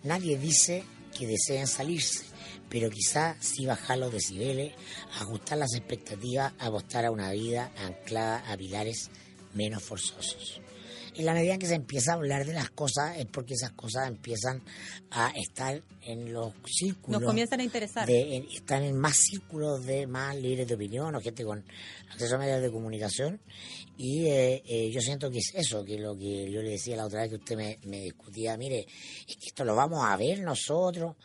Nadie 0.04 0.38
dice 0.38 0.86
que 1.18 1.28
deseen 1.28 1.68
salirse, 1.68 2.24
pero 2.70 2.90
quizá 2.90 3.36
sí 3.42 3.66
bajar 3.66 3.98
los 3.98 4.14
decibeles, 4.14 4.74
ajustar 5.20 5.58
las 5.58 5.74
expectativas, 5.76 6.54
apostar 6.58 7.04
a 7.04 7.12
una 7.12 7.32
vida 7.34 7.74
anclada 7.78 8.50
a 8.50 8.56
pilares 8.56 9.12
menos 9.54 9.84
forzosos. 9.84 10.63
En 11.16 11.26
la 11.26 11.34
medida 11.34 11.54
en 11.54 11.60
que 11.60 11.68
se 11.68 11.76
empieza 11.76 12.12
a 12.12 12.16
hablar 12.16 12.46
de 12.46 12.54
las 12.54 12.70
cosas 12.72 13.18
es 13.18 13.26
porque 13.28 13.54
esas 13.54 13.72
cosas 13.72 14.08
empiezan 14.08 14.62
a 15.12 15.32
estar 15.36 15.82
en 16.02 16.34
los 16.34 16.54
círculos. 16.66 17.22
Nos 17.22 17.28
comienzan 17.30 17.60
a 17.60 17.64
interesar. 17.64 18.08
de- 18.08 18.36
en- 18.38 18.48
están 18.52 18.84
en 18.84 18.98
más 18.98 19.16
círculos 19.18 19.86
de 19.86 20.08
más 20.08 20.36
libres 20.36 20.68
de 20.68 20.74
opinión 20.76 21.14
o 21.16 21.22
gente 21.22 21.44
con 21.46 21.64
acceso 22.12 22.36
a 22.36 22.40
medios 22.40 22.62
de 22.62 22.72
comunicación. 22.72 23.40
Y 23.98 24.26
eh, 24.26 24.64
eh, 24.68 24.90
yo 24.92 25.02
siento 25.02 25.30
que 25.30 25.38
es 25.38 25.52
eso, 25.54 25.86
que 25.86 26.00
lo 26.00 26.18
que 26.18 26.50
yo 26.52 26.62
le 26.62 26.72
decía 26.72 26.96
la 26.98 27.06
otra 27.06 27.22
vez 27.22 27.30
que 27.30 27.36
usted 27.36 27.56
me, 27.56 27.80
me 27.86 28.00
discutía, 28.02 28.58
mire, 28.58 28.88
es 29.28 29.36
que 29.38 29.48
esto 29.48 29.64
lo 29.64 29.76
vamos 29.76 30.04
a 30.04 30.18
ver 30.18 30.40
nosotros. 30.42 31.16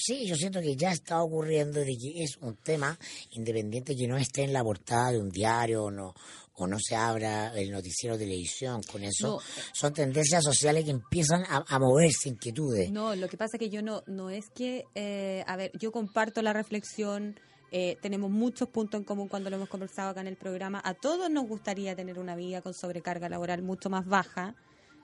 Sí, 0.00 0.26
yo 0.26 0.36
siento 0.36 0.60
que 0.60 0.76
ya 0.76 0.92
está 0.92 1.20
ocurriendo 1.22 1.80
de 1.80 1.96
que 1.96 2.22
es 2.22 2.36
un 2.36 2.54
tema 2.56 2.96
independiente 3.32 3.96
que 3.96 4.06
no 4.06 4.16
esté 4.16 4.44
en 4.44 4.52
la 4.52 4.62
portada 4.62 5.10
de 5.10 5.18
un 5.18 5.28
diario 5.28 5.84
o 5.84 5.90
no, 5.90 6.14
o 6.54 6.66
no 6.68 6.78
se 6.78 6.94
abra 6.94 7.52
el 7.58 7.72
noticiero 7.72 8.16
de 8.16 8.24
televisión 8.24 8.80
con 8.84 9.02
eso. 9.02 9.26
No. 9.26 9.38
Son 9.72 9.92
tendencias 9.92 10.44
sociales 10.44 10.84
que 10.84 10.92
empiezan 10.92 11.42
a, 11.48 11.64
a 11.66 11.78
moverse, 11.80 12.28
inquietudes. 12.28 12.92
No, 12.92 13.16
lo 13.16 13.28
que 13.28 13.36
pasa 13.36 13.56
es 13.56 13.58
que 13.58 13.70
yo 13.70 13.82
no, 13.82 14.04
no 14.06 14.30
es 14.30 14.50
que, 14.50 14.84
eh, 14.94 15.42
a 15.48 15.56
ver, 15.56 15.72
yo 15.76 15.90
comparto 15.90 16.42
la 16.42 16.52
reflexión, 16.52 17.38
eh, 17.72 17.96
tenemos 18.00 18.30
muchos 18.30 18.68
puntos 18.68 19.00
en 19.00 19.04
común 19.04 19.28
cuando 19.28 19.50
lo 19.50 19.56
hemos 19.56 19.68
conversado 19.68 20.10
acá 20.10 20.20
en 20.20 20.28
el 20.28 20.36
programa, 20.36 20.80
a 20.84 20.94
todos 20.94 21.28
nos 21.28 21.46
gustaría 21.48 21.96
tener 21.96 22.20
una 22.20 22.36
vida 22.36 22.62
con 22.62 22.72
sobrecarga 22.72 23.28
laboral 23.28 23.62
mucho 23.62 23.90
más 23.90 24.06
baja, 24.06 24.54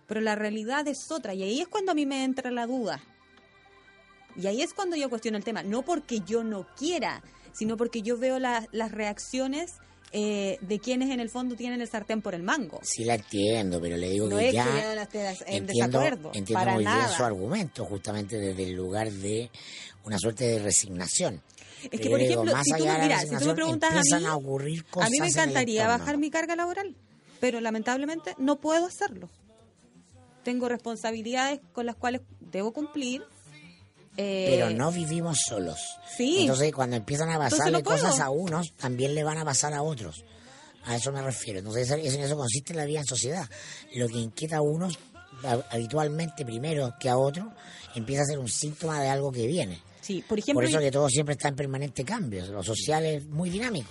pero 0.06 0.20
la 0.20 0.36
realidad 0.36 0.86
es 0.86 1.10
otra 1.10 1.34
y 1.34 1.42
ahí 1.42 1.60
es 1.60 1.68
cuando 1.68 1.92
a 1.92 1.94
mí 1.94 2.06
me 2.06 2.24
entra 2.24 2.50
la 2.50 2.66
duda. 2.66 3.02
Y 4.36 4.46
ahí 4.46 4.62
es 4.62 4.74
cuando 4.74 4.96
yo 4.96 5.08
cuestiono 5.10 5.38
el 5.38 5.44
tema, 5.44 5.62
no 5.62 5.82
porque 5.82 6.20
yo 6.20 6.42
no 6.44 6.66
quiera, 6.76 7.22
sino 7.52 7.76
porque 7.76 8.02
yo 8.02 8.16
veo 8.18 8.38
la- 8.38 8.66
las 8.72 8.90
reacciones 8.92 9.72
eh, 10.16 10.58
de 10.60 10.78
quienes 10.78 11.10
en 11.10 11.18
el 11.18 11.28
fondo 11.28 11.56
tienen 11.56 11.80
el 11.80 11.88
sartén 11.88 12.22
por 12.22 12.36
el 12.36 12.44
mango. 12.44 12.78
Sí 12.84 13.02
la 13.04 13.14
entiendo, 13.16 13.80
pero 13.80 13.96
le 13.96 14.10
digo 14.10 14.28
No 14.28 14.38
que 14.38 14.48
es 14.48 14.54
ya 14.54 14.64
que 14.64 15.18
en 15.48 15.56
entiendo, 15.64 15.98
desacuerdo, 15.98 16.28
entiendo 16.34 16.52
para 16.54 16.74
muy 16.74 16.84
bien 16.84 17.08
su 17.16 17.24
argumento, 17.24 17.84
justamente 17.84 18.36
desde 18.38 18.62
el 18.62 18.74
lugar 18.74 19.10
de 19.10 19.50
una 20.04 20.16
suerte 20.20 20.44
de 20.44 20.60
resignación. 20.60 21.42
Es 21.90 22.00
que, 22.00 22.08
por 22.10 22.20
digo, 22.20 22.42
ejemplo, 22.44 22.62
si 22.62 22.70
tú, 22.74 22.84
mira, 22.84 23.20
si 23.22 23.36
tú 23.36 23.44
me 23.46 23.54
preguntas 23.54 23.92
a 23.92 24.18
mí, 24.18 24.24
a 24.24 24.36
ocurrir 24.36 24.84
a 25.00 25.10
mí 25.10 25.18
me 25.20 25.26
encantaría 25.26 25.88
bajar 25.88 26.16
mi 26.16 26.30
carga 26.30 26.54
laboral, 26.54 26.94
pero 27.40 27.60
lamentablemente 27.60 28.36
no 28.38 28.60
puedo 28.60 28.86
hacerlo. 28.86 29.28
Tengo 30.44 30.68
responsabilidades 30.68 31.60
con 31.72 31.86
las 31.86 31.96
cuales 31.96 32.20
debo 32.40 32.72
cumplir. 32.72 33.24
Eh, 34.16 34.46
Pero 34.50 34.70
no 34.70 34.90
vivimos 34.92 35.38
solos. 35.48 35.78
Sí. 36.16 36.38
Entonces, 36.42 36.72
cuando 36.72 36.96
empiezan 36.96 37.30
a 37.30 37.38
pasarle 37.38 37.78
no 37.78 37.82
cosas 37.84 38.20
a 38.20 38.30
unos, 38.30 38.72
también 38.76 39.14
le 39.14 39.24
van 39.24 39.38
a 39.38 39.44
pasar 39.44 39.72
a 39.74 39.82
otros. 39.82 40.24
A 40.86 40.96
eso 40.96 41.10
me 41.12 41.22
refiero. 41.22 41.58
Entonces, 41.60 41.90
eso, 41.90 41.94
en 42.18 42.22
eso 42.24 42.36
consiste 42.36 42.74
la 42.74 42.84
vida 42.84 43.00
en 43.00 43.06
sociedad. 43.06 43.48
Lo 43.94 44.06
que 44.08 44.18
inquieta 44.18 44.58
a 44.58 44.62
unos 44.62 44.98
ha- 45.44 45.64
habitualmente 45.70 46.44
primero 46.44 46.94
que 47.00 47.08
a 47.08 47.16
otros 47.16 47.46
empieza 47.94 48.22
a 48.22 48.26
ser 48.26 48.38
un 48.38 48.48
síntoma 48.48 49.00
de 49.00 49.08
algo 49.08 49.32
que 49.32 49.46
viene. 49.46 49.80
Sí, 50.00 50.22
por 50.28 50.38
ejemplo, 50.38 50.60
Por 50.60 50.64
eso 50.68 50.78
que 50.80 50.90
todo 50.90 51.08
siempre 51.08 51.32
está 51.32 51.48
en 51.48 51.56
permanente 51.56 52.04
cambio. 52.04 52.44
Lo 52.46 52.62
social 52.62 53.04
es 53.06 53.24
muy 53.26 53.48
dinámico. 53.50 53.88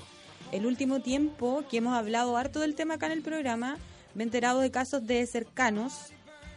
el 0.51 0.67
último 0.67 1.01
tiempo 1.01 1.63
que 1.69 1.77
hemos 1.77 1.95
hablado 1.97 2.37
harto 2.37 2.59
del 2.59 2.75
tema 2.75 2.93
acá 2.95 3.07
en 3.07 3.13
el 3.13 3.23
programa, 3.23 3.79
me 4.13 4.21
he 4.21 4.25
enterado 4.25 4.59
de 4.59 4.69
casos 4.69 5.07
de 5.07 5.25
cercanos 5.25 5.93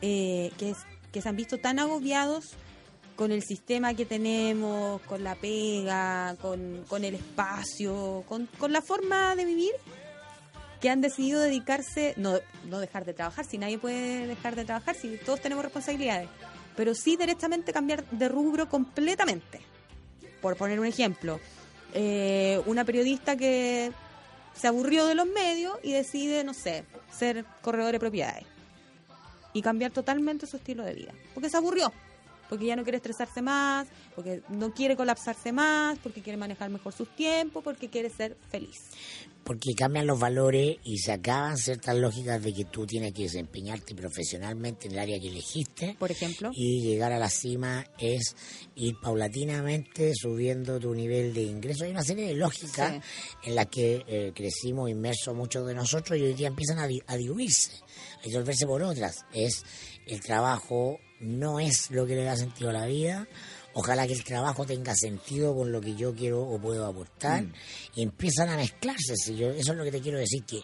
eh, 0.02 0.50
que, 0.58 0.74
que 1.12 1.22
se 1.22 1.28
han 1.30 1.36
visto 1.36 1.56
tan 1.56 1.78
agobiados 1.78 2.50
con 3.16 3.32
el 3.32 3.42
sistema 3.42 3.94
que 3.94 4.04
tenemos, 4.04 5.00
con 5.02 5.24
la 5.24 5.34
pega, 5.34 6.36
con, 6.40 6.84
con 6.86 7.02
el 7.02 7.14
espacio, 7.14 8.24
con, 8.28 8.46
con 8.58 8.72
la 8.72 8.82
forma 8.82 9.34
de 9.34 9.46
vivir, 9.46 9.72
que 10.80 10.90
han 10.90 11.00
decidido 11.00 11.40
dedicarse, 11.40 12.14
no, 12.16 12.38
no 12.66 12.78
dejar 12.78 13.04
de 13.04 13.14
trabajar, 13.14 13.46
si 13.46 13.58
nadie 13.58 13.78
puede 13.78 14.26
dejar 14.26 14.54
de 14.54 14.64
trabajar, 14.64 14.94
si 14.94 15.16
todos 15.16 15.40
tenemos 15.40 15.64
responsabilidades, 15.64 16.28
pero 16.76 16.94
sí 16.94 17.16
directamente 17.16 17.72
cambiar 17.72 18.04
de 18.10 18.28
rubro 18.28 18.68
completamente. 18.68 19.60
Por 20.42 20.56
poner 20.56 20.78
un 20.78 20.86
ejemplo, 20.86 21.40
eh, 21.94 22.60
una 22.66 22.84
periodista 22.84 23.36
que 23.36 23.90
se 24.54 24.68
aburrió 24.68 25.06
de 25.06 25.14
los 25.14 25.26
medios 25.26 25.78
y 25.82 25.92
decide, 25.92 26.44
no 26.44 26.52
sé, 26.52 26.84
ser 27.10 27.44
corredor 27.62 27.92
de 27.92 27.98
propiedades 27.98 28.44
y 29.54 29.62
cambiar 29.62 29.90
totalmente 29.90 30.46
su 30.46 30.58
estilo 30.58 30.84
de 30.84 30.94
vida, 30.94 31.12
porque 31.32 31.48
se 31.48 31.56
aburrió. 31.56 31.90
Porque 32.48 32.66
ya 32.66 32.76
no 32.76 32.82
quiere 32.84 32.96
estresarse 32.98 33.42
más, 33.42 33.86
porque 34.14 34.42
no 34.48 34.72
quiere 34.72 34.96
colapsarse 34.96 35.52
más, 35.52 35.98
porque 35.98 36.22
quiere 36.22 36.36
manejar 36.36 36.70
mejor 36.70 36.92
sus 36.92 37.08
tiempos, 37.16 37.62
porque 37.64 37.88
quiere 37.88 38.10
ser 38.10 38.36
feliz. 38.50 38.78
porque 39.44 39.74
cambian 39.76 40.08
los 40.08 40.18
valores 40.18 40.76
y 40.82 40.98
se 40.98 41.12
acaban 41.12 41.56
ciertas 41.56 41.94
lógicas 41.96 42.42
de 42.42 42.52
que 42.52 42.64
tú 42.64 42.84
tienes 42.84 43.12
que 43.12 43.22
desempeñarte 43.22 43.94
profesionalmente 43.94 44.88
en 44.88 44.94
el 44.94 44.98
área 44.98 45.20
que 45.20 45.28
elegiste. 45.28 45.94
Por 46.00 46.10
ejemplo. 46.10 46.50
Y 46.52 46.80
llegar 46.82 47.12
a 47.12 47.18
la 47.20 47.30
cima 47.30 47.84
es 47.96 48.34
ir 48.74 48.96
paulatinamente 49.00 50.12
subiendo 50.16 50.80
tu 50.80 50.92
nivel 50.94 51.32
de 51.32 51.42
ingreso. 51.42 51.84
Hay 51.84 51.90
una 51.92 52.02
serie 52.02 52.26
de 52.26 52.34
lógicas 52.34 53.00
en 53.44 53.54
las 53.54 53.66
que 53.66 54.02
eh, 54.08 54.32
crecimos 54.34 54.90
inmersos 54.90 55.34
muchos 55.36 55.64
de 55.66 55.74
nosotros 55.74 56.18
y 56.18 56.22
hoy 56.22 56.34
día 56.34 56.48
empiezan 56.48 56.80
a, 56.80 56.88
di- 56.88 57.02
a 57.06 57.16
diluirse, 57.16 57.70
a 58.18 58.22
disolverse 58.24 58.66
por 58.66 58.82
otras. 58.82 59.24
Es 59.32 59.62
el 60.06 60.20
trabajo, 60.22 60.98
no 61.20 61.60
es 61.60 61.90
lo 61.90 62.06
que 62.06 62.14
le 62.16 62.24
da 62.24 62.36
sentido 62.36 62.70
a 62.70 62.72
la 62.72 62.86
vida. 62.86 63.26
Ojalá 63.74 64.06
que 64.06 64.14
el 64.14 64.24
trabajo 64.24 64.64
tenga 64.64 64.94
sentido 64.94 65.54
con 65.54 65.70
lo 65.70 65.80
que 65.82 65.94
yo 65.94 66.14
quiero 66.14 66.42
o 66.42 66.58
puedo 66.58 66.86
aportar 66.86 67.44
y 67.94 68.02
empiezan 68.02 68.48
a 68.48 68.56
mezclarse. 68.56 69.14
Si 69.16 69.36
yo, 69.36 69.50
eso 69.50 69.72
es 69.72 69.78
lo 69.78 69.84
que 69.84 69.90
te 69.92 70.00
quiero 70.00 70.18
decir, 70.18 70.44
que 70.44 70.60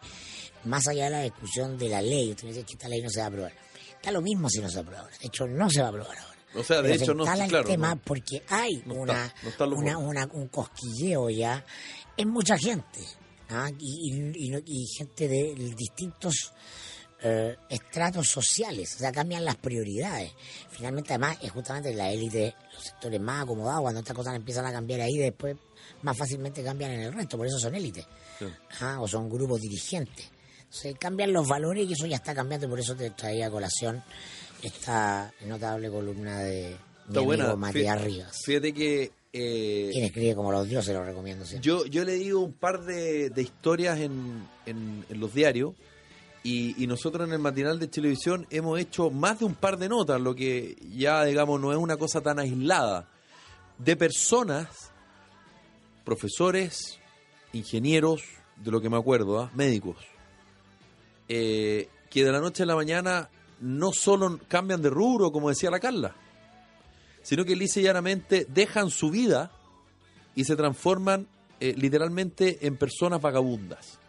más 0.64 0.88
allá 0.88 1.05
de 1.05 1.11
la 1.11 1.22
discusión 1.22 1.76
de 1.76 1.88
la 1.90 2.00
ley, 2.00 2.30
usted 2.30 2.44
me 2.44 2.50
dice 2.55 2.64
que 2.64 2.72
esta 2.72 2.88
ley 2.88 3.03
no 3.03 3.11
se 3.11 3.18
va 3.20 3.26
a 3.26 3.28
aprobar. 3.28 3.53
Está 3.96 4.12
lo 4.12 4.22
mismo 4.22 4.48
si 4.48 4.61
no 4.61 4.70
se 4.70 4.78
aprueba 4.80 5.03
ahora. 5.03 5.16
De 5.20 5.26
hecho, 5.26 5.46
no 5.46 5.68
se 5.68 5.80
va 5.80 5.86
a 5.86 5.90
aprobar 5.90 6.18
ahora. 6.18 6.36
O 6.55 6.62
sea, 6.64 6.76
de 6.82 6.82
Pero 6.88 6.98
se 6.98 7.05
hecho, 7.05 7.14
no 7.14 7.24
instala 7.24 7.46
claro, 7.48 7.64
el 7.64 7.70
tema 7.70 7.94
no. 7.94 8.00
porque 8.03 8.42
hay 8.48 8.82
No 8.86 8.92
está, 8.94 9.00
una, 9.03 9.34
no 9.42 9.48
está 9.48 9.64
una, 9.98 10.26
un 10.32 10.48
cosquilleo 10.48 11.28
ya 11.30 11.64
en 12.16 12.28
mucha 12.30 12.57
gente. 12.59 13.00
¿ah? 13.50 13.70
Y, 13.78 14.32
y- 14.34 14.62
y 14.66 14.86
gente 14.96 15.28
de 15.28 15.55
distintos 15.76 16.53
eh, 17.25 17.57
estratos 17.68 18.29
sociales, 18.29 18.95
o 18.97 18.99
sea, 18.99 19.12
cambian 19.12 19.45
las 19.45 19.57
prioridades. 19.57 20.33
Finalmente, 20.70 21.12
además, 21.12 21.39
es 21.43 21.51
justamente 21.51 21.95
la 21.95 22.11
élite, 22.11 22.55
los 22.75 22.83
sectores 22.83 23.20
más 23.20 23.43
acomodados, 23.45 23.83
cuando 23.83 24.01
estas 24.01 24.16
cosas 24.16 24.35
empiezan 24.37 24.66
a 24.66 24.73
cambiar 24.73 25.01
ahí, 25.03 25.16
después 25.18 25.57
más 26.03 26.16
fácilmente 26.16 26.62
cambian 26.64 26.91
en 26.93 27.01
el 27.03 27.12
resto, 27.12 27.37
por 27.37 27.47
eso 27.47 27.59
son 27.59 27.75
élites, 27.75 28.07
Sí. 28.39 28.47
¿ah? 28.81 28.99
o 29.01 29.07
son 29.07 29.29
grupos 29.31 29.61
dirigentes. 29.61 30.31
Entonces, 30.64 30.97
cambian 30.99 31.33
los 31.33 31.47
valores 31.47 31.89
y 31.89 31.93
eso 31.93 32.07
ya 32.07 32.16
está 32.16 32.35
cambiando, 32.35 32.66
y 32.66 32.70
por 32.70 32.81
eso 32.81 32.97
te 32.97 33.11
traía 33.11 33.47
a 33.47 33.51
colación 33.51 34.03
esta 34.62 35.33
notable 35.47 35.91
columna 35.91 36.41
de 36.41 36.61
mi 36.70 36.73
Está 37.09 37.20
amigo 37.20 37.25
buena. 37.25 37.57
Matías 37.57 38.01
Rivas. 38.01 38.37
Fíjate 38.45 38.73
que 38.73 39.11
eh, 39.33 39.89
Quien 39.93 40.05
escribe 40.05 40.35
como 40.35 40.53
los 40.53 40.68
dioses, 40.68 40.95
lo 40.95 41.05
recomiendo 41.05 41.45
siempre. 41.45 41.66
yo, 41.66 41.85
yo 41.87 42.03
he 42.03 42.05
leído 42.05 42.41
un 42.41 42.53
par 42.53 42.83
de, 42.85 43.31
de 43.31 43.43
historias 43.43 43.99
en, 43.99 44.47
en- 44.66 45.05
en 45.09 45.20
los 45.20 45.33
diarios 45.35 45.75
y, 46.45 46.86
nosotros 46.88 47.28
en 47.28 47.34
el 47.34 47.38
matinal 47.38 47.78
de 47.78 47.86
televisión 47.86 48.47
hemos 48.51 48.78
hecho 48.80 49.11
más 49.11 49.38
de 49.38 49.45
un 49.45 49.55
par 49.55 49.78
de 49.78 49.88
notas, 49.88 50.20
lo 50.20 50.34
que 50.34 50.76
ya, 50.97 51.24
digamos, 51.24 51.61
no 51.61 51.70
es 51.70 51.78
una 51.78 51.97
cosa 51.97 52.20
tan 52.20 52.40
aislada, 52.40 53.09
de 53.78 53.97
personas, 53.97 54.90
profesores, 56.05 56.99
ingenieros, 57.53 58.22
de 58.57 58.70
lo 58.70 58.80
que 58.80 58.90
me 58.90 58.97
acuerdo, 58.97 59.40
¿ah? 59.40 59.51
médicos, 59.55 59.97
eh, 61.28 61.88
que 62.11 62.24
de 62.24 62.32
la 62.32 62.40
noche 62.40 62.64
a 62.64 62.66
la 62.66 62.76
mañana 62.76 63.30
no 63.61 63.93
solo 63.93 64.40
cambian 64.49 64.82
de 64.82 64.90
rubro, 64.90 65.30
como 65.30 65.49
decía 65.49 65.70
la 65.70 65.78
Carla, 65.78 66.14
sino 67.22 67.45
que 67.45 67.55
lisa 67.55 67.78
y 67.78 67.84
llanamente 67.84 68.47
dejan 68.49 68.90
su 68.90 69.11
vida 69.11 69.53
y 70.34 70.45
se 70.45 70.57
transforman 70.57 71.28
eh, 71.61 71.74
literalmente 71.76 72.66
en 72.66 72.76
personas 72.76 73.20
vagabundas. 73.20 74.01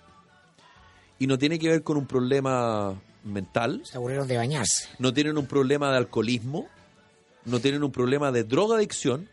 Y 1.19 1.27
no 1.27 1.37
tiene 1.37 1.59
que 1.59 1.69
ver 1.69 1.83
con 1.83 1.97
un 1.97 2.05
problema 2.05 2.99
mental, 3.23 3.81
Se 3.85 3.97
aburrieron 3.97 4.27
de 4.27 4.35
bañarse. 4.37 4.89
no 4.99 5.13
tienen 5.13 5.37
un 5.37 5.45
problema 5.45 5.91
de 5.91 5.97
alcoholismo, 5.97 6.67
no 7.45 7.59
tienen 7.59 7.83
un 7.83 7.91
problema 7.91 8.31
de 8.31 8.43
drogadicción, 8.43 9.29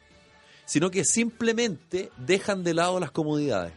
sino 0.66 0.90
que 0.90 1.04
simplemente 1.04 2.10
dejan 2.16 2.62
de 2.62 2.74
lado 2.74 3.00
las 3.00 3.10
comodidades. 3.10 3.72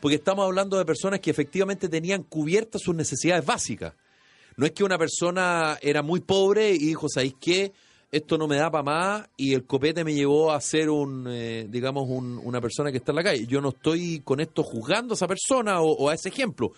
Porque 0.00 0.16
estamos 0.16 0.44
hablando 0.44 0.76
de 0.78 0.84
personas 0.84 1.20
que 1.20 1.30
efectivamente 1.30 1.88
tenían 1.88 2.24
cubiertas 2.24 2.82
sus 2.82 2.94
necesidades 2.96 3.46
básicas. 3.46 3.94
No 4.56 4.66
es 4.66 4.72
que 4.72 4.82
una 4.82 4.98
persona 4.98 5.78
era 5.80 6.02
muy 6.02 6.20
pobre 6.20 6.72
y 6.72 6.78
dijo, 6.78 7.08
¿sabéis 7.08 7.34
qué? 7.40 7.72
Esto 8.10 8.36
no 8.36 8.46
me 8.48 8.56
da 8.56 8.70
para 8.70 8.82
más 8.82 9.28
y 9.36 9.54
el 9.54 9.64
copete 9.64 10.02
me 10.04 10.12
llevó 10.12 10.50
a 10.52 10.60
ser 10.60 10.90
un, 10.90 11.26
eh, 11.28 11.66
digamos, 11.70 12.08
un- 12.08 12.38
una 12.44 12.60
persona 12.60 12.90
que 12.90 12.98
está 12.98 13.12
en 13.12 13.16
la 13.16 13.22
calle. 13.22 13.46
Yo 13.46 13.60
no 13.60 13.68
estoy 13.70 14.20
con 14.24 14.40
esto 14.40 14.62
juzgando 14.64 15.14
a 15.14 15.16
esa 15.16 15.28
persona 15.28 15.80
o, 15.80 15.92
o 15.92 16.08
a 16.10 16.14
ese 16.14 16.28
ejemplo. 16.28 16.72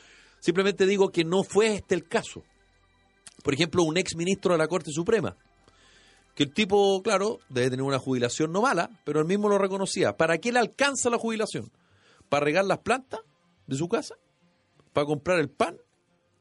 Simplemente 0.45 0.84
digo 0.84 1.11
que 1.11 1.24
no 1.24 1.42
fue 1.42 1.76
este 1.76 1.95
el 1.95 2.07
caso. 2.07 2.42
Por 3.42 3.55
ejemplo, 3.55 3.82
un 3.82 3.97
ex 3.97 4.14
ministro 4.14 4.53
de 4.53 4.59
la 4.59 4.68
Corte 4.68 4.90
Suprema, 4.90 5.38
que 6.34 6.42
el 6.42 6.53
tipo, 6.53 7.03
claro, 7.03 7.38
debe 7.49 7.70
tener 7.70 7.82
una 7.82 7.99
jubilación 7.99 8.53
no 8.53 8.61
mala, 8.61 8.90
pero 9.05 9.20
él 9.20 9.26
mismo 9.26 9.49
lo 9.49 9.57
reconocía. 9.57 10.18
¿Para 10.18 10.36
qué 10.36 10.53
le 10.53 10.59
alcanza 10.59 11.09
la 11.09 11.16
jubilación? 11.16 11.72
¿Para 12.28 12.45
regar 12.45 12.66
las 12.66 12.80
plantas 12.80 13.20
de 13.66 13.74
su 13.74 13.88
casa? 13.88 14.16
¿Para 14.92 15.07
comprar 15.07 15.40
el 15.40 15.49
pan? 15.49 15.78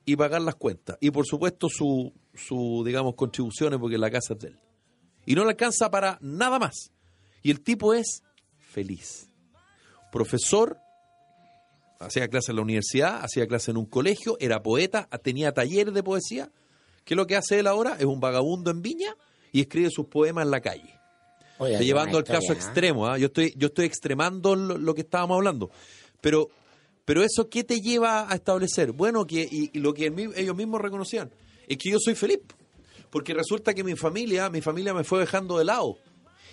Y 0.04 0.18
pagar 0.18 0.41
las 0.41 0.56
cuentas. 0.56 0.97
Y 0.99 1.12
por 1.12 1.26
supuesto 1.26 1.70
su, 1.70 2.84
digamos, 2.86 3.16
contribuciones 3.16 3.80
porque 3.80 3.97
la 3.97 4.12
casa 4.12 4.34
es 4.34 4.39
de 4.41 4.47
él. 4.49 4.60
Y 5.26 5.34
no 5.34 5.45
le 5.45 5.51
alcanza 5.51 5.89
para 5.89 6.18
nada 6.20 6.60
más. 6.60 6.91
Y 7.41 7.51
el 7.51 7.62
tipo 7.62 7.93
es 7.93 8.22
feliz. 8.58 9.30
Profesor, 10.12 10.78
hacía 12.00 12.28
clase 12.28 12.52
en 12.52 12.58
la 12.58 12.62
universidad, 12.62 13.24
hacía 13.24 13.48
clase 13.48 13.72
en 13.72 13.78
un 13.78 13.86
colegio, 13.86 14.38
era 14.39 14.62
poeta, 14.62 15.08
tenía 15.22 15.54
talleres 15.54 15.94
de 15.94 16.04
poesía. 16.04 16.52
¿Qué 17.06 17.14
es 17.14 17.18
lo 17.18 17.28
que 17.28 17.36
hace 17.36 17.60
él 17.60 17.68
ahora? 17.68 17.96
Es 18.00 18.06
un 18.06 18.20
vagabundo 18.20 18.72
en 18.72 18.82
Viña 18.82 19.16
y 19.52 19.62
escribe 19.62 19.89
sus 19.89 20.08
poemas 20.08 20.46
en 20.46 20.52
la 20.52 20.62
calle. 20.62 21.00
Estoy 21.52 21.78
qué 21.78 21.86
llevando 21.86 22.18
al 22.18 22.24
caso 22.24 22.52
¿ah? 22.52 22.54
extremo, 22.54 23.08
¿ah? 23.08 23.18
yo 23.18 23.28
estoy 23.28 23.54
yo 23.56 23.68
estoy 23.68 23.86
extremando 23.86 24.56
lo, 24.56 24.78
lo 24.78 24.94
que 24.94 25.02
estábamos 25.02 25.36
hablando. 25.36 25.70
Pero 26.20 26.50
pero 27.06 27.24
eso 27.24 27.50
qué 27.50 27.64
te 27.64 27.82
lleva 27.82 28.32
a 28.32 28.36
establecer? 28.36 28.91
Bueno, 28.91 29.26
que 29.26 29.48
y, 29.50 29.70
y 29.74 29.80
lo 29.80 29.94
que 29.94 30.08
ellos 30.36 30.56
mismos 30.56 30.82
reconocían 30.82 31.32
es 31.68 31.78
que 31.78 31.91
yo 31.91 32.00
soy 32.00 32.16
feliz. 32.16 32.39
Porque 33.10 33.34
resulta 33.34 33.74
que 33.74 33.84
mi 33.84 33.96
familia, 33.96 34.50
mi 34.50 34.62
familia 34.62 34.94
me 34.94 35.04
fue 35.04 35.20
dejando 35.20 35.58
de 35.58 35.66
lado. 35.66 35.98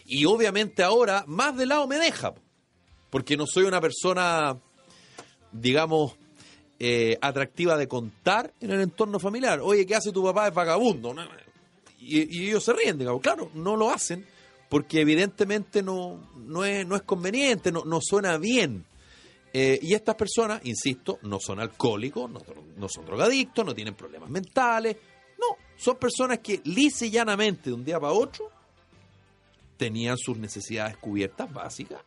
Y 0.05 0.27
obviamente 0.27 0.83
ahora 0.83 1.25
más 1.27 1.57
de 1.57 1.67
lado 1.67 1.87
me 1.87 1.99
deja. 1.99 2.35
Porque 3.09 3.37
no 3.37 3.47
soy 3.47 3.65
una 3.65 3.81
persona 3.81 4.59
digamos 5.53 6.17
eh, 6.79 7.19
atractiva 7.21 7.77
de 7.77 7.89
contar 7.89 8.53
en 8.61 8.71
el 8.71 8.81
entorno 8.81 9.19
familiar. 9.19 9.61
Oye, 9.63 9.87
¿qué 9.87 9.95
hace 9.95 10.13
tu 10.13 10.23
papá? 10.23 10.49
Es 10.49 10.55
vagabundo. 10.55 11.15
y 11.99 12.49
ellos 12.49 12.65
se 12.65 12.73
ríen, 12.73 12.99
digamos. 12.99 13.21
Claro, 13.21 13.51
no 13.55 13.77
lo 13.77 13.91
hacen 13.91 14.27
porque 14.71 15.01
evidentemente 15.01 15.83
no, 15.83 16.31
no, 16.37 16.65
es, 16.65 16.87
no 16.87 16.95
es 16.95 17.03
conveniente, 17.03 17.73
no, 17.73 17.85
no 17.85 17.99
suena 18.01 18.39
bien. 18.39 18.87
Eh, 19.53 19.81
y 19.83 19.95
estas 19.95 20.15
personas, 20.15 20.61
insisto, 20.65 21.19
no 21.23 21.41
son 21.41 21.59
alcohólicos, 21.59 22.31
no, 22.31 22.41
no 22.77 22.89
son 22.89 23.05
drogadictos, 23.05 23.67
no 23.67 23.75
tienen 23.75 23.95
problemas 23.95 24.31
mentales. 24.31 24.97
No, 25.41 25.57
son 25.77 25.97
personas 25.97 26.39
que 26.39 26.61
lisa 26.65 27.05
y 27.05 27.11
llanamente 27.11 27.71
de 27.71 27.75
un 27.75 27.85
día 27.85 27.99
para 27.99 28.13
otro 28.13 28.49
tenían 29.77 30.17
sus 30.17 30.39
necesidades 30.39 30.97
cubiertas 30.99 31.53
básicas 31.53 32.01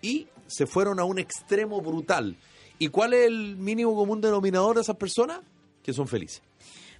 y 0.00 0.26
se 0.46 0.66
fueron 0.66 0.98
a 1.00 1.04
un 1.04 1.18
extremo 1.18 1.82
brutal. 1.82 2.34
¿Y 2.78 2.88
cuál 2.88 3.14
es 3.14 3.26
el 3.26 3.56
mínimo 3.56 3.94
común 3.94 4.20
denominador 4.20 4.76
de 4.76 4.82
esas 4.82 4.96
personas? 4.96 5.40
Que 5.82 5.92
son 5.92 6.08
felices. 6.08 6.42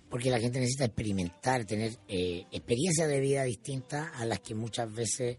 Porque 0.08 0.30
la 0.30 0.38
gente 0.38 0.60
necesita 0.60 0.84
experimentar, 0.84 1.64
tener 1.64 1.96
eh, 2.08 2.46
experiencias 2.52 3.08
de 3.08 3.20
vida 3.20 3.42
distintas 3.44 4.10
a 4.14 4.24
las 4.24 4.40
que 4.40 4.54
muchas 4.54 4.92
veces 4.92 5.36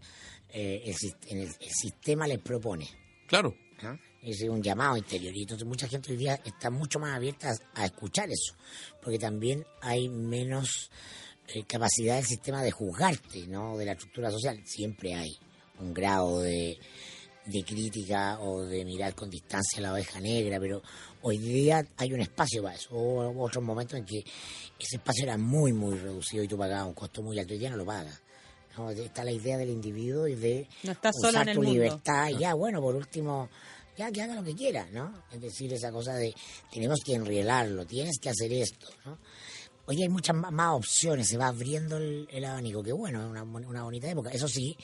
eh, 0.50 0.94
el, 1.28 1.48
sistema 1.58 2.26
les 2.26 2.38
propone. 2.38 2.86
Claro. 3.26 3.54
¿ah? 3.82 3.96
Es 4.22 4.42
un 4.42 4.62
llamado 4.62 4.96
interior. 4.96 5.34
Y 5.34 5.42
entonces 5.42 5.66
mucha 5.66 5.88
gente 5.88 6.12
hoy 6.12 6.18
día 6.18 6.40
está 6.44 6.68
mucho 6.70 6.98
más 6.98 7.14
abierta 7.14 7.52
a, 7.74 7.82
a 7.82 7.86
escuchar 7.86 8.28
eso. 8.30 8.54
Porque 9.00 9.18
también 9.18 9.64
hay 9.80 10.08
menos 10.08 10.90
eh, 11.48 11.62
capacidad 11.64 12.16
del 12.16 12.24
sistema 12.24 12.60
de 12.62 12.72
juzgarte, 12.72 13.46
¿no? 13.46 13.76
De 13.76 13.84
la 13.84 13.92
estructura 13.92 14.30
social. 14.30 14.60
Siempre 14.64 15.14
hay 15.14 15.38
un 15.78 15.94
grado 15.94 16.40
de, 16.40 16.76
de 17.46 17.62
crítica 17.64 18.38
o 18.40 18.62
de 18.62 18.84
mirar 18.84 19.14
con 19.14 19.30
distancia 19.30 19.80
la 19.80 19.92
oveja 19.92 20.20
negra, 20.20 20.58
pero 20.60 20.82
hoy 21.22 21.38
día 21.38 21.86
hay 21.96 22.12
un 22.12 22.20
espacio 22.20 22.62
para 22.62 22.74
eso. 22.76 22.88
Hubo 22.94 23.44
otros 23.44 23.62
momentos 23.64 23.98
en 23.98 24.04
que 24.04 24.18
ese 24.78 24.96
espacio 24.96 25.24
era 25.24 25.38
muy, 25.38 25.72
muy 25.72 25.96
reducido 25.96 26.42
y 26.44 26.48
tú 26.48 26.58
pagabas 26.58 26.86
un 26.86 26.94
costo 26.94 27.22
muy 27.22 27.38
alto. 27.38 27.52
Hoy 27.54 27.58
día 27.60 27.70
no 27.70 27.76
lo 27.76 27.86
pagas. 27.86 28.20
¿no? 28.76 28.90
Está 28.90 29.24
la 29.24 29.32
idea 29.32 29.56
del 29.56 29.70
individuo 29.70 30.26
y 30.28 30.34
de 30.34 30.68
No 30.82 30.92
usar 30.92 31.12
solo 31.14 31.40
en 31.40 31.48
el 31.48 31.54
tu 31.54 31.62
mundo. 31.62 31.72
libertad 31.74 32.28
y 32.30 32.38
ya, 32.38 32.54
bueno, 32.54 32.80
por 32.82 32.94
último, 32.94 33.48
ya 33.96 34.10
que 34.10 34.22
haga 34.22 34.34
lo 34.34 34.44
que 34.44 34.54
quiera, 34.54 34.86
¿no? 34.92 35.22
Es 35.32 35.40
decir, 35.40 35.72
esa 35.72 35.90
cosa 35.90 36.14
de 36.14 36.34
tenemos 36.70 37.00
que 37.04 37.14
enrielarlo, 37.14 37.86
tienes 37.86 38.18
que 38.20 38.28
hacer 38.28 38.52
esto, 38.52 38.88
¿no? 39.06 39.18
Hoy 39.88 40.02
hay 40.02 40.08
muchas 40.08 40.34
más, 40.34 40.50
más 40.52 40.74
opciones, 40.74 41.28
se 41.28 41.38
va 41.38 41.46
abriendo 41.46 41.96
el, 41.96 42.26
el 42.32 42.44
abanico, 42.44 42.82
que 42.82 42.92
bueno, 42.92 43.22
es 43.22 43.30
una, 43.30 43.44
una 43.44 43.84
bonita 43.84 44.10
época. 44.10 44.30
Eso 44.30 44.48
sí, 44.48 44.76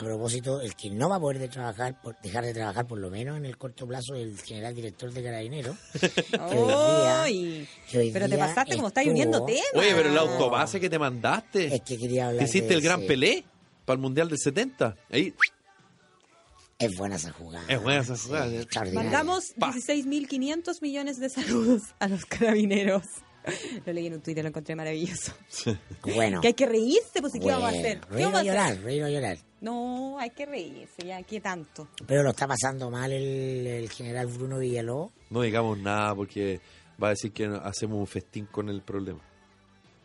a 0.00 0.04
propósito, 0.04 0.60
el 0.60 0.74
que 0.76 0.90
no 0.90 1.08
va 1.08 1.16
a 1.16 1.20
poder 1.20 1.38
de 1.38 1.48
trabajar, 1.48 2.00
por, 2.00 2.18
dejar 2.20 2.44
de 2.44 2.54
trabajar 2.54 2.86
por 2.86 2.98
lo 2.98 3.10
menos 3.10 3.36
en 3.36 3.44
el 3.46 3.56
corto 3.58 3.86
plazo, 3.86 4.14
el 4.14 4.38
general 4.40 4.74
director 4.74 5.12
de 5.12 5.22
Carabineros. 5.22 5.76
que 6.00 6.38
hoy 6.40 6.66
día- 6.66 7.22
Ay, 7.22 7.68
que 7.90 7.98
hoy 7.98 8.10
pero 8.12 8.28
te 8.28 8.38
pasaste 8.38 8.76
como 8.76 8.88
estás 8.88 9.02
estuvo- 9.02 9.12
uniendo 9.14 9.44
temas. 9.44 9.64
Oye, 9.74 9.94
pero 9.94 10.08
el 10.10 10.18
autobase 10.18 10.80
que 10.80 10.88
te 10.90 10.98
mandaste. 10.98 11.74
Es 11.74 11.80
que 11.82 11.96
quería 11.98 12.28
hablar 12.28 12.44
¿Hiciste 12.44 12.68
de 12.68 12.74
el 12.74 12.80
gran 12.80 13.00
ese- 13.00 13.08
Pelé? 13.08 13.44
para 13.84 13.94
el 13.96 14.00
Mundial 14.02 14.28
del 14.28 14.38
70. 14.38 14.96
Ahí, 15.10 15.32
Es 16.78 16.96
buena 16.96 17.16
esa 17.16 17.32
jugada. 17.32 17.64
Es 17.68 17.82
buena 17.82 18.00
esa 18.02 18.16
Sí, 18.16 18.26
jugada. 18.28 18.54
extraordinaria. 18.54 19.10
Mandamos 19.10 19.52
Pa. 19.58 19.72
16.500 19.72 20.80
millones 20.82 21.18
de 21.18 21.28
saludos 21.28 21.82
a 21.98 22.06
los 22.08 22.24
carabineros. 22.24 23.02
Lo 23.86 23.92
leí 23.94 24.06
en 24.08 24.12
un 24.14 24.20
Twitter, 24.20 24.44
lo 24.44 24.48
encontré 24.50 24.76
maravilloso. 24.76 25.32
Bueno. 26.02 26.40
Que 26.42 26.48
hay 26.48 26.54
que 26.54 26.66
reírse, 26.66 27.20
pues, 27.20 27.34
¿y 27.34 27.38
¿qué 27.38 27.44
bueno, 27.44 27.60
vamos 27.60 27.76
a 27.76 27.78
hacer? 27.80 28.00
¿Qué 28.00 28.06
Reír 28.14 28.26
o 28.26 28.42
llorar, 28.42 28.78
reír 28.82 29.02
o 29.04 29.08
llorar. 29.08 29.38
No, 29.60 30.18
hay 30.18 30.30
que 30.30 30.46
reírse, 30.46 31.04
ya, 31.04 31.22
¿qué 31.22 31.40
tanto? 31.40 31.88
Pero 32.06 32.22
lo 32.22 32.30
está 32.30 32.46
pasando 32.46 32.90
mal 32.90 33.10
el, 33.12 33.66
el 33.66 33.90
general 33.90 34.26
Bruno 34.28 34.58
Villalobos. 34.58 35.10
no 35.30 35.42
digamos 35.42 35.78
nada 35.78 36.14
porque 36.14 36.60
va 37.02 37.08
a 37.08 37.10
decir 37.10 37.32
que 37.32 37.46
hacemos 37.64 37.98
un 37.98 38.06
festín 38.06 38.46
con 38.46 38.68
el 38.68 38.82
problema. 38.82 39.20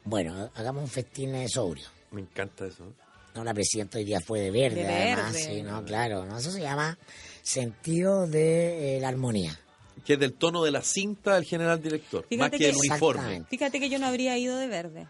Bueno, 0.05 0.49
hagamos 0.55 0.83
un 0.83 0.89
festín 0.89 1.35
eh, 1.35 1.47
sobrio. 1.47 1.85
Me 2.11 2.21
encanta 2.21 2.65
eso. 2.65 2.83
¿no? 2.85 2.93
No, 3.35 3.43
la 3.43 3.53
presidenta 3.53 3.97
hoy 3.97 4.03
día 4.05 4.19
fue 4.21 4.39
de 4.41 4.51
verde, 4.51 4.83
De 4.83 4.87
además. 4.87 5.33
verde. 5.33 5.55
Sí, 5.55 5.61
no, 5.63 5.83
claro. 5.85 6.25
¿no? 6.25 6.37
Eso 6.37 6.51
se 6.51 6.61
llama 6.61 6.97
sentido 7.41 8.27
de 8.27 8.97
eh, 8.97 8.99
la 8.99 9.07
armonía. 9.09 9.57
Que 10.05 10.13
es 10.13 10.19
del 10.19 10.33
tono 10.33 10.63
de 10.63 10.71
la 10.71 10.81
cinta 10.81 11.35
del 11.35 11.45
general 11.45 11.81
director, 11.81 12.25
Fíjate 12.27 12.37
más 12.37 12.51
que 12.51 12.57
que- 12.57 12.65
del 12.67 12.75
uniforme. 12.75 13.43
Fíjate 13.49 13.79
que 13.79 13.89
yo 13.89 13.99
no 13.99 14.07
habría 14.07 14.37
ido 14.37 14.57
de 14.57 14.67
verde, 14.67 15.07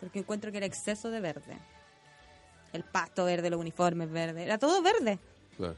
porque 0.00 0.18
encuentro 0.20 0.50
que 0.52 0.58
era 0.58 0.66
exceso 0.66 1.10
de 1.10 1.20
verde. 1.20 1.58
El 2.72 2.84
pasto 2.84 3.24
verde, 3.24 3.50
los 3.50 3.60
uniformes 3.60 4.10
verdes, 4.10 4.44
era 4.44 4.58
todo 4.58 4.82
verde. 4.82 5.18
Claro. 5.56 5.76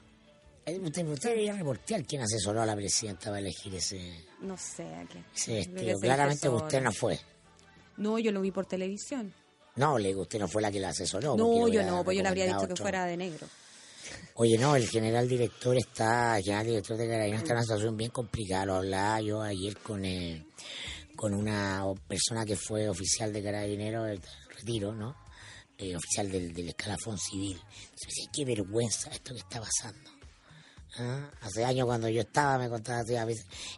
Usted, 0.66 1.07
usted 1.09 1.30
debería 1.30 1.55
reportear 1.55 2.05
quién 2.05 2.22
asesoró 2.22 2.62
a 2.62 2.66
la 2.66 2.76
presidenta 2.76 3.26
para 3.26 3.38
elegir 3.38 3.74
ese, 3.74 4.24
No 4.41 4.57
sé 4.57 4.84
a 4.95 5.05
qué. 5.07 5.24
ese 5.34 5.55
vestido. 5.55 5.99
Claramente 5.99 6.47
hizo 6.47 6.57
usted 6.57 6.80
no 6.82 6.93
fue. 6.93 7.18
No, 7.97 8.18
yo 8.18 8.30
lo 8.30 8.41
vi 8.41 8.51
por 8.51 8.66
televisión. 8.66 9.32
No, 9.76 9.99
le 9.99 10.09
digo, 10.09 10.22
usted 10.22 10.38
no 10.38 10.49
fue 10.49 10.62
la 10.62 10.70
que 10.70 10.78
la 10.80 10.91
asesoró. 10.91 11.36
No, 11.36 11.68
yo 11.68 11.82
no, 11.82 12.05
pues 12.05 12.16
yo 12.16 12.22
le 12.22 12.28
habría 12.28 12.47
dicho 12.47 12.68
que 12.68 12.76
fuera 12.76 13.05
de 13.07 13.16
negro. 13.16 13.47
Oye, 14.34 14.59
no, 14.59 14.76
el 14.76 14.88
general 14.88 15.28
director 15.28 15.76
está, 15.76 16.38
el 16.38 16.45
general 16.45 16.66
director 16.66 16.97
de 16.97 17.09
Carabineros 17.09 17.43
está 17.43 17.53
en 17.53 17.57
una 17.59 17.62
situación 17.62 17.97
bien 17.97 18.11
complicada. 18.11 18.66
Lo 18.66 18.74
hablaba 18.76 19.20
yo 19.20 19.43
ayer 19.43 19.76
con, 19.78 20.05
eh, 20.05 20.45
con 21.16 21.34
una 21.34 21.84
persona 22.09 22.45
que 22.45 22.57
fue 22.57 22.88
oficial 22.88 23.32
de 23.32 23.43
Carabineros, 23.43 24.09
el 24.09 24.20
retiro, 24.57 24.93
¿no? 24.95 25.14
Eh, 25.83 25.97
oficial 25.97 26.31
del, 26.31 26.68
escalafón 26.68 27.16
civil. 27.18 27.59
Entonces, 27.85 28.28
qué 28.35 28.45
vergüenza 28.45 29.09
esto 29.09 29.33
que 29.33 29.41
está 29.41 29.62
pasando. 29.62 30.11
¿Ah? 30.99 31.31
Hace 31.41 31.64
años 31.64 31.87
cuando 31.87 32.07
yo 32.11 32.20
estaba, 32.20 32.59
me 32.59 32.68
contaba, 32.68 33.03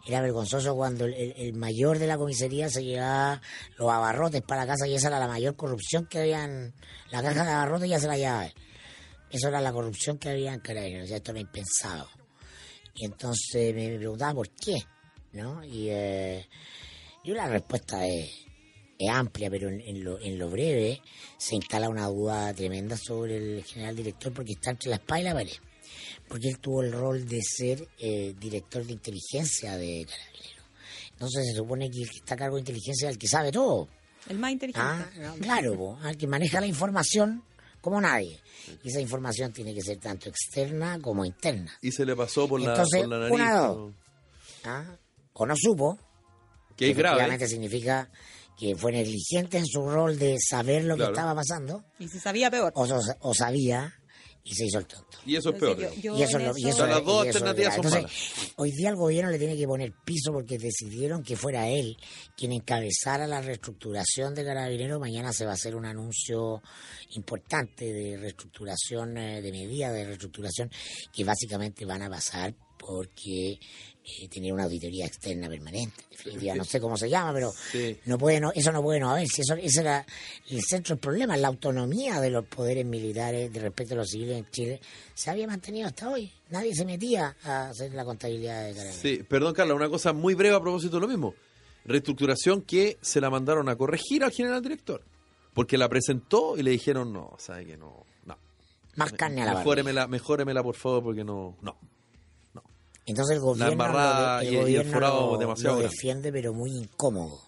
era 0.05 0.19
vergonzoso 0.19 0.75
cuando 0.75 1.05
el, 1.05 1.53
mayor 1.53 1.99
de 1.99 2.07
la 2.07 2.17
comisaría 2.17 2.69
se 2.69 2.83
llevaba 2.83 3.41
los 3.77 3.89
abarrotes 3.89 4.41
para 4.41 4.65
la 4.65 4.67
casa 4.67 4.85
y 4.85 4.95
esa 4.95 5.07
era 5.07 5.19
la 5.19 5.29
mayor 5.29 5.55
corrupción 5.55 6.05
que 6.07 6.19
había 6.19 6.43
en 6.43 6.73
la 7.09 7.21
caja 7.21 7.45
de 7.45 7.51
abarrotes 7.51 7.89
ya 7.89 8.01
se 8.01 8.07
la 8.07 8.17
llevaba. 8.17 8.51
Eso 9.29 9.47
era 9.47 9.61
la 9.61 9.71
corrupción 9.71 10.17
que 10.17 10.29
había 10.29 10.53
en 10.53 10.59
Carabineros, 10.59 11.07
sea, 11.07 11.17
esto 11.17 11.31
era 11.31 11.39
impensado. 11.39 12.09
Y 12.95 13.05
entonces 13.05 13.73
me, 13.73 13.95
preguntaba 13.95 14.33
por 14.33 14.49
qué, 14.49 14.83
¿no? 15.31 15.63
Y 15.63 15.87
eh, 15.89 16.49
yo 17.23 17.33
la 17.33 17.47
respuesta 17.47 18.05
es, 18.05 18.29
es 19.05 19.11
amplia, 19.11 19.49
pero 19.49 19.69
en, 19.69 19.81
en 19.81 20.03
lo, 20.03 20.19
en 20.19 20.37
lo 20.37 20.49
breve 20.49 21.01
se 21.37 21.55
instala 21.55 21.89
una 21.89 22.07
duda 22.07 22.53
tremenda 22.53 22.97
sobre 22.97 23.37
el 23.37 23.63
general 23.63 23.95
director 23.95 24.33
porque 24.33 24.53
está 24.53 24.71
entre 24.71 24.89
la 24.89 24.95
espada 24.97 25.21
y 25.21 25.23
la 25.23 25.33
pared. 25.33 25.53
Porque 26.27 26.49
él 26.49 26.59
tuvo 26.59 26.81
el 26.81 26.91
rol 26.91 27.27
de 27.27 27.41
ser 27.41 27.87
eh, 27.99 28.33
director 28.39 28.85
de 28.85 28.93
inteligencia 28.93 29.77
de 29.77 30.05
Carabineros. 30.05 30.65
Entonces 31.11 31.47
se 31.47 31.55
supone 31.55 31.89
que 31.89 32.01
el 32.01 32.09
que 32.09 32.17
está 32.17 32.33
a 32.33 32.37
cargo 32.37 32.55
de 32.55 32.61
inteligencia 32.61 33.07
es 33.09 33.13
el 33.13 33.19
que 33.19 33.27
sabe 33.27 33.51
todo. 33.51 33.87
El 34.29 34.39
más 34.39 34.51
inteligente. 34.51 34.87
Ah, 34.89 35.09
no, 35.17 35.35
claro, 35.35 35.75
po, 35.77 35.97
al 36.01 36.17
que 36.17 36.27
maneja 36.27 36.59
la 36.59 36.67
información 36.67 37.43
como 37.81 37.99
nadie. 37.99 38.39
Y 38.83 38.89
esa 38.89 39.01
información 39.01 39.51
tiene 39.51 39.73
que 39.73 39.81
ser 39.81 39.97
tanto 39.97 40.29
externa 40.29 40.97
como 41.01 41.25
interna. 41.25 41.77
Y 41.81 41.91
se 41.91 42.05
le 42.05 42.15
pasó 42.15 42.47
por, 42.47 42.61
la, 42.61 42.71
Entonces, 42.71 43.01
por 43.01 43.09
la 43.09 43.19
nariz. 43.19 43.33
una, 43.33 43.53
dos. 43.57 43.93
¿ah? 44.63 44.97
O 45.33 45.45
no 45.45 45.53
supo, 45.57 45.99
Que 46.77 46.91
es 46.91 46.97
grave. 46.97 47.47
significa 47.47 48.09
que 48.57 48.75
fue 48.75 48.91
negligente 48.91 49.57
en 49.57 49.65
su 49.65 49.87
rol 49.89 50.17
de 50.19 50.37
saber 50.39 50.83
lo 50.83 50.95
Claro. 50.95 51.11
que 51.11 51.19
estaba 51.19 51.35
pasando, 51.35 51.83
Y 51.99 52.07
si 52.07 52.19
sabía 52.19 52.49
peor. 52.51 52.71
o, 52.75 52.85
so- 52.87 52.99
o 53.21 53.33
sabía 53.33 53.93
y 54.45 54.53
se 54.55 54.65
hizo 54.65 54.79
el 54.79 54.85
tonto. 54.85 55.17
Y 55.25 55.37
eso 55.37 55.51
es 55.51 55.59
peor. 55.59 55.77
Entonces, 55.79 56.03
yo- 56.03 56.13
yo 56.15 56.19
y 56.19 56.23
eso, 56.23 56.37
en 56.37 56.41
es 56.43 56.47
lo- 56.51 56.57
y 56.57 56.61
eso- 56.67 56.69
eso 56.69 56.87
las 56.87 57.05
dos 57.05 57.25
eso 57.25 57.37
alternativas 57.37 57.75
son 57.75 57.85
Entonces, 57.85 58.11
hoy 58.57 58.71
día 58.71 58.89
el 58.89 58.95
gobierno 58.97 59.31
le 59.31 59.39
tiene 59.39 59.55
que 59.55 59.65
poner 59.65 59.93
piso 60.05 60.31
porque 60.33 60.57
decidieron 60.57 61.23
que 61.23 61.37
fuera 61.37 61.69
él 61.69 61.95
quien 62.35 62.51
encabezara 62.51 63.25
la 63.25 63.41
reestructuración 63.41 64.33
de 64.35 64.43
Carabineros. 64.43 64.99
Mañana 64.99 65.31
se 65.31 65.45
va 65.45 65.51
a 65.51 65.53
hacer 65.53 65.75
un 65.75 65.85
anuncio 65.85 66.61
importante 67.11 67.91
de 67.93 68.17
reestructuración, 68.17 69.17
eh, 69.17 69.41
de 69.41 69.51
medidas 69.51 69.93
de 69.93 70.05
reestructuración 70.05 70.69
que 71.13 71.23
básicamente 71.23 71.85
van 71.85 72.01
a 72.01 72.09
pasar 72.09 72.53
porque 72.77 73.59
eh, 74.05 74.27
tener 74.27 74.51
una 74.51 74.63
auditoría 74.65 75.05
externa 75.05 75.47
permanente. 75.47 76.03
En 76.03 76.09
definitiva, 76.17 76.55
no 76.55 76.63
sé 76.65 76.79
cómo 76.81 76.97
se 76.97 77.09
llama, 77.09 77.33
pero 77.33 77.53
Sí. 77.71 77.97
no 78.05 78.17
puede 78.17 78.39
no- 78.39 78.51
eso 78.53 78.71
no 78.71 78.81
puede 78.81 78.99
no 78.99 79.11
haber. 79.11 79.27
Si 79.27 79.41
eso, 79.41 79.53
ese 79.55 79.79
era 79.81 80.05
el 80.49 80.61
centro 80.61 80.95
del 80.95 80.99
problema, 80.99 81.37
la 81.37 81.47
autonomía 81.47 82.19
de 82.19 82.29
los 82.29 82.45
poderes 82.45 82.85
militares 82.85 83.51
de 83.53 83.59
respecto 83.61 83.93
a 83.93 83.97
los 83.97 84.09
civiles 84.09 84.37
en 84.37 84.49
Chile 84.51 84.81
se 85.13 85.29
había 85.29 85.47
mantenido 85.47 85.87
hasta 85.87 86.09
hoy. 86.09 86.31
Nadie 86.49 86.75
se 86.75 86.83
metía 86.85 87.35
a 87.43 87.69
hacer 87.69 87.93
la 87.93 88.03
contabilidad 88.03 88.63
de 88.65 88.71
Carabineros. 88.73 89.01
Sí, 89.01 89.23
perdón, 89.27 89.53
Carla, 89.53 89.73
una 89.73 89.89
cosa 89.89 90.11
muy 90.13 90.33
breve 90.33 90.55
a 90.55 90.61
propósito 90.61 90.95
de 90.97 91.01
lo 91.01 91.07
mismo. 91.07 91.33
Reestructuración 91.85 92.61
que 92.61 92.97
se 93.01 93.19
la 93.21 93.29
mandaron 93.29 93.67
a 93.69 93.75
corregir 93.75 94.23
al 94.23 94.31
general 94.31 94.61
director. 94.61 95.01
Porque 95.53 95.77
la 95.77 95.87
presentó 95.87 96.57
y 96.57 96.63
le 96.63 96.71
dijeron, 96.71 97.13
no, 97.13 97.35
sabe 97.37 97.65
que 97.65 97.77
no, 97.77 98.05
no. 98.25 98.37
Más 98.95 99.11
carne 99.13 99.43
a 99.43 99.45
la 99.53 100.07
mejóremela, 100.07 100.63
por 100.63 100.75
favor, 100.75 101.03
porque 101.03 101.23
no, 101.23 101.55
no. 101.61 101.77
Entonces 103.05 103.35
el 103.35 103.41
gobierno, 103.41 103.71
embarrada 103.73 104.37
lo, 104.43 104.43
y- 104.43 104.47
el 104.47 104.53
y 104.53 104.55
el 104.57 104.61
gobierno 104.63 104.91
forado 104.93 105.31
lo- 105.33 105.37
demasiado 105.37 105.75
lo 105.75 105.79
grande. 105.81 105.95
defiende, 105.95 106.31
pero 106.31 106.53
muy 106.53 106.71
incómodo. 106.71 107.41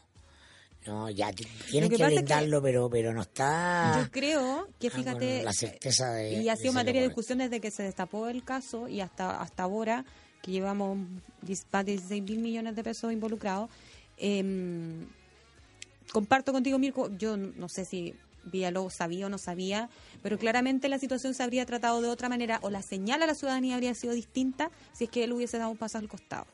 No, 0.86 1.10
ya 1.10 1.32
tienen 1.34 1.89
que 1.89 2.06
brindarlo, 2.06 2.62
pero 2.62 2.89
pero 2.91 3.12
no 3.12 3.22
está 3.24 3.91
Yo 3.97 4.12
creo 4.12 4.68
que, 4.80 4.91
fíjate, 4.91 5.41
la 5.43 5.51
certeza 5.51 6.12
de 6.12 6.43
y 6.43 6.49
ha 6.49 6.56
sido 6.56 6.74
materia 6.74 7.01
de 7.01 7.08
discusión 7.08 7.39
desde 7.39 7.60
que 7.60 7.72
se 7.72 7.82
destapó 7.84 8.28
el 8.28 8.43
caso 8.43 8.88
y 8.88 9.01
hasta 9.01 9.41
hasta 9.41 9.64
ahora, 9.64 10.06
que 10.43 10.51
llevamos 10.51 10.97
más 10.99 11.86
de 11.86 11.93
16 11.93 12.22
mil 12.24 12.38
millones 12.39 12.76
de 12.76 12.84
pesos 12.84 13.12
involucrados. 13.12 13.70
Em, 14.18 15.08
comparto 16.12 16.51
contigo, 16.53 16.78
Mirko, 16.78 17.10
yo 17.18 17.36
no 17.36 17.68
sé 17.68 17.86
si 17.86 18.14
Villalobos 18.46 18.93
sabía 18.93 19.26
o 19.26 19.30
no 19.30 19.38
sabía, 19.38 19.89
pero 20.22 20.38
claramente 20.38 20.89
la 20.89 21.00
situación 21.00 21.34
se 21.34 21.43
habría 21.43 21.66
tratado 21.66 22.02
de 22.02 22.10
otra 22.10 22.30
manera 22.30 22.60
o 22.62 22.70
la 22.70 22.82
señal 22.82 23.22
a 23.24 23.28
la 23.28 23.36
ciudadanía 23.36 23.76
habría 23.76 23.93
sido 23.93 24.14
distinta 24.14 24.72
si 24.93 25.06
es 25.06 25.10
que 25.10 25.24
él 25.24 25.34
hubiese 25.34 25.58
dado 25.58 25.72
un 25.72 25.78
paso 25.78 25.98
al 25.98 26.08
costado. 26.08 26.46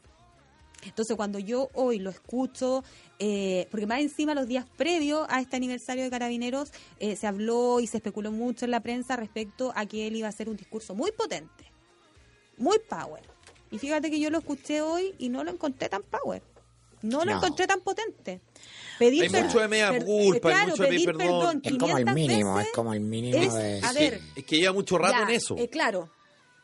Entonces, 0.84 1.16
cuando 1.16 1.38
yo 1.38 1.70
hoy 1.74 2.00
lo 2.00 2.10
escucho, 2.10 2.84
eh, 3.20 3.68
porque 3.70 3.86
más 3.86 4.02
encima 4.02 4.34
los 4.34 4.48
días 4.48 4.66
previos 4.78 5.28
a 5.30 5.40
este 5.40 5.56
aniversario 5.56 6.04
de 6.04 6.10
Carabineros, 6.10 6.72
eh, 7.00 7.16
se 7.16 7.28
habló 7.28 7.80
y 7.80 7.88
se 7.88 7.98
especuló 7.98 8.32
mucho 8.32 8.66
en 8.66 8.72
la 8.72 8.80
prensa 8.80 9.16
respecto 9.16 9.74
a 9.76 9.86
que 9.86 10.08
él 10.08 10.16
iba 10.16 10.28
a 10.28 10.30
hacer 10.30 10.50
un 10.50 10.58
discurso 10.58 10.96
muy 10.96 11.12
potente, 11.12 11.66
muy 12.58 12.80
power. 12.80 13.22
Y 13.70 13.78
fíjate 13.78 14.10
que 14.10 14.20
yo 14.20 14.30
lo 14.30 14.40
escuché 14.40 14.82
hoy 14.82 15.14
y 15.18 15.30
no 15.30 15.44
lo 15.44 15.52
encontré 15.52 15.88
tan 15.88 16.02
power. 16.04 16.42
No 17.02 17.20
lo 17.26 17.32
No. 17.32 17.38
encontré 17.38 17.68
tan 17.68 17.82
potente. 17.82 18.42
Pedir 19.00 19.24
Hay 19.24 19.30
per- 19.30 19.46
mucho 19.46 19.60
de 19.60 19.68
mea 19.68 19.90
per- 19.90 20.06
culpa, 20.06 20.50
hay 20.62 20.68
mucho 20.68 20.84
de 20.84 20.90
pedir 20.90 21.06
perdón. 21.18 21.62
Es 21.64 21.72
como 21.78 21.98
el 21.98 22.06
500 22.06 22.14
mínimo, 22.16 22.60
es 22.60 22.68
como 22.74 22.94
el 22.94 23.00
mínimo 23.02 23.38
es- 23.42 23.54
de... 23.54 23.82
a 23.84 23.94
ver, 23.94 24.22
Es 24.36 24.46
que 24.46 24.58
lleva 24.58 24.74
mucho 24.74 24.98
rato 24.98 25.18
ya, 25.18 25.24
en 25.24 25.30
eso. 25.32 25.56
eh, 25.58 25.68
claro. 25.70 26.10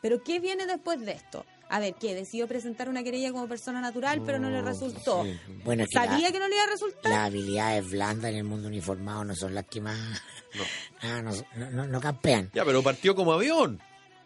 Pero 0.00 0.22
¿qué 0.22 0.38
viene 0.38 0.66
después 0.66 1.00
de 1.00 1.12
esto? 1.12 1.44
A 1.70 1.80
ver, 1.80 1.94
¿qué? 2.00 2.14
Decidió 2.14 2.46
presentar 2.46 2.88
una 2.88 3.02
querella 3.02 3.30
como 3.32 3.46
persona 3.48 3.80
natural, 3.80 4.22
pero 4.24 4.38
no 4.38 4.48
le 4.48 4.62
resultó. 4.62 5.24
sí. 5.24 5.38
Bueno, 5.64 5.82
es 5.82 5.88
que 5.90 5.98
¿Sabía 5.98 6.28
la- 6.28 6.32
que 6.32 6.38
no 6.38 6.48
le 6.48 6.54
iba 6.54 6.64
a 6.64 6.68
resultar? 6.68 7.10
las 7.12 7.26
habilidades 7.26 7.90
blandas 7.90 8.30
en 8.30 8.36
el 8.38 8.44
mundo 8.44 8.68
uniformado 8.68 9.24
no 9.24 9.34
son 9.34 9.54
las 9.54 9.66
que 9.66 9.80
más 9.80 9.98
Ah, 11.02 11.20
no, 11.20 11.32
no, 11.56 11.70
no- 11.72 11.86
no 11.86 12.00
campean. 12.00 12.50
Ya, 12.54 12.64
pero 12.64 12.82
partió 12.82 13.14
como 13.14 13.32
avión. 13.32 13.80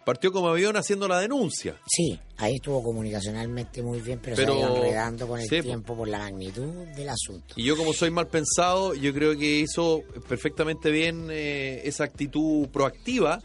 Partió 0.04 0.32
como 0.32 0.48
avión 0.48 0.76
haciendo 0.76 1.06
la 1.06 1.20
denuncia. 1.20 1.76
Sí, 1.86 2.18
ahí 2.38 2.56
estuvo 2.56 2.82
comunicacionalmente 2.82 3.82
muy 3.82 4.00
bien, 4.00 4.18
pero, 4.22 4.34
Pero- 4.36 4.54
se 4.54 4.58
ido 4.60 4.76
enredando 4.76 5.28
con 5.28 5.38
el 5.40 5.48
sí, 5.48 5.60
tiempo 5.60 5.96
por 5.96 6.08
la 6.08 6.18
magnitud 6.18 6.66
del 6.96 7.08
asunto. 7.08 7.54
Y 7.56 7.62
yo 7.64 7.76
como 7.76 7.92
soy 7.92 8.10
mal 8.10 8.26
pensado, 8.26 8.94
yo 8.94 9.14
creo 9.14 9.36
que 9.38 9.60
hizo 9.60 10.00
perfectamente 10.28 10.90
bien 10.90 11.28
eh, 11.30 11.82
esa 11.84 12.02
actitud 12.04 12.68
proactiva, 12.68 13.38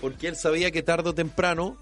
porque 0.00 0.28
él 0.28 0.36
sabía 0.36 0.70
que 0.70 0.82
tarde 0.82 1.08
o 1.10 1.14
temprano 1.14 1.78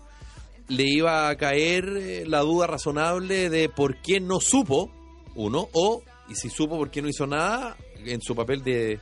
le 0.68 0.84
iba 0.84 1.28
a 1.28 1.36
caer 1.36 1.84
eh, 1.96 2.24
la 2.26 2.40
duda 2.40 2.68
razonable 2.68 3.50
de 3.50 3.68
por 3.68 4.00
qué 4.00 4.20
no 4.20 4.38
supo, 4.40 4.90
uno, 5.34 5.68
o, 5.72 6.02
y 6.28 6.36
si 6.36 6.50
supo 6.50 6.76
por 6.78 6.90
qué 6.90 7.02
no 7.02 7.08
hizo 7.08 7.26
nada 7.26 7.76
en 8.04 8.22
su 8.22 8.36
papel 8.36 8.62
de, 8.62 9.00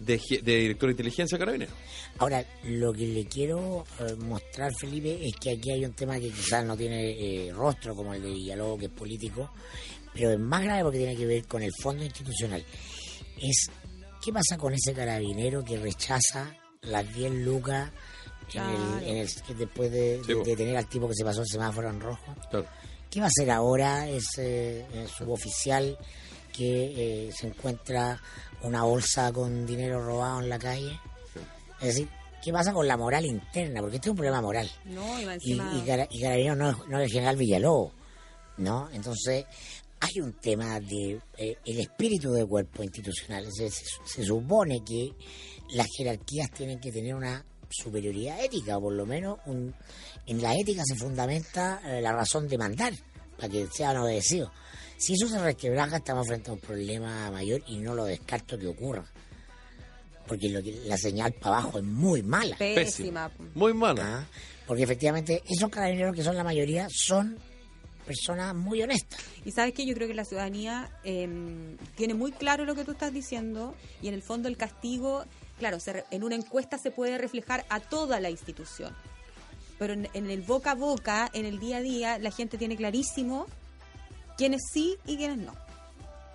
de, 0.00 0.20
de 0.42 0.56
director 0.56 0.88
de 0.88 0.92
inteligencia 0.92 1.38
carabinero. 1.38 1.72
Ahora, 2.18 2.44
lo 2.64 2.92
que 2.92 3.06
le 3.06 3.24
quiero 3.26 3.84
eh, 4.00 4.14
mostrar, 4.16 4.70
Felipe, 4.78 5.26
es 5.26 5.34
que 5.36 5.50
aquí 5.52 5.70
hay 5.70 5.84
un 5.84 5.92
tema 5.92 6.18
que 6.18 6.30
quizás 6.30 6.64
no 6.64 6.76
tiene 6.76 7.10
eh, 7.46 7.52
rostro 7.52 7.94
como 7.94 8.12
el 8.14 8.22
de 8.22 8.30
Villalobos, 8.30 8.78
que 8.80 8.86
es 8.86 8.92
político, 8.92 9.50
pero 10.12 10.32
es 10.32 10.38
más 10.38 10.62
grave 10.64 10.82
porque 10.82 10.98
tiene 10.98 11.16
que 11.16 11.26
ver 11.26 11.46
con 11.46 11.62
el 11.62 11.70
fondo 11.80 12.02
institucional. 12.04 12.64
Es, 13.40 13.70
¿qué 14.24 14.32
pasa 14.32 14.58
con 14.58 14.74
ese 14.74 14.92
carabinero 14.92 15.62
que 15.64 15.78
rechaza 15.78 16.54
las 16.82 17.14
10 17.14 17.32
lucas 17.32 17.90
en 18.52 18.60
el, 18.62 19.08
en 19.08 19.16
el- 19.18 19.56
después 19.58 19.92
de, 19.92 20.20
Sí, 20.22 20.28
de- 20.28 20.36
po. 20.36 20.44
de 20.44 20.56
tener 20.56 20.76
al 20.76 20.88
tipo 20.88 21.06
que 21.08 21.14
se 21.14 21.24
pasó 21.24 21.42
el 21.42 21.46
semáforo 21.46 21.88
en 21.88 22.00
rojo. 22.00 22.34
Claro. 22.50 22.66
¿Qué 23.10 23.20
va 23.20 23.26
a 23.26 23.28
hacer 23.28 23.50
ahora 23.50 24.08
ese 24.08 24.80
eh, 24.80 25.06
suboficial 25.16 25.96
que 26.52 27.28
eh, 27.28 27.32
se 27.32 27.48
encuentra 27.48 28.20
una 28.62 28.82
bolsa 28.84 29.32
con 29.32 29.66
dinero 29.66 30.04
robado 30.04 30.40
en 30.40 30.48
la 30.48 30.58
calle? 30.58 30.98
Es 31.80 31.86
decir, 31.88 32.08
¿qué 32.42 32.52
pasa 32.52 32.72
con 32.72 32.86
la 32.86 32.96
moral 32.96 33.24
interna? 33.24 33.80
Porque 33.80 33.96
este 33.96 34.08
es 34.08 34.10
un 34.10 34.16
problema 34.16 34.40
moral. 34.42 34.70
No, 34.84 35.18
y 35.20 35.24
Y, 35.24 35.28
encima... 35.28 35.72
y, 35.76 35.86
Cara- 35.86 36.08
y 36.10 36.20
Carabineros 36.20 36.58
no, 36.58 36.70
es- 36.70 36.88
no 36.88 36.98
es 36.98 37.04
el 37.06 37.10
general 37.12 37.36
Villalobos, 37.36 37.92
¿no? 38.58 38.88
Entonces, 38.92 39.46
hay 40.00 40.20
un 40.20 40.32
tema 40.34 40.78
de 40.80 41.20
eh, 41.38 41.56
el 41.64 41.80
espíritu 41.80 42.32
del 42.32 42.46
cuerpo 42.46 42.82
institucional. 42.82 43.46
Se 43.52 44.24
supone 44.24 44.82
que 44.84 45.12
las 45.72 45.86
jerarquías 45.96 46.50
tienen 46.50 46.80
que 46.80 46.90
tener 46.92 47.14
una 47.14 47.44
superioridad 47.70 48.42
ética, 48.44 48.76
o 48.78 48.80
por 48.80 48.92
lo 48.94 49.06
menos 49.06 49.38
un, 49.46 49.72
en 50.26 50.42
la 50.42 50.54
ética 50.54 50.82
se 50.84 50.96
fundamenta 50.96 51.80
eh, 51.84 52.00
la 52.02 52.12
razón 52.12 52.48
de 52.48 52.58
mandar, 52.58 52.92
para 53.36 53.48
que 53.48 53.66
sean 53.72 53.96
obedecidos. 53.98 54.50
Si 55.00 55.14
eso 55.14 55.28
se 55.28 55.38
resquebraja, 55.38 55.96
estamos 55.96 56.26
frente 56.26 56.50
a 56.50 56.52
un 56.52 56.60
problema 56.60 57.30
mayor 57.30 57.62
y 57.66 57.78
no 57.78 57.94
lo 57.94 58.04
descarto 58.04 58.58
que 58.58 58.66
ocurra. 58.66 59.04
Porque 60.26 60.50
lo 60.50 60.62
que, 60.62 60.72
la 60.84 60.98
señal 60.98 61.32
para 61.32 61.56
abajo 61.58 61.78
es 61.78 61.84
muy 61.84 62.22
mala. 62.22 62.54
Pésima. 62.56 63.30
Muy 63.54 63.72
mala. 63.72 64.18
¿ah? 64.20 64.26
Porque 64.66 64.82
efectivamente 64.82 65.42
esos 65.48 65.70
carabineros 65.70 66.14
que 66.14 66.22
son 66.22 66.36
la 66.36 66.44
mayoría 66.44 66.86
son 66.90 67.38
personas 68.06 68.54
muy 68.54 68.82
honestas. 68.82 69.20
Y 69.44 69.52
sabes 69.52 69.72
que 69.72 69.86
yo 69.86 69.94
creo 69.94 70.06
que 70.06 70.14
la 70.14 70.24
ciudadanía 70.26 70.90
eh, 71.02 71.76
tiene 71.96 72.12
muy 72.14 72.32
claro 72.32 72.64
lo 72.66 72.74
que 72.74 72.84
tú 72.84 72.92
estás 72.92 73.12
diciendo 73.12 73.74
y 74.02 74.08
en 74.08 74.14
el 74.14 74.22
fondo 74.22 74.48
el 74.48 74.56
castigo, 74.58 75.24
claro, 75.58 75.80
se 75.80 75.94
re- 75.94 76.04
en 76.10 76.24
una 76.24 76.34
encuesta 76.34 76.76
se 76.76 76.90
puede 76.90 77.16
reflejar 77.18 77.64
a 77.70 77.80
toda 77.80 78.20
la 78.20 78.28
institución. 78.28 78.94
Pero 79.78 79.94
en, 79.94 80.08
en 80.12 80.28
el 80.30 80.42
boca 80.42 80.72
a 80.72 80.74
boca, 80.74 81.30
en 81.32 81.46
el 81.46 81.58
día 81.58 81.78
a 81.78 81.80
día, 81.80 82.18
la 82.18 82.30
gente 82.30 82.58
tiene 82.58 82.76
clarísimo 82.76 83.46
quiénes 84.40 84.62
sí 84.72 84.96
y 85.06 85.16
quiénes 85.18 85.38
no. 85.38 85.52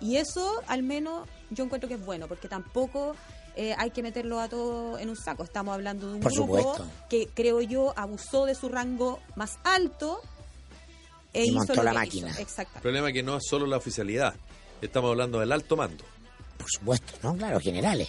Y 0.00 0.16
eso 0.16 0.62
al 0.68 0.82
menos 0.82 1.28
yo 1.50 1.64
encuentro 1.64 1.88
que 1.88 1.94
es 1.96 2.04
bueno, 2.06 2.28
porque 2.28 2.48
tampoco 2.48 3.16
eh, 3.56 3.74
hay 3.78 3.90
que 3.90 4.02
meterlo 4.02 4.38
a 4.40 4.48
todo 4.48 4.98
en 4.98 5.08
un 5.08 5.16
saco. 5.16 5.42
Estamos 5.42 5.74
hablando 5.74 6.08
de 6.08 6.14
un 6.14 6.20
Por 6.20 6.32
grupo 6.32 6.58
supuesto. 6.58 6.86
que 7.08 7.28
creo 7.34 7.60
yo 7.60 7.92
abusó 7.96 8.44
de 8.46 8.54
su 8.54 8.68
rango 8.68 9.20
más 9.34 9.58
alto 9.64 10.20
e 11.32 11.44
Y 11.44 11.48
hizo 11.48 11.54
montó 11.58 11.74
lo 11.74 11.82
la 11.82 11.90
que 11.92 11.96
máquina. 11.98 12.28
hizo. 12.30 12.36
El 12.38 12.42
Exactamente. 12.42 12.80
problema 12.82 13.08
es 13.08 13.14
que 13.14 13.22
no 13.22 13.36
es 13.38 13.42
solo 13.48 13.66
la 13.66 13.76
oficialidad. 13.78 14.34
Estamos 14.82 15.10
hablando 15.10 15.40
del 15.40 15.50
alto 15.52 15.76
mando. 15.76 16.04
Por 16.58 16.70
supuesto, 16.70 17.12
¿no? 17.22 17.34
Claro, 17.36 17.58
generales. 17.60 18.08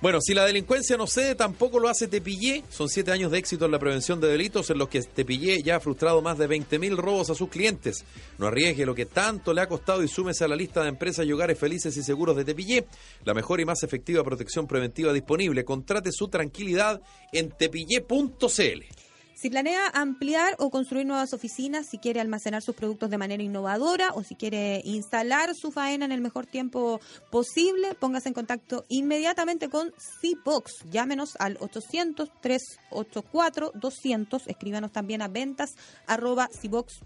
Bueno, 0.00 0.20
si 0.20 0.32
la 0.32 0.44
delincuencia 0.44 0.96
no 0.96 1.08
cede, 1.08 1.34
tampoco 1.34 1.80
lo 1.80 1.88
hace 1.88 2.06
Tepillé. 2.06 2.62
Son 2.70 2.88
siete 2.88 3.10
años 3.10 3.32
de 3.32 3.38
éxito 3.38 3.64
en 3.64 3.72
la 3.72 3.80
prevención 3.80 4.20
de 4.20 4.28
delitos 4.28 4.70
en 4.70 4.78
los 4.78 4.88
que 4.88 5.02
Tepillé 5.02 5.60
ya 5.60 5.74
ha 5.74 5.80
frustrado 5.80 6.22
más 6.22 6.38
de 6.38 6.48
20.000 6.48 6.96
robos 6.96 7.30
a 7.30 7.34
sus 7.34 7.48
clientes. 7.48 8.04
No 8.38 8.46
arriesgue 8.46 8.86
lo 8.86 8.94
que 8.94 9.06
tanto 9.06 9.52
le 9.52 9.60
ha 9.60 9.66
costado 9.66 10.04
y 10.04 10.08
súmese 10.08 10.44
a 10.44 10.48
la 10.48 10.54
lista 10.54 10.84
de 10.84 10.90
empresas 10.90 11.26
y 11.26 11.32
hogares 11.32 11.58
felices 11.58 11.96
y 11.96 12.04
seguros 12.04 12.36
de 12.36 12.44
Tepillé. 12.44 12.86
La 13.24 13.34
mejor 13.34 13.60
y 13.60 13.64
más 13.64 13.82
efectiva 13.82 14.22
protección 14.22 14.68
preventiva 14.68 15.12
disponible. 15.12 15.64
Contrate 15.64 16.12
su 16.12 16.28
tranquilidad 16.28 17.00
en 17.32 17.50
tepillé.cl. 17.50 18.97
Si 19.40 19.50
planea 19.50 19.86
ampliar 19.94 20.56
o 20.58 20.68
construir 20.68 21.06
nuevas 21.06 21.32
oficinas, 21.32 21.86
si 21.88 21.98
quiere 21.98 22.18
almacenar 22.18 22.60
sus 22.60 22.74
productos 22.74 23.08
de 23.08 23.18
manera 23.18 23.40
innovadora 23.40 24.10
o 24.14 24.24
si 24.24 24.34
quiere 24.34 24.82
instalar 24.84 25.54
su 25.54 25.70
faena 25.70 26.06
en 26.06 26.10
el 26.10 26.20
mejor 26.20 26.46
tiempo 26.46 27.00
posible, 27.30 27.94
póngase 27.94 28.30
en 28.30 28.34
contacto 28.34 28.84
inmediatamente 28.88 29.68
con 29.68 29.92
C-Box. 29.96 30.86
Llámenos 30.90 31.36
al 31.38 31.56
800-384-200. 31.58 34.42
Escríbanos 34.48 34.90
también 34.90 35.22
a 35.22 35.28
ventas 35.28 35.76
arroba. 36.08 36.48
C-Box, 36.50 36.98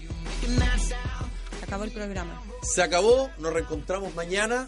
Se 1.60 1.66
acabó 1.66 1.84
el 1.84 1.92
programa. 1.92 2.42
Se 2.64 2.82
acabó, 2.82 3.30
nos 3.38 3.52
reencontramos 3.54 4.16
mañana. 4.16 4.66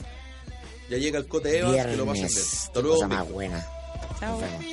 Ya 0.90 0.98
llega 0.98 1.18
el 1.20 1.28
Cote 1.28 1.58
Evans, 1.58 1.86
que 1.86 1.96
lo 1.98 2.06
pasen 2.06 2.28
bien. 2.28 2.36
Viernes. 2.36 2.64
Hasta 2.66 2.82
luego. 2.82 2.96
cosa 2.96 3.08
más 3.08 3.30
buena. 3.30 3.66
Chao. 4.20 4.40
Nos 4.40 4.42
vemos. 4.42 4.68